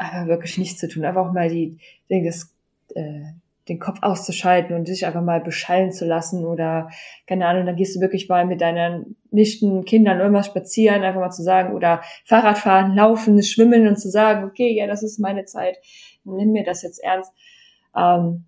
einfach 0.00 0.26
wirklich 0.26 0.58
nichts 0.58 0.80
zu 0.80 0.88
tun, 0.88 1.04
einfach 1.04 1.26
auch 1.26 1.32
mal 1.32 1.48
die, 1.48 1.78
das, 2.08 2.54
äh, 2.94 3.24
den 3.68 3.78
Kopf 3.78 3.98
auszuschalten 4.02 4.74
und 4.74 4.86
sich 4.86 5.06
einfach 5.06 5.22
mal 5.22 5.40
beschallen 5.40 5.92
zu 5.92 6.04
lassen 6.04 6.44
oder 6.44 6.90
keine 7.26 7.46
Ahnung, 7.46 7.66
dann 7.66 7.76
gehst 7.76 7.94
du 7.94 8.00
wirklich 8.00 8.28
mal 8.28 8.46
mit 8.46 8.60
deinen 8.60 9.16
Nichten, 9.30 9.84
Kindern 9.84 10.18
irgendwas 10.18 10.46
spazieren, 10.46 11.02
einfach 11.02 11.20
mal 11.20 11.30
zu 11.30 11.42
sagen 11.42 11.74
oder 11.74 12.02
Fahrrad 12.24 12.58
fahren, 12.58 12.96
laufen, 12.96 13.40
schwimmen 13.42 13.86
und 13.86 13.96
zu 13.96 14.10
sagen, 14.10 14.44
okay, 14.44 14.74
ja, 14.74 14.86
das 14.86 15.02
ist 15.02 15.20
meine 15.20 15.44
Zeit, 15.44 15.78
nimm 16.24 16.52
mir 16.52 16.64
das 16.64 16.82
jetzt 16.82 16.98
ernst. 16.98 17.32
Ähm, 17.94 18.44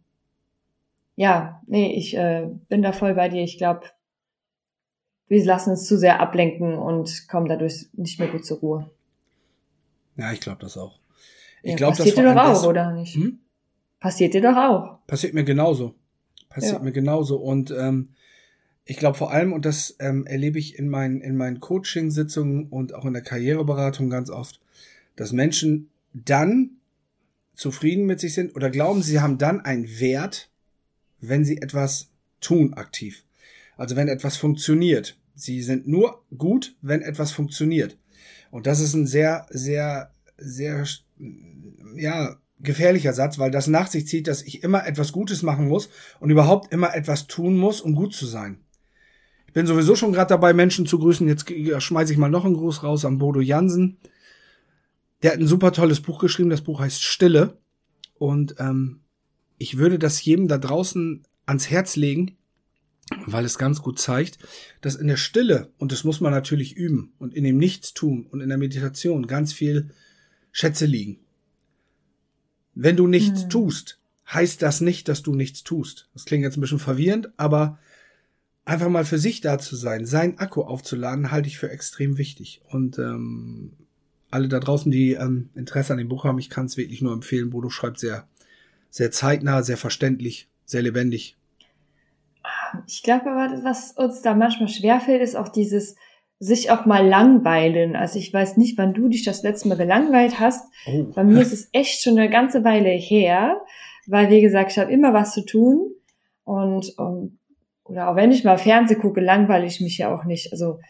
ja, 1.15 1.61
nee, 1.67 1.95
ich 1.95 2.17
äh, 2.17 2.49
bin 2.69 2.83
da 2.83 2.93
voll 2.93 3.15
bei 3.15 3.29
dir. 3.29 3.43
Ich 3.43 3.59
glaube, 3.59 3.83
wir 5.29 5.45
lassen 5.45 5.71
uns 5.71 5.87
zu 5.87 5.99
sehr 5.99 6.21
ablenken 6.21 6.79
und 6.79 7.29
kommen 7.29 7.49
dadurch 7.49 7.87
nicht 7.93 8.19
mehr 8.19 8.29
gut 8.29 8.45
zur 8.45 8.59
Ruhe. 8.59 8.91
Ja, 10.17 10.33
ich 10.33 10.41
glaube 10.41 10.61
das 10.61 10.77
auch. 10.77 11.02
Ich 11.62 11.70
ja, 11.72 11.77
glaube, 11.77 11.96
das 11.96 12.07
passiert 12.07 12.18
dir 12.18 12.35
doch 12.35 12.42
auch, 12.42 12.66
oder 12.66 12.92
nicht? 12.92 13.14
Hm? 13.14 13.38
Passiert 14.01 14.35
dir 14.35 14.42
doch 14.42 14.57
auch. 14.57 15.07
Passiert 15.07 15.35
mir 15.35 15.44
genauso. 15.44 15.94
Passiert 16.48 16.75
ja. 16.75 16.81
mir 16.81 16.92
genauso. 16.92 17.37
Und 17.37 17.70
ähm, 17.70 18.11
ich 18.85 18.96
glaube 18.96 19.16
vor 19.16 19.31
allem, 19.31 19.53
und 19.53 19.64
das 19.64 19.96
ähm, 20.01 20.27
erlebe 20.27 20.59
ich 20.59 20.79
in 20.79 20.88
meinen, 20.88 21.20
in 21.20 21.37
meinen 21.37 21.61
Coaching-Sitzungen 21.61 22.66
und 22.68 22.94
auch 22.94 23.05
in 23.05 23.12
der 23.12 23.22
Karriereberatung 23.22 24.11
ganz 24.11 24.29
oft, 24.29 24.61
dass 25.16 25.33
Menschen 25.33 25.90
dann 26.12 26.79
zufrieden 27.55 28.07
mit 28.07 28.18
sich 28.20 28.35
sind 28.35 28.57
oder 28.57 28.70
glauben, 28.70 29.03
sie 29.03 29.20
haben 29.20 29.38
dann 29.38 29.61
einen 29.61 30.01
Wert, 30.01 30.51
wenn 31.20 31.44
sie 31.44 31.59
etwas 31.59 32.11
tun 32.40 32.75
aktiv. 32.75 33.25
Also 33.77 33.96
wenn 33.96 34.09
etwas 34.09 34.37
funktioniert. 34.37 35.16
Sie 35.35 35.62
sind 35.62 35.87
nur 35.87 36.22
gut, 36.37 36.77
wenn 36.83 37.03
etwas 37.03 37.33
funktioniert. 37.33 37.96
Und 38.51 38.66
das 38.66 38.81
ist 38.81 38.94
ein 38.94 39.07
sehr, 39.07 39.46
sehr, 39.51 40.11
sehr, 40.37 40.85
ja, 41.97 42.37
gefährlicher 42.61 43.13
Satz, 43.13 43.39
weil 43.39 43.51
das 43.51 43.67
nach 43.67 43.89
sich 43.89 44.07
zieht, 44.07 44.29
dass 44.29 44.43
ich 44.43 44.63
immer 44.63 44.87
etwas 44.87 45.13
Gutes 45.13 45.43
machen 45.43 45.69
muss 45.69 45.89
und 46.21 46.31
überhaupt 46.31 46.73
immer 46.73 46.95
etwas 46.95 47.27
tun 47.27 47.57
muss, 47.57 47.81
um 47.81 47.95
gut 47.95 48.15
zu 48.15 48.27
sein. 48.27 48.61
Ich 49.47 49.53
bin 49.53 49.67
sowieso 49.67 49.97
schon 49.97 50.13
gerade 50.13 50.31
dabei, 50.31 50.55
Menschen 50.55 50.87
zu 50.87 50.99
grüßen. 50.99 51.29
Jetzt 51.29 51.53
schmeiße 51.83 52.13
ich 52.13 52.19
mal 52.19 52.31
noch 52.31 52.45
einen 52.45 52.55
Gruß 52.55 52.85
raus 52.85 53.05
an 53.05 53.19
Bodo 53.19 53.41
Jansen. 53.41 53.99
Der 55.23 55.33
hat 55.33 55.39
ein 55.39 55.47
super 55.47 55.73
tolles 55.73 56.01
Buch 56.01 56.21
geschrieben. 56.21 56.49
Das 56.49 56.63
Buch 56.63 56.81
heißt 56.81 57.03
Stille. 57.03 57.59
Und 58.15 58.55
ähm, 58.59 59.01
ich 59.59 59.77
würde 59.77 59.99
das 59.99 60.25
jedem 60.25 60.49
da 60.49 60.57
draußen 60.57 61.23
ans 61.45 61.69
Herz 61.69 61.97
legen, 61.97 62.39
weil 63.27 63.45
es 63.45 63.59
ganz 63.59 63.83
gut 63.83 63.99
zeigt, 63.99 64.39
dass 64.81 64.95
in 64.95 65.09
der 65.09 65.17
Stille, 65.17 65.71
und 65.77 65.93
das 65.93 66.05
muss 66.05 66.21
man 66.21 66.33
natürlich 66.33 66.75
üben, 66.75 67.13
und 67.19 67.35
in 67.35 67.45
dem 67.45 67.59
Nichtstun 67.59 68.27
und 68.27 68.41
in 68.41 68.49
der 68.49 68.59
Meditation 68.59 69.27
ganz 69.27 69.53
viel 69.53 69.91
Schätze 70.53 70.87
liegen. 70.87 71.19
Wenn 72.75 72.97
du 72.97 73.07
nichts 73.07 73.43
hm. 73.43 73.51
tust, 73.51 73.99
heißt 74.33 74.62
das 74.62 74.81
nicht, 74.81 75.09
dass 75.09 75.23
du 75.23 75.35
nichts 75.35 75.65
tust. 75.65 76.09
Das 76.15 76.25
klingt 76.25 76.45
jetzt 76.45 76.57
ein 76.57 76.61
bisschen 76.61 76.79
verwirrend, 76.79 77.31
aber 77.37 77.79
einfach 78.65 78.88
mal 78.88 79.05
für 79.05 79.19
sich 79.19 79.41
da 79.41 79.59
zu 79.59 79.77
sein, 79.77 80.07
sein 80.07 80.38
Akku 80.38 80.62
aufzuladen, 80.62 81.31
halte 81.31 81.49
ich 81.49 81.59
für 81.59 81.71
extrem 81.71 82.19
wichtig. 82.19 82.62
Und 82.71 82.99
ähm, 82.99 83.73
alle 84.31 84.49
da 84.49 84.61
draußen, 84.61 84.91
die 84.91 85.12
ähm, 85.12 85.51
Interesse 85.55 85.93
an 85.93 85.99
dem 85.99 86.09
Buch 86.09 86.25
haben, 86.25 86.38
ich 86.38 86.51
kann 86.51 86.67
es 86.67 86.77
wirklich 86.77 87.03
nur 87.03 87.12
empfehlen. 87.12 87.51
Bodo 87.51 87.69
schreibt 87.69 87.99
sehr, 87.99 88.27
sehr 88.91 89.11
zeitnah, 89.11 89.62
sehr 89.62 89.77
verständlich, 89.77 90.49
sehr 90.65 90.83
lebendig. 90.83 91.37
Ich 92.87 93.03
glaube 93.03 93.31
aber, 93.31 93.62
was 93.65 93.93
uns 93.93 94.23
da 94.23 94.35
manchmal 94.35 94.69
schwerfällt, 94.69 95.23
ist 95.23 95.37
auch 95.37 95.49
dieses 95.49 95.97
sich 96.42 96.72
auch 96.72 96.87
mal 96.87 97.07
langweilen. 97.07 97.94
Also 97.94 98.18
ich 98.18 98.35
weiß 98.35 98.57
nicht, 98.57 98.76
wann 98.76 98.94
du 98.94 99.09
dich 99.09 99.24
das 99.24 99.44
letzte 99.44 99.68
Mal 99.68 99.76
gelangweilt 99.76 100.40
hast. 100.40 100.66
Oh. 100.87 101.05
Bei 101.14 101.22
mir 101.22 101.40
ist 101.40 101.52
es 101.52 101.68
echt 101.70 102.02
schon 102.02 102.18
eine 102.18 102.28
ganze 102.28 102.64
Weile 102.64 102.88
her, 102.88 103.61
weil 104.09 104.28
wie 104.28 104.40
gesagt, 104.40 104.72
ich 104.72 104.78
habe 104.78 104.92
immer 104.92 105.14
was 105.14 105.35
zu 105.35 105.44
tun 105.44 105.92
und 106.42 106.98
um, 106.98 107.38
oder 107.85 108.09
auch 108.09 108.16
wenn 108.16 108.33
ich 108.33 108.42
mal 108.42 108.59
Fernseh 108.59 108.96
gucke, 108.96 109.20
langweile 109.20 109.66
ich 109.66 109.81
mich 109.81 109.98
ja 109.98 110.12
auch 110.12 110.24
nicht. 110.24 110.50
Also 110.50 110.81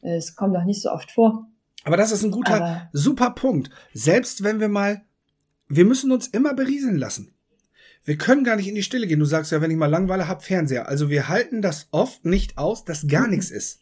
es 0.00 0.34
kommt 0.34 0.54
noch 0.54 0.64
nicht 0.64 0.80
so 0.80 0.90
oft 0.90 1.12
vor. 1.12 1.46
Aber 1.84 1.98
das 1.98 2.10
ist 2.10 2.22
ein 2.22 2.30
guter, 2.30 2.54
Aber 2.54 2.88
super 2.94 3.30
Punkt. 3.30 3.68
Selbst 3.92 4.42
wenn 4.42 4.60
wir 4.60 4.68
mal, 4.68 5.02
wir 5.68 5.84
müssen 5.84 6.10
uns 6.10 6.26
immer 6.28 6.54
berieseln 6.54 6.96
lassen. 6.96 7.34
Wir 8.04 8.16
können 8.16 8.44
gar 8.44 8.56
nicht 8.56 8.68
in 8.68 8.74
die 8.74 8.82
Stille 8.82 9.06
gehen. 9.06 9.20
Du 9.20 9.26
sagst 9.26 9.52
ja, 9.52 9.60
wenn 9.60 9.70
ich 9.70 9.76
mal 9.76 9.86
Langweile 9.90 10.26
hab, 10.26 10.42
Fernseher. 10.42 10.88
Also 10.88 11.10
wir 11.10 11.28
halten 11.28 11.60
das 11.60 11.88
oft 11.90 12.24
nicht 12.24 12.56
aus, 12.56 12.86
dass 12.86 13.06
gar 13.06 13.28
nichts 13.28 13.50
ist. 13.50 13.81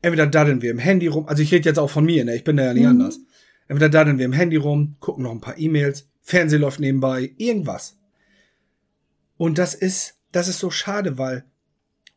Entweder 0.00 0.26
daddeln 0.26 0.62
wir 0.62 0.70
im 0.70 0.78
Handy 0.78 1.08
rum, 1.08 1.26
also 1.26 1.42
ich 1.42 1.52
rede 1.52 1.68
jetzt 1.68 1.78
auch 1.78 1.90
von 1.90 2.04
mir, 2.04 2.24
ne? 2.24 2.36
Ich 2.36 2.44
bin 2.44 2.56
da 2.56 2.64
ja 2.64 2.74
nicht 2.74 2.84
mhm. 2.84 2.90
anders. 2.90 3.20
Entweder 3.66 3.88
daddeln 3.88 4.18
wir 4.18 4.24
im 4.24 4.32
Handy 4.32 4.56
rum, 4.56 4.96
gucken 5.00 5.24
noch 5.24 5.32
ein 5.32 5.40
paar 5.40 5.58
E-Mails, 5.58 6.08
Fernseh 6.22 6.56
läuft 6.56 6.80
nebenbei, 6.80 7.32
irgendwas. 7.36 7.98
Und 9.36 9.58
das 9.58 9.74
ist, 9.74 10.18
das 10.32 10.48
ist 10.48 10.58
so 10.58 10.70
schade, 10.70 11.18
weil 11.18 11.44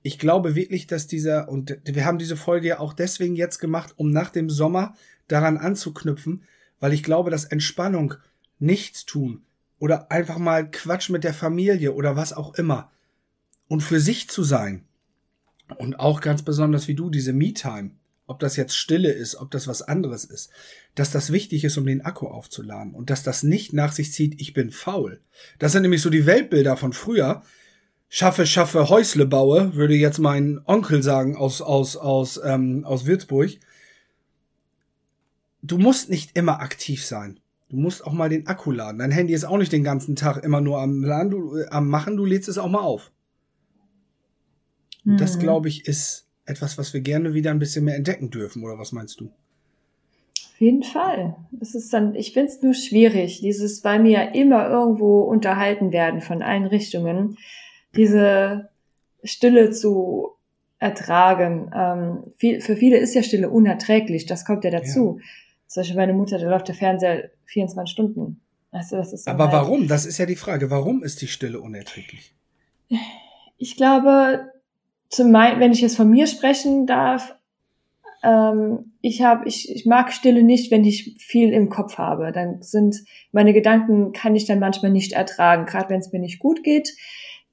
ich 0.04 0.20
glaube 0.20 0.56
wirklich, 0.56 0.88
dass 0.88 1.08
dieser, 1.08 1.50
und 1.50 1.78
wir 1.84 2.06
haben 2.06 2.18
diese 2.18 2.36
Folge 2.36 2.70
ja 2.70 2.80
auch 2.80 2.94
deswegen 2.94 3.36
jetzt 3.36 3.60
gemacht, 3.60 3.94
um 3.98 4.12
nach 4.12 4.30
dem 4.30 4.50
Sommer 4.50 4.96
daran 5.28 5.58
anzuknüpfen, 5.58 6.44
weil 6.80 6.94
ich 6.94 7.04
glaube, 7.04 7.30
dass 7.30 7.46
Entspannung, 7.46 8.16
nichts 8.60 9.06
tun 9.06 9.44
oder 9.80 10.12
einfach 10.12 10.38
mal 10.38 10.70
Quatsch 10.70 11.10
mit 11.10 11.24
der 11.24 11.34
Familie 11.34 11.94
oder 11.94 12.16
was 12.16 12.32
auch 12.32 12.54
immer 12.56 12.92
und 13.68 13.82
für 13.82 14.00
sich 14.00 14.30
zu 14.30 14.44
sein 14.44 14.86
und 15.78 16.00
auch 16.00 16.22
ganz 16.22 16.44
besonders 16.44 16.88
wie 16.88 16.96
du, 16.96 17.10
diese 17.10 17.34
Me-Time, 17.34 17.92
ob 18.28 18.40
das 18.40 18.56
jetzt 18.56 18.76
Stille 18.76 19.12
ist, 19.12 19.36
ob 19.36 19.52
das 19.52 19.68
was 19.68 19.82
anderes 19.82 20.24
ist, 20.24 20.50
dass 20.96 21.12
das 21.12 21.32
wichtig 21.32 21.64
ist, 21.64 21.78
um 21.78 21.86
den 21.86 22.02
Akku 22.02 22.28
aufzuladen 22.28 22.94
und 22.94 23.10
dass 23.10 23.24
das 23.24 23.44
nicht 23.44 23.74
nach 23.74 23.92
sich 23.92 24.14
zieht, 24.14 24.40
ich 24.40 24.54
bin 24.54 24.72
faul. 24.72 25.20
Das 25.60 25.74
sind 25.74 25.82
nämlich 25.82 26.02
so 26.02 26.10
die 26.10 26.26
Weltbilder 26.26 26.78
von 26.78 26.94
früher, 26.94 27.44
schaffe, 28.10 28.46
schaffe, 28.46 28.90
Häusle 28.90 29.26
baue, 29.26 29.76
würde 29.76 29.96
jetzt 29.96 30.20
mein 30.20 30.62
Onkel 30.66 31.04
sagen 31.04 31.36
aus, 31.36 31.62
aus, 31.62 31.98
aus, 31.98 32.40
ähm, 32.44 32.84
aus 32.86 33.06
Würzburg. 33.06 33.52
Du 35.62 35.78
musst 35.78 36.10
nicht 36.10 36.38
immer 36.38 36.60
aktiv 36.62 37.06
sein. 37.06 37.40
Du 37.70 37.78
musst 37.78 38.06
auch 38.06 38.12
mal 38.12 38.30
den 38.30 38.48
Akku 38.48 38.72
laden. 38.72 39.00
Dein 39.00 39.12
Handy 39.12 39.34
ist 39.34 39.46
auch 39.46 39.58
nicht 39.58 39.72
den 39.72 39.84
ganzen 39.84 40.16
Tag 40.16 40.44
immer 40.44 40.60
nur 40.60 40.82
am 40.82 41.04
Laden, 41.04 41.32
du, 41.32 41.58
äh, 41.58 41.68
am 41.70 41.88
Machen, 41.88 42.18
du 42.18 42.26
lädst 42.26 42.50
es 42.50 42.58
auch 42.58 42.70
mal 42.70 42.82
auf. 42.82 43.12
Mhm. 45.04 45.18
Das, 45.18 45.40
glaube 45.40 45.68
ich, 45.68 45.88
ist 45.88 46.28
etwas, 46.46 46.78
was 46.78 46.94
wir 46.94 47.02
gerne 47.02 47.34
wieder 47.34 47.52
ein 47.52 47.60
bisschen 47.60 47.86
mehr 47.86 47.96
entdecken 47.96 48.30
dürfen, 48.30 48.64
oder 48.64 48.78
was 48.78 48.92
meinst 48.92 49.20
du? 49.20 49.26
Auf 49.26 50.60
jeden 50.60 50.84
Fall. 50.84 51.36
Es 51.60 51.74
ist 51.76 51.92
dann, 51.94 52.14
ich 52.16 52.34
finde 52.34 52.52
es 52.52 52.62
nur 52.62 52.74
schwierig, 52.74 53.42
dieses, 53.42 53.84
weil 53.84 54.00
mir 54.00 54.12
ja 54.12 54.22
immer 54.22 54.70
irgendwo 54.70 55.22
unterhalten 55.22 55.92
werden 55.92 56.22
von 56.22 56.44
allen 56.44 56.66
Richtungen 56.66 57.38
diese 57.96 58.70
Stille 59.24 59.72
zu 59.72 60.32
ertragen. 60.80 61.72
Ähm, 61.76 62.24
viel, 62.38 62.62
für 62.62 62.76
viele 62.76 62.98
ist 62.98 63.14
ja 63.14 63.24
Stille 63.24 63.50
unerträglich, 63.50 64.26
das 64.26 64.46
kommt 64.46 64.64
ja 64.64 64.72
dazu. 64.72 65.18
Ja. 65.20 65.26
Zum 65.68 65.82
Beispiel 65.82 65.98
meine 65.98 66.14
Mutter, 66.14 66.38
da 66.38 66.50
läuft 66.50 66.68
der 66.68 66.76
Fernseher 66.76 67.30
24 67.46 67.92
Stunden. 67.92 68.42
Also 68.72 68.98
das 68.98 69.14
ist 69.14 69.28
Aber 69.28 69.46
halt 69.46 69.54
warum? 69.54 69.88
Das 69.88 70.06
ist 70.06 70.18
ja 70.18 70.26
die 70.26 70.36
Frage. 70.36 70.70
Warum 70.70 71.04
ist 71.04 71.22
die 71.22 71.28
Stille 71.28 71.60
unerträglich? 71.60 72.34
Ich 73.58 73.76
glaube, 73.78 74.52
zum 75.12 75.32
mein, 75.32 75.60
wenn 75.60 75.72
ich 75.72 75.82
jetzt 75.82 75.98
von 75.98 76.10
mir 76.10 76.26
sprechen 76.26 76.88
darf, 76.88 77.36
ähm, 78.24 78.94
ich 79.02 79.22
habe, 79.22 79.48
ich, 79.48 79.70
ich 79.70 79.86
mag 79.86 80.12
Stille 80.12 80.42
nicht, 80.42 80.72
wenn 80.72 80.84
ich 80.84 81.16
viel 81.20 81.54
im 81.54 81.70
Kopf 81.70 82.00
habe. 82.00 82.32
Dann 82.32 82.62
sind 82.64 82.98
meine 83.32 83.54
Gedanken 83.54 84.14
kann 84.14 84.36
ich 84.36 84.46
dann 84.46 84.60
manchmal 84.60 84.92
nicht 84.92 85.14
ertragen, 85.14 85.66
gerade 85.66 85.90
wenn 85.90 86.00
es 86.00 86.12
mir 86.12 86.20
nicht 86.20 86.40
gut 86.40 86.64
geht 86.64 86.96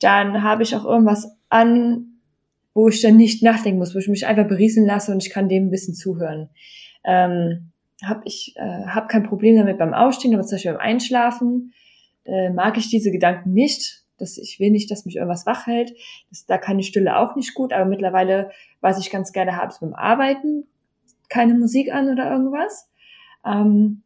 dann 0.01 0.43
habe 0.43 0.63
ich 0.63 0.77
auch 0.77 0.85
irgendwas 0.85 1.37
an, 1.49 2.21
wo 2.75 2.89
ich 2.89 3.01
dann 3.01 3.17
nicht 3.17 3.43
nachdenken 3.43 3.79
muss, 3.79 3.95
wo 3.95 3.99
ich 3.99 4.09
mich 4.09 4.27
einfach 4.27 4.47
berieseln 4.47 4.87
lasse 4.87 5.13
und 5.13 5.25
ich 5.25 5.31
kann 5.31 5.49
dem 5.49 5.67
ein 5.67 5.71
bisschen 5.71 5.95
zuhören. 5.95 6.51
Ähm, 7.05 7.73
hab 8.05 8.23
ich 8.25 8.55
äh, 8.57 8.87
hab 8.87 9.09
kein 9.09 9.25
Problem 9.25 9.57
damit 9.57 9.79
beim 9.79 9.95
Aufstehen, 9.95 10.35
aber 10.35 10.45
zum 10.45 10.57
Beispiel 10.57 10.73
beim 10.73 10.81
Einschlafen 10.81 11.73
äh, 12.25 12.51
mag 12.51 12.77
ich 12.77 12.89
diese 12.89 13.11
Gedanken 13.11 13.53
nicht. 13.53 14.05
Dass 14.19 14.39
ich 14.39 14.61
will 14.61 14.71
nicht, 14.71 14.91
dass 14.91 15.05
mich 15.05 15.17
irgendwas 15.17 15.47
wach 15.47 15.67
hält. 15.67 15.93
Das, 16.31 16.47
da 16.47 16.59
kann 16.59 16.79
die 16.79 16.85
Stille 16.85 17.17
auch 17.17 17.37
nicht 17.37 17.55
gut, 17.55 17.73
aber 17.73 17.85
mittlerweile, 17.85 18.51
was 18.81 18.99
ich 18.99 19.11
ganz 19.11 19.33
gerne 19.33 19.57
habe, 19.57 19.69
ist 19.69 19.81
beim 19.81 19.95
Arbeiten 19.95 20.65
keine 21.29 21.55
Musik 21.55 21.93
an 21.93 22.11
oder 22.11 22.31
irgendwas. 22.31 22.89
Ähm, 23.45 24.03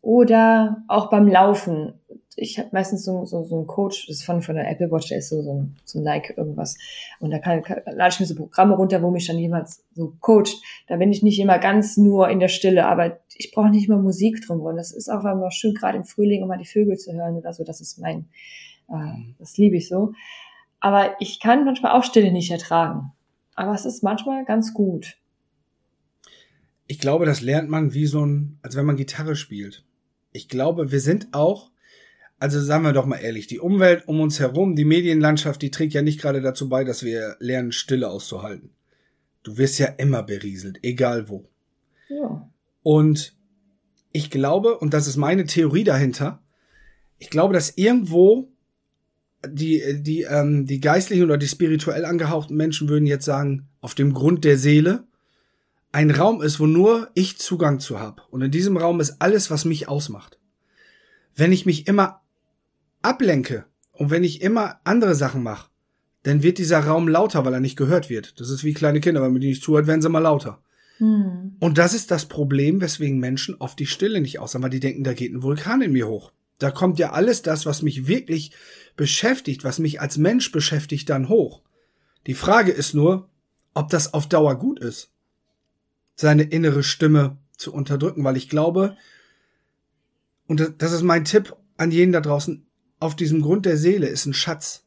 oder 0.00 0.84
auch 0.88 1.08
beim 1.10 1.26
Laufen 1.26 1.94
ich 2.36 2.58
habe 2.58 2.70
meistens 2.72 3.04
so, 3.04 3.24
so, 3.24 3.44
so 3.44 3.56
einen 3.56 3.66
Coach, 3.66 4.06
das 4.06 4.16
ist 4.16 4.24
von, 4.24 4.42
von 4.42 4.56
der 4.56 4.70
Apple 4.70 4.90
Watch, 4.90 5.08
der 5.08 5.18
ist 5.18 5.28
so, 5.28 5.42
so, 5.42 5.52
ein, 5.52 5.76
so 5.84 5.98
ein 5.98 6.04
Like 6.04 6.34
irgendwas. 6.36 6.76
Und 7.20 7.30
da 7.30 7.38
kann, 7.38 7.62
kann, 7.62 7.80
lade 7.86 8.12
ich 8.12 8.20
mir 8.20 8.26
so 8.26 8.34
Programme 8.34 8.74
runter, 8.74 9.02
wo 9.02 9.10
mich 9.10 9.26
dann 9.26 9.38
jemand 9.38 9.68
so 9.94 10.14
coacht. 10.20 10.56
Da 10.88 10.96
bin 10.96 11.12
ich 11.12 11.22
nicht 11.22 11.38
immer 11.38 11.58
ganz 11.58 11.96
nur 11.96 12.28
in 12.28 12.40
der 12.40 12.48
Stille, 12.48 12.86
aber 12.86 13.18
ich 13.34 13.52
brauche 13.52 13.70
nicht 13.70 13.88
immer 13.88 13.98
Musik 13.98 14.44
drum. 14.46 14.60
Und 14.60 14.76
das 14.76 14.92
ist 14.92 15.08
auch 15.08 15.24
immer 15.24 15.50
schön, 15.50 15.74
gerade 15.74 15.98
im 15.98 16.04
Frühling, 16.04 16.46
mal 16.46 16.58
die 16.58 16.64
Vögel 16.64 16.96
zu 16.96 17.12
hören 17.12 17.36
oder 17.36 17.52
so. 17.52 17.64
Das 17.64 17.80
ist 17.80 17.98
mein, 17.98 18.26
das 19.38 19.56
liebe 19.56 19.76
ich 19.76 19.88
so. 19.88 20.12
Aber 20.80 21.16
ich 21.20 21.40
kann 21.40 21.64
manchmal 21.64 21.92
auch 21.92 22.04
Stille 22.04 22.32
nicht 22.32 22.50
ertragen. 22.50 23.12
Aber 23.54 23.74
es 23.74 23.84
ist 23.84 24.02
manchmal 24.02 24.44
ganz 24.44 24.74
gut. 24.74 25.16
Ich 26.86 26.98
glaube, 26.98 27.24
das 27.24 27.40
lernt 27.40 27.70
man 27.70 27.94
wie 27.94 28.06
so 28.06 28.24
ein, 28.24 28.58
als 28.62 28.76
wenn 28.76 28.84
man 28.84 28.96
Gitarre 28.96 29.36
spielt 29.36 29.84
ich 30.34 30.48
glaube, 30.48 30.90
wir 30.90 31.00
sind 31.00 31.28
auch, 31.32 31.70
also 32.38 32.60
sagen 32.60 32.82
wir 32.82 32.92
doch 32.92 33.06
mal 33.06 33.18
ehrlich, 33.18 33.46
die 33.46 33.60
Umwelt 33.60 34.06
um 34.08 34.20
uns 34.20 34.40
herum, 34.40 34.74
die 34.74 34.84
Medienlandschaft, 34.84 35.62
die 35.62 35.70
trägt 35.70 35.94
ja 35.94 36.02
nicht 36.02 36.20
gerade 36.20 36.42
dazu 36.42 36.68
bei, 36.68 36.84
dass 36.84 37.04
wir 37.04 37.36
lernen, 37.38 37.72
Stille 37.72 38.10
auszuhalten. 38.10 38.70
Du 39.44 39.56
wirst 39.56 39.78
ja 39.78 39.86
immer 39.86 40.24
berieselt, 40.24 40.80
egal 40.82 41.28
wo. 41.28 41.48
Ja. 42.08 42.50
Und 42.82 43.36
ich 44.10 44.30
glaube, 44.30 44.76
und 44.78 44.92
das 44.92 45.06
ist 45.06 45.16
meine 45.16 45.46
Theorie 45.46 45.84
dahinter, 45.84 46.42
ich 47.18 47.30
glaube, 47.30 47.54
dass 47.54 47.78
irgendwo 47.78 48.48
die, 49.48 50.02
die, 50.02 50.22
ähm, 50.22 50.66
die 50.66 50.80
geistlichen 50.80 51.24
oder 51.24 51.36
die 51.36 51.48
spirituell 51.48 52.04
angehauchten 52.04 52.56
Menschen 52.56 52.88
würden 52.88 53.06
jetzt 53.06 53.24
sagen, 53.24 53.68
auf 53.80 53.94
dem 53.94 54.12
Grund 54.12 54.44
der 54.44 54.58
Seele, 54.58 55.04
ein 55.92 56.10
Raum 56.10 56.42
ist, 56.42 56.58
wo 56.58 56.66
nur 56.66 57.08
ich 57.14 57.38
Zugang 57.38 57.78
zu 57.78 58.00
habe. 58.00 58.22
Und 58.30 58.42
in 58.42 58.50
diesem 58.50 58.76
Raum 58.76 59.00
ist 59.00 59.16
alles, 59.20 59.50
was 59.50 59.64
mich 59.64 59.88
ausmacht. 59.88 60.38
Wenn 61.36 61.52
ich 61.52 61.66
mich 61.66 61.86
immer 61.86 62.22
ablenke 63.02 63.66
und 63.92 64.10
wenn 64.10 64.24
ich 64.24 64.42
immer 64.42 64.80
andere 64.84 65.14
Sachen 65.14 65.42
mache, 65.42 65.68
dann 66.24 66.42
wird 66.42 66.58
dieser 66.58 66.80
Raum 66.80 67.06
lauter, 67.06 67.44
weil 67.44 67.54
er 67.54 67.60
nicht 67.60 67.76
gehört 67.76 68.10
wird. 68.10 68.40
Das 68.40 68.50
ist 68.50 68.64
wie 68.64 68.72
kleine 68.72 69.00
Kinder, 69.00 69.22
wenn 69.22 69.32
man 69.32 69.40
die 69.40 69.48
nicht 69.48 69.62
zuhört, 69.62 69.86
werden 69.86 70.02
sie 70.02 70.08
mal 70.08 70.20
lauter. 70.20 70.62
Hm. 70.98 71.56
Und 71.60 71.78
das 71.78 71.94
ist 71.94 72.10
das 72.10 72.26
Problem, 72.26 72.80
weswegen 72.80 73.18
Menschen 73.18 73.56
oft 73.58 73.78
die 73.78 73.86
Stille 73.86 74.20
nicht 74.20 74.38
aus 74.38 74.60
weil 74.60 74.70
die 74.70 74.80
denken, 74.80 75.04
da 75.04 75.12
geht 75.12 75.32
ein 75.32 75.42
Vulkan 75.42 75.82
in 75.82 75.92
mir 75.92 76.08
hoch. 76.08 76.32
Da 76.58 76.70
kommt 76.70 76.98
ja 76.98 77.12
alles 77.12 77.42
das, 77.42 77.66
was 77.66 77.82
mich 77.82 78.06
wirklich 78.06 78.52
beschäftigt, 78.96 79.64
was 79.64 79.78
mich 79.78 80.00
als 80.00 80.16
Mensch 80.16 80.52
beschäftigt, 80.52 81.08
dann 81.10 81.28
hoch. 81.28 81.62
Die 82.26 82.34
Frage 82.34 82.72
ist 82.72 82.94
nur, 82.94 83.28
ob 83.74 83.90
das 83.90 84.14
auf 84.14 84.28
Dauer 84.28 84.58
gut 84.58 84.78
ist, 84.78 85.10
seine 86.14 86.44
innere 86.44 86.82
Stimme 86.82 87.38
zu 87.56 87.72
unterdrücken, 87.72 88.24
weil 88.24 88.36
ich 88.36 88.48
glaube, 88.48 88.96
und 90.46 90.74
das 90.78 90.92
ist 90.92 91.02
mein 91.02 91.24
Tipp 91.24 91.56
an 91.76 91.90
jeden 91.90 92.12
da 92.12 92.20
draußen, 92.20 92.66
auf 93.00 93.16
diesem 93.16 93.42
Grund 93.42 93.66
der 93.66 93.76
Seele 93.76 94.06
ist 94.06 94.26
ein 94.26 94.34
Schatz. 94.34 94.84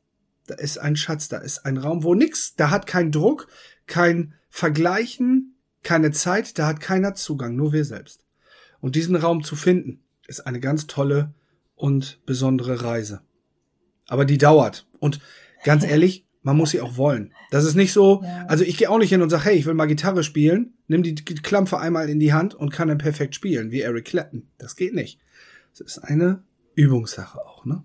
Da 0.47 0.56
ist 0.56 0.77
ein 0.77 0.95
Schatz, 0.95 1.27
da 1.27 1.38
ist 1.38 1.65
ein 1.65 1.77
Raum, 1.77 2.03
wo 2.03 2.15
nix, 2.15 2.56
da 2.56 2.69
hat 2.69 2.88
kein 2.88 3.12
Druck, 3.12 3.47
kein 3.86 4.34
Vergleichen, 4.49 5.56
keine 5.84 6.12
Zeit, 6.12 6.58
da 6.58 6.67
hat 6.67 6.80
keiner 6.80 7.15
Zugang, 7.15 7.56
nur 7.56 7.73
wir 7.73 7.84
selbst. 7.84 8.23
Und 8.80 8.95
diesen 8.95 9.15
Raum 9.15 9.43
zu 9.43 9.56
finden, 9.56 10.03
ist 10.27 10.47
eine 10.47 10.60
ganz 10.60 10.88
tolle 10.88 11.34
und 11.77 12.19
besondere 12.25 12.83
Reise. 12.83 13.21
Aber 14.07 14.25
die 14.25 14.37
dauert. 14.37 14.85
Und 14.99 15.21
ganz 15.63 15.83
ehrlich, 15.89 16.25
man 16.41 16.57
muss 16.57 16.71
sie 16.71 16.81
auch 16.81 16.97
wollen. 16.97 17.33
Das 17.51 17.63
ist 17.63 17.75
nicht 17.75 17.93
so, 17.93 18.21
ja. 18.23 18.45
also 18.47 18.63
ich 18.63 18.77
gehe 18.77 18.89
auch 18.89 18.97
nicht 18.97 19.09
hin 19.09 19.21
und 19.21 19.29
sage, 19.29 19.45
hey, 19.45 19.55
ich 19.55 19.65
will 19.65 19.73
mal 19.73 19.85
Gitarre 19.85 20.23
spielen, 20.23 20.73
nimm 20.87 21.03
die 21.03 21.15
Klampfe 21.15 21.79
einmal 21.79 22.09
in 22.09 22.19
die 22.19 22.33
Hand 22.33 22.55
und 22.55 22.71
kann 22.71 22.87
dann 22.87 22.97
perfekt 22.97 23.35
spielen, 23.35 23.71
wie 23.71 23.81
Eric 23.81 24.05
Clapton. 24.05 24.47
Das 24.57 24.75
geht 24.75 24.93
nicht. 24.93 25.19
Das 25.71 25.81
ist 25.81 25.99
eine 25.99 26.43
Übungssache 26.75 27.39
auch, 27.45 27.65
ne? 27.65 27.83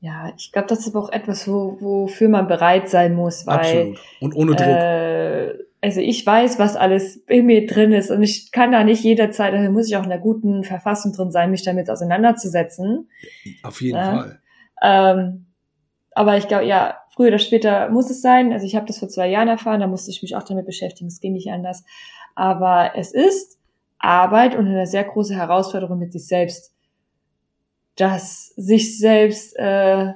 Ja, 0.00 0.32
ich 0.36 0.50
glaube, 0.50 0.66
das 0.66 0.80
ist 0.80 0.88
aber 0.88 1.04
auch 1.04 1.12
etwas, 1.12 1.46
wo, 1.46 1.76
wofür 1.80 2.28
man 2.28 2.48
bereit 2.48 2.88
sein 2.88 3.14
muss, 3.14 3.46
weil. 3.46 3.58
Absolut. 3.58 4.00
Und 4.20 4.34
ohne 4.34 4.56
Druck. 4.56 4.66
Äh, 4.66 5.58
also 5.82 6.00
ich 6.00 6.24
weiß, 6.24 6.60
was 6.60 6.76
alles 6.76 7.16
in 7.26 7.46
mir 7.46 7.66
drin 7.66 7.92
ist 7.92 8.12
und 8.12 8.22
ich 8.22 8.52
kann 8.52 8.70
da 8.70 8.84
nicht 8.84 9.02
jederzeit, 9.02 9.52
da 9.52 9.68
muss 9.68 9.88
ich 9.88 9.96
auch 9.96 10.04
in 10.04 10.12
einer 10.12 10.22
guten 10.22 10.62
Verfassung 10.62 11.12
drin 11.12 11.32
sein, 11.32 11.50
mich 11.50 11.64
damit 11.64 11.90
auseinanderzusetzen. 11.90 13.10
Auf 13.64 13.80
jeden 13.80 13.96
ja. 13.96 14.04
Fall. 14.04 14.40
Ähm, 14.80 15.46
aber 16.12 16.36
ich 16.36 16.46
glaube, 16.46 16.66
ja, 16.66 16.98
früher 17.12 17.28
oder 17.28 17.40
später 17.40 17.90
muss 17.90 18.10
es 18.10 18.22
sein. 18.22 18.52
Also 18.52 18.64
ich 18.64 18.76
habe 18.76 18.86
das 18.86 18.98
vor 18.98 19.08
zwei 19.08 19.28
Jahren 19.28 19.48
erfahren, 19.48 19.80
da 19.80 19.88
musste 19.88 20.12
ich 20.12 20.22
mich 20.22 20.36
auch 20.36 20.44
damit 20.44 20.66
beschäftigen, 20.66 21.08
es 21.08 21.20
ging 21.20 21.32
nicht 21.32 21.50
anders. 21.50 21.84
Aber 22.36 22.92
es 22.94 23.12
ist 23.12 23.58
Arbeit 23.98 24.54
und 24.54 24.68
eine 24.68 24.86
sehr 24.86 25.04
große 25.04 25.34
Herausforderung 25.34 25.98
mit 25.98 26.12
sich 26.12 26.28
selbst, 26.28 26.72
das 27.96 28.48
sich 28.56 28.98
selbst 28.98 29.56
äh, 29.58 30.12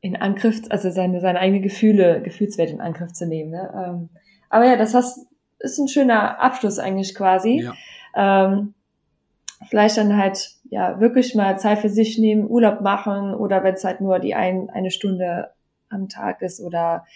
in 0.00 0.16
Angriff, 0.16 0.62
also 0.70 0.90
seine, 0.90 1.20
seine 1.20 1.38
eigenen 1.38 1.62
Gefühle, 1.62 2.20
Gefühlswelt 2.20 2.70
in 2.70 2.80
Angriff 2.80 3.12
zu 3.12 3.26
nehmen. 3.26 3.50
Ne? 3.50 3.72
Ähm, 3.74 4.08
aber 4.50 4.66
ja, 4.66 4.76
das 4.76 4.94
hast, 4.94 5.26
ist 5.60 5.78
ein 5.78 5.88
schöner 5.88 6.40
Abschluss 6.40 6.78
eigentlich 6.78 7.14
quasi. 7.14 7.62
Ja. 7.62 7.74
Ähm, 8.14 8.74
vielleicht 9.68 9.96
dann 9.96 10.16
halt 10.16 10.56
ja 10.70 11.00
wirklich 11.00 11.34
mal 11.34 11.58
Zeit 11.58 11.78
für 11.78 11.88
sich 11.88 12.18
nehmen, 12.18 12.48
Urlaub 12.48 12.80
machen 12.80 13.34
oder 13.34 13.62
wenn 13.62 13.74
es 13.74 13.84
halt 13.84 14.00
nur 14.00 14.18
die 14.18 14.34
ein, 14.34 14.70
eine 14.70 14.90
Stunde 14.90 15.50
am 15.88 16.08
Tag 16.08 16.42
ist 16.42 16.60
oder 16.60 17.06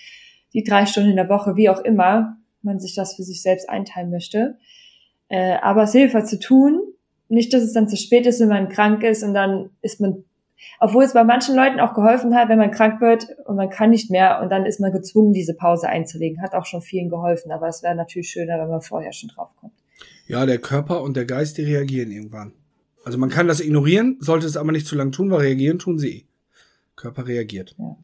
die 0.53 0.65
drei 0.65 0.87
Stunden 0.87 1.11
in 1.11 1.17
der 1.17 1.29
Woche, 1.29 1.57
wie 1.57 1.69
auch 1.69 1.81
immer 1.81 2.37
man 2.63 2.81
sich 2.81 2.95
das 2.95 3.15
für 3.15 3.23
sich 3.23 3.43
selbst 3.43 3.69
einteilen 3.69 4.11
möchte. 4.11 4.57
Äh, 5.29 5.57
aber 5.63 5.83
es 5.83 5.93
hilft 5.93 6.15
halt 6.15 6.29
zu 6.29 6.39
tun. 6.39 6.81
Nicht, 7.29 7.53
dass 7.53 7.63
es 7.63 7.73
dann 7.73 7.89
zu 7.89 7.97
spät 7.97 8.27
ist, 8.27 8.41
wenn 8.41 8.49
man 8.49 8.69
krank 8.69 9.03
ist 9.03 9.23
und 9.23 9.35
dann 9.35 9.71
ist 9.83 10.01
man, 10.01 10.25
obwohl 10.81 11.05
es 11.05 11.13
bei 11.13 11.25
manchen 11.25 11.55
Leuten 11.55 11.81
auch 11.81 11.95
geholfen 11.95 12.35
hat, 12.35 12.49
wenn 12.49 12.59
man 12.59 12.71
krank 12.71 13.01
wird 13.01 13.27
und 13.47 13.57
man 13.57 13.71
kann 13.71 13.91
nicht 13.91 14.11
mehr 14.11 14.41
und 14.43 14.51
dann 14.51 14.67
ist 14.67 14.81
man 14.81 14.93
gezwungen, 14.93 15.33
diese 15.33 15.55
Pause 15.55 15.89
einzulegen. 15.89 16.43
Hat 16.43 16.55
auch 16.55 16.67
schon 16.67 16.83
vielen 16.83 17.09
geholfen, 17.09 17.53
aber 17.53 17.69
es 17.69 17.83
wäre 17.83 17.95
natürlich 17.95 18.31
schöner, 18.31 18.59
wenn 18.59 18.69
man 18.69 18.83
vorher 18.83 19.13
schon 19.13 19.31
drauf 19.31 19.51
kommt. 19.61 19.73
Ja, 20.27 20.47
der 20.47 20.59
Körper 20.59 21.03
und 21.03 21.17
der 21.17 21.27
Geist, 21.27 21.59
die 21.59 21.65
reagieren 21.65 22.11
irgendwann. 22.11 22.53
Also 23.05 23.19
man 23.19 23.29
kann 23.29 23.47
das 23.47 23.61
ignorieren, 23.61 24.17
sollte 24.21 24.47
es 24.47 24.57
aber 24.57 24.73
nicht 24.73 24.87
zu 24.87 24.97
lang 24.97 25.13
tun, 25.13 25.31
weil 25.31 25.41
reagieren 25.41 25.79
tun 25.79 25.99
sie. 25.99 26.19
Eh. 26.19 26.25
Körper 26.97 27.27
reagiert. 27.27 27.75
Ja. 27.79 27.97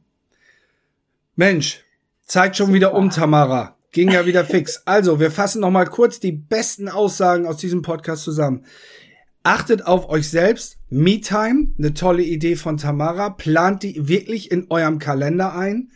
Mensch, 1.36 1.84
zeigt 2.24 2.56
schon 2.56 2.66
Super. 2.66 2.76
wieder 2.76 2.94
um, 2.94 3.10
Tamara. 3.10 3.76
Ging 3.92 4.10
ja 4.10 4.26
wieder 4.26 4.44
fix. 4.46 4.82
Also, 4.84 5.20
wir 5.20 5.30
fassen 5.30 5.60
noch 5.60 5.70
mal 5.70 5.86
kurz 5.86 6.20
die 6.20 6.32
besten 6.32 6.88
Aussagen 6.88 7.46
aus 7.46 7.56
diesem 7.56 7.82
Podcast 7.82 8.24
zusammen. 8.24 8.64
Achtet 9.42 9.86
auf 9.86 10.08
euch 10.08 10.28
selbst. 10.28 10.78
Me-Time, 10.90 11.72
eine 11.78 11.94
tolle 11.94 12.22
Idee 12.22 12.56
von 12.56 12.76
Tamara. 12.76 13.30
Plant 13.30 13.82
die 13.82 14.08
wirklich 14.08 14.50
in 14.50 14.70
eurem 14.70 14.98
Kalender 14.98 15.54
ein. 15.54 15.90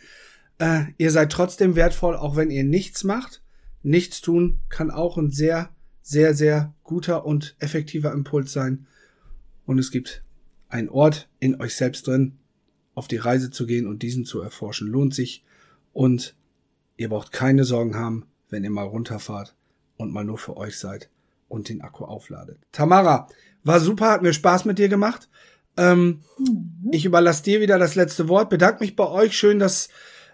Äh, 0.58 0.84
ihr 0.98 1.10
seid 1.10 1.30
trotzdem 1.30 1.76
wertvoll, 1.76 2.16
auch 2.16 2.36
wenn 2.36 2.50
ihr 2.50 2.64
nichts 2.64 3.04
macht. 3.04 3.42
Nichts 3.82 4.22
tun 4.22 4.60
kann 4.68 4.90
auch 4.90 5.18
ein 5.18 5.30
sehr 5.30 5.74
sehr, 6.04 6.34
sehr 6.34 6.74
guter 6.82 7.24
und 7.24 7.56
effektiver 7.58 8.12
Impuls 8.12 8.52
sein. 8.52 8.86
Und 9.64 9.78
es 9.78 9.90
gibt 9.90 10.22
einen 10.68 10.90
Ort 10.90 11.30
in 11.40 11.60
euch 11.60 11.74
selbst 11.76 12.06
drin, 12.06 12.38
auf 12.94 13.08
die 13.08 13.16
Reise 13.16 13.50
zu 13.50 13.66
gehen 13.66 13.86
und 13.86 14.02
diesen 14.02 14.26
zu 14.26 14.40
erforschen. 14.40 14.86
Lohnt 14.86 15.14
sich. 15.14 15.44
Und 15.94 16.36
ihr 16.98 17.08
braucht 17.08 17.32
keine 17.32 17.64
Sorgen 17.64 17.96
haben, 17.96 18.26
wenn 18.50 18.64
ihr 18.64 18.70
mal 18.70 18.84
runterfahrt 18.84 19.56
und 19.96 20.12
mal 20.12 20.24
nur 20.24 20.38
für 20.38 20.56
euch 20.58 20.78
seid 20.78 21.08
und 21.54 21.68
den 21.68 21.80
Akku 21.80 22.04
aufladet. 22.04 22.58
Tamara, 22.72 23.28
war 23.62 23.80
super, 23.80 24.10
hat 24.10 24.22
mir 24.22 24.32
Spaß 24.32 24.66
mit 24.66 24.78
dir 24.78 24.88
gemacht. 24.88 25.28
Ähm, 25.76 26.20
mhm. 26.38 26.90
Ich 26.92 27.04
überlasse 27.04 27.44
dir 27.44 27.60
wieder 27.60 27.78
das 27.78 27.94
letzte 27.94 28.28
Wort. 28.28 28.50
Bedanke 28.50 28.82
mich 28.84 28.96
bei 28.96 29.06
euch. 29.08 29.36
Schön, 29.36 29.58
dass 29.58 29.88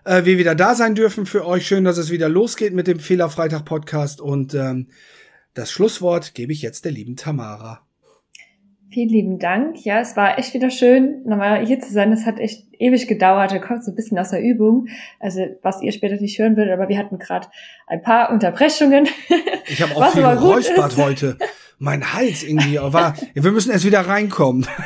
äh, 0.05 0.25
wir 0.25 0.39
wieder 0.39 0.55
da 0.55 0.75
sein 0.75 0.95
dürfen 0.95 1.27
für 1.27 1.47
euch. 1.47 1.67
Schön, 1.67 1.85
dass 1.85 1.99
es 1.99 2.11
wieder 2.11 2.29
losgeht 2.29 2.75
mit 2.75 2.87
dem 2.87 2.99
Fehlerfreitag 2.99 3.65
Podcast. 3.65 4.21
Und 4.21 4.55
ähm, 4.55 4.89
das 5.55 5.71
Schlusswort 5.71 6.35
gebe 6.35 6.53
ich 6.53 6.63
jetzt 6.63 6.85
der 6.85 6.93
lieben 6.93 7.17
Tamara. 7.17 7.87
Vielen 8.93 9.09
lieben 9.09 9.39
Dank. 9.39 9.85
Ja, 9.85 10.01
es 10.01 10.17
war 10.17 10.37
echt 10.39 10.53
wieder 10.53 10.69
schön, 10.69 11.23
nochmal 11.25 11.65
hier 11.65 11.79
zu 11.79 11.93
sein. 11.93 12.11
Das 12.11 12.27
hat 12.27 12.41
echt 12.41 12.67
ewig 12.77 13.07
gedauert. 13.07 13.53
Da 13.53 13.59
kommt 13.59 13.85
so 13.85 13.93
ein 13.93 13.95
bisschen 13.95 14.19
aus 14.19 14.31
der 14.31 14.43
Übung. 14.43 14.89
Also, 15.21 15.47
was 15.63 15.81
ihr 15.81 15.93
später 15.93 16.17
nicht 16.17 16.39
hören 16.41 16.57
würdet, 16.57 16.73
aber 16.73 16.89
wir 16.89 16.99
hatten 16.99 17.19
gerade 17.19 17.47
ein 17.87 18.03
paar 18.03 18.31
Unterbrechungen. 18.31 19.09
Ich 19.67 19.81
habe 19.81 19.95
auch 19.95 20.11
viel 20.11 20.23
geräuspert 20.23 20.97
heute. 20.97 21.37
Mein 21.79 22.13
Hals 22.13 22.43
irgendwie 22.43 22.79
war. 22.81 23.15
Wir 23.33 23.53
müssen 23.53 23.71
erst 23.71 23.87
wieder 23.87 24.01
reinkommen. 24.01 24.67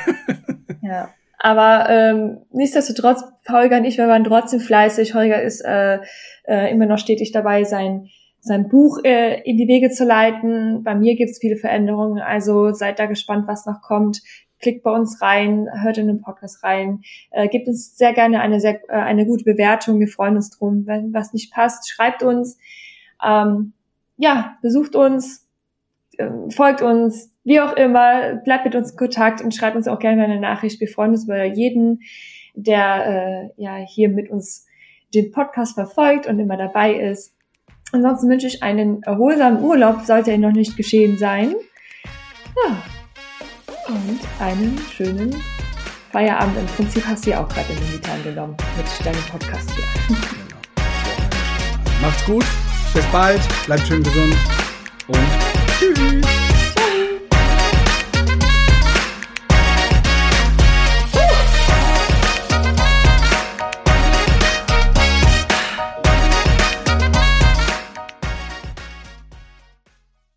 Ja. 0.83 1.09
Aber 1.39 1.89
ähm, 1.89 2.43
nichtsdestotrotz, 2.53 3.23
Holger 3.49 3.79
und 3.79 3.87
ich, 3.87 3.97
wir 3.97 4.07
waren 4.07 4.23
trotzdem 4.23 4.61
fleißig. 4.61 5.15
Holger 5.15 5.41
ist 5.41 5.63
äh, 5.63 5.99
äh, 6.47 6.71
immer 6.71 6.85
noch 6.85 6.99
stetig 6.99 7.33
dabei, 7.33 7.65
sein 7.65 8.11
sein 8.45 8.69
Buch 8.69 8.99
äh, 9.05 9.41
in 9.43 9.57
die 9.57 9.69
Wege 9.69 9.91
zu 9.91 10.05
leiten. 10.05 10.83
Bei 10.85 10.95
mir 10.95 11.17
gibt 11.17 11.31
es 11.31 11.39
viele 11.39 11.57
Veränderungen, 11.57 12.21
also 12.21 12.73
seid 12.73 12.99
da 12.99 13.07
gespannt, 13.07 13.49
was 13.49 13.65
noch 13.65 13.81
kommt. 13.81 14.21
Klickt 14.61 14.83
bei 14.83 14.91
uns 14.91 15.23
rein, 15.23 15.67
hört 15.83 15.97
in 15.97 16.07
den 16.09 16.21
Podcast 16.21 16.63
rein, 16.63 17.01
äh, 17.31 17.49
gebt 17.49 17.69
uns 17.69 17.97
sehr 17.97 18.13
gerne 18.13 18.41
eine 18.41 18.61
sehr 18.61 18.81
äh, 18.89 18.93
eine 18.93 19.25
gute 19.25 19.45
Bewertung. 19.45 19.99
Wir 19.99 20.09
freuen 20.09 20.37
uns 20.37 20.51
drum. 20.51 20.87
Wenn 20.87 21.15
was 21.15 21.33
nicht 21.33 21.53
passt, 21.53 21.89
schreibt 21.89 22.23
uns. 22.23 22.59
Ähm, 23.25 23.73
ja, 24.19 24.59
besucht 24.61 24.95
uns, 24.95 25.49
äh, 26.19 26.29
folgt 26.51 26.83
uns, 26.83 27.33
wie 27.45 27.61
auch 27.61 27.73
immer, 27.73 28.37
bleibt 28.37 28.67
mit 28.67 28.75
uns 28.75 28.91
in 28.91 28.97
Kontakt 28.99 29.41
und 29.41 29.55
schreibt 29.55 29.77
uns 29.77 29.89
auch 29.89 29.99
gerne 29.99 30.25
eine 30.25 30.41
Nachricht. 30.41 30.81
Wir 30.81 30.89
freuen 30.89 31.13
uns 31.13 31.25
über 31.25 31.45
jeden, 31.45 32.03
der 32.55 33.51
äh, 33.57 33.63
ja 33.63 33.77
hier 33.77 34.11
mit 34.11 34.31
uns 34.31 34.67
den 35.15 35.31
Podcast 35.31 35.75
verfolgt 35.75 36.27
und 36.27 36.39
immer 36.39 36.59
dabei 36.59 36.95
ist. 36.95 37.34
Ansonsten 37.93 38.29
wünsche 38.29 38.47
ich 38.47 38.63
einen 38.63 39.03
erholsamen 39.03 39.63
Urlaub, 39.63 40.05
sollte 40.05 40.33
er 40.33 40.39
noch 40.39 40.53
nicht 40.53 40.77
geschehen 40.77 41.19
sein. 41.19 41.55
Ja. 42.67 42.83
Und 43.89 44.21
einen 44.41 44.79
schönen 44.97 45.35
Feierabend. 46.11 46.59
Im 46.59 46.67
Prinzip 46.67 47.05
hast 47.07 47.27
du 47.27 47.31
ja 47.31 47.45
auch 47.45 47.49
gerade 47.49 47.73
in 47.73 47.79
den 47.79 47.93
Mietern 47.93 48.23
genommen 48.23 48.57
mit 48.77 49.07
deinem 49.07 49.23
Podcast 49.31 49.71
hier. 49.75 50.17
Macht's 52.01 52.25
gut, 52.25 52.45
bis 52.93 53.05
bald, 53.07 53.41
bleibt 53.67 53.87
schön 53.87 54.03
gesund 54.03 54.37
und 55.09 55.19
tschüss. 55.79 56.44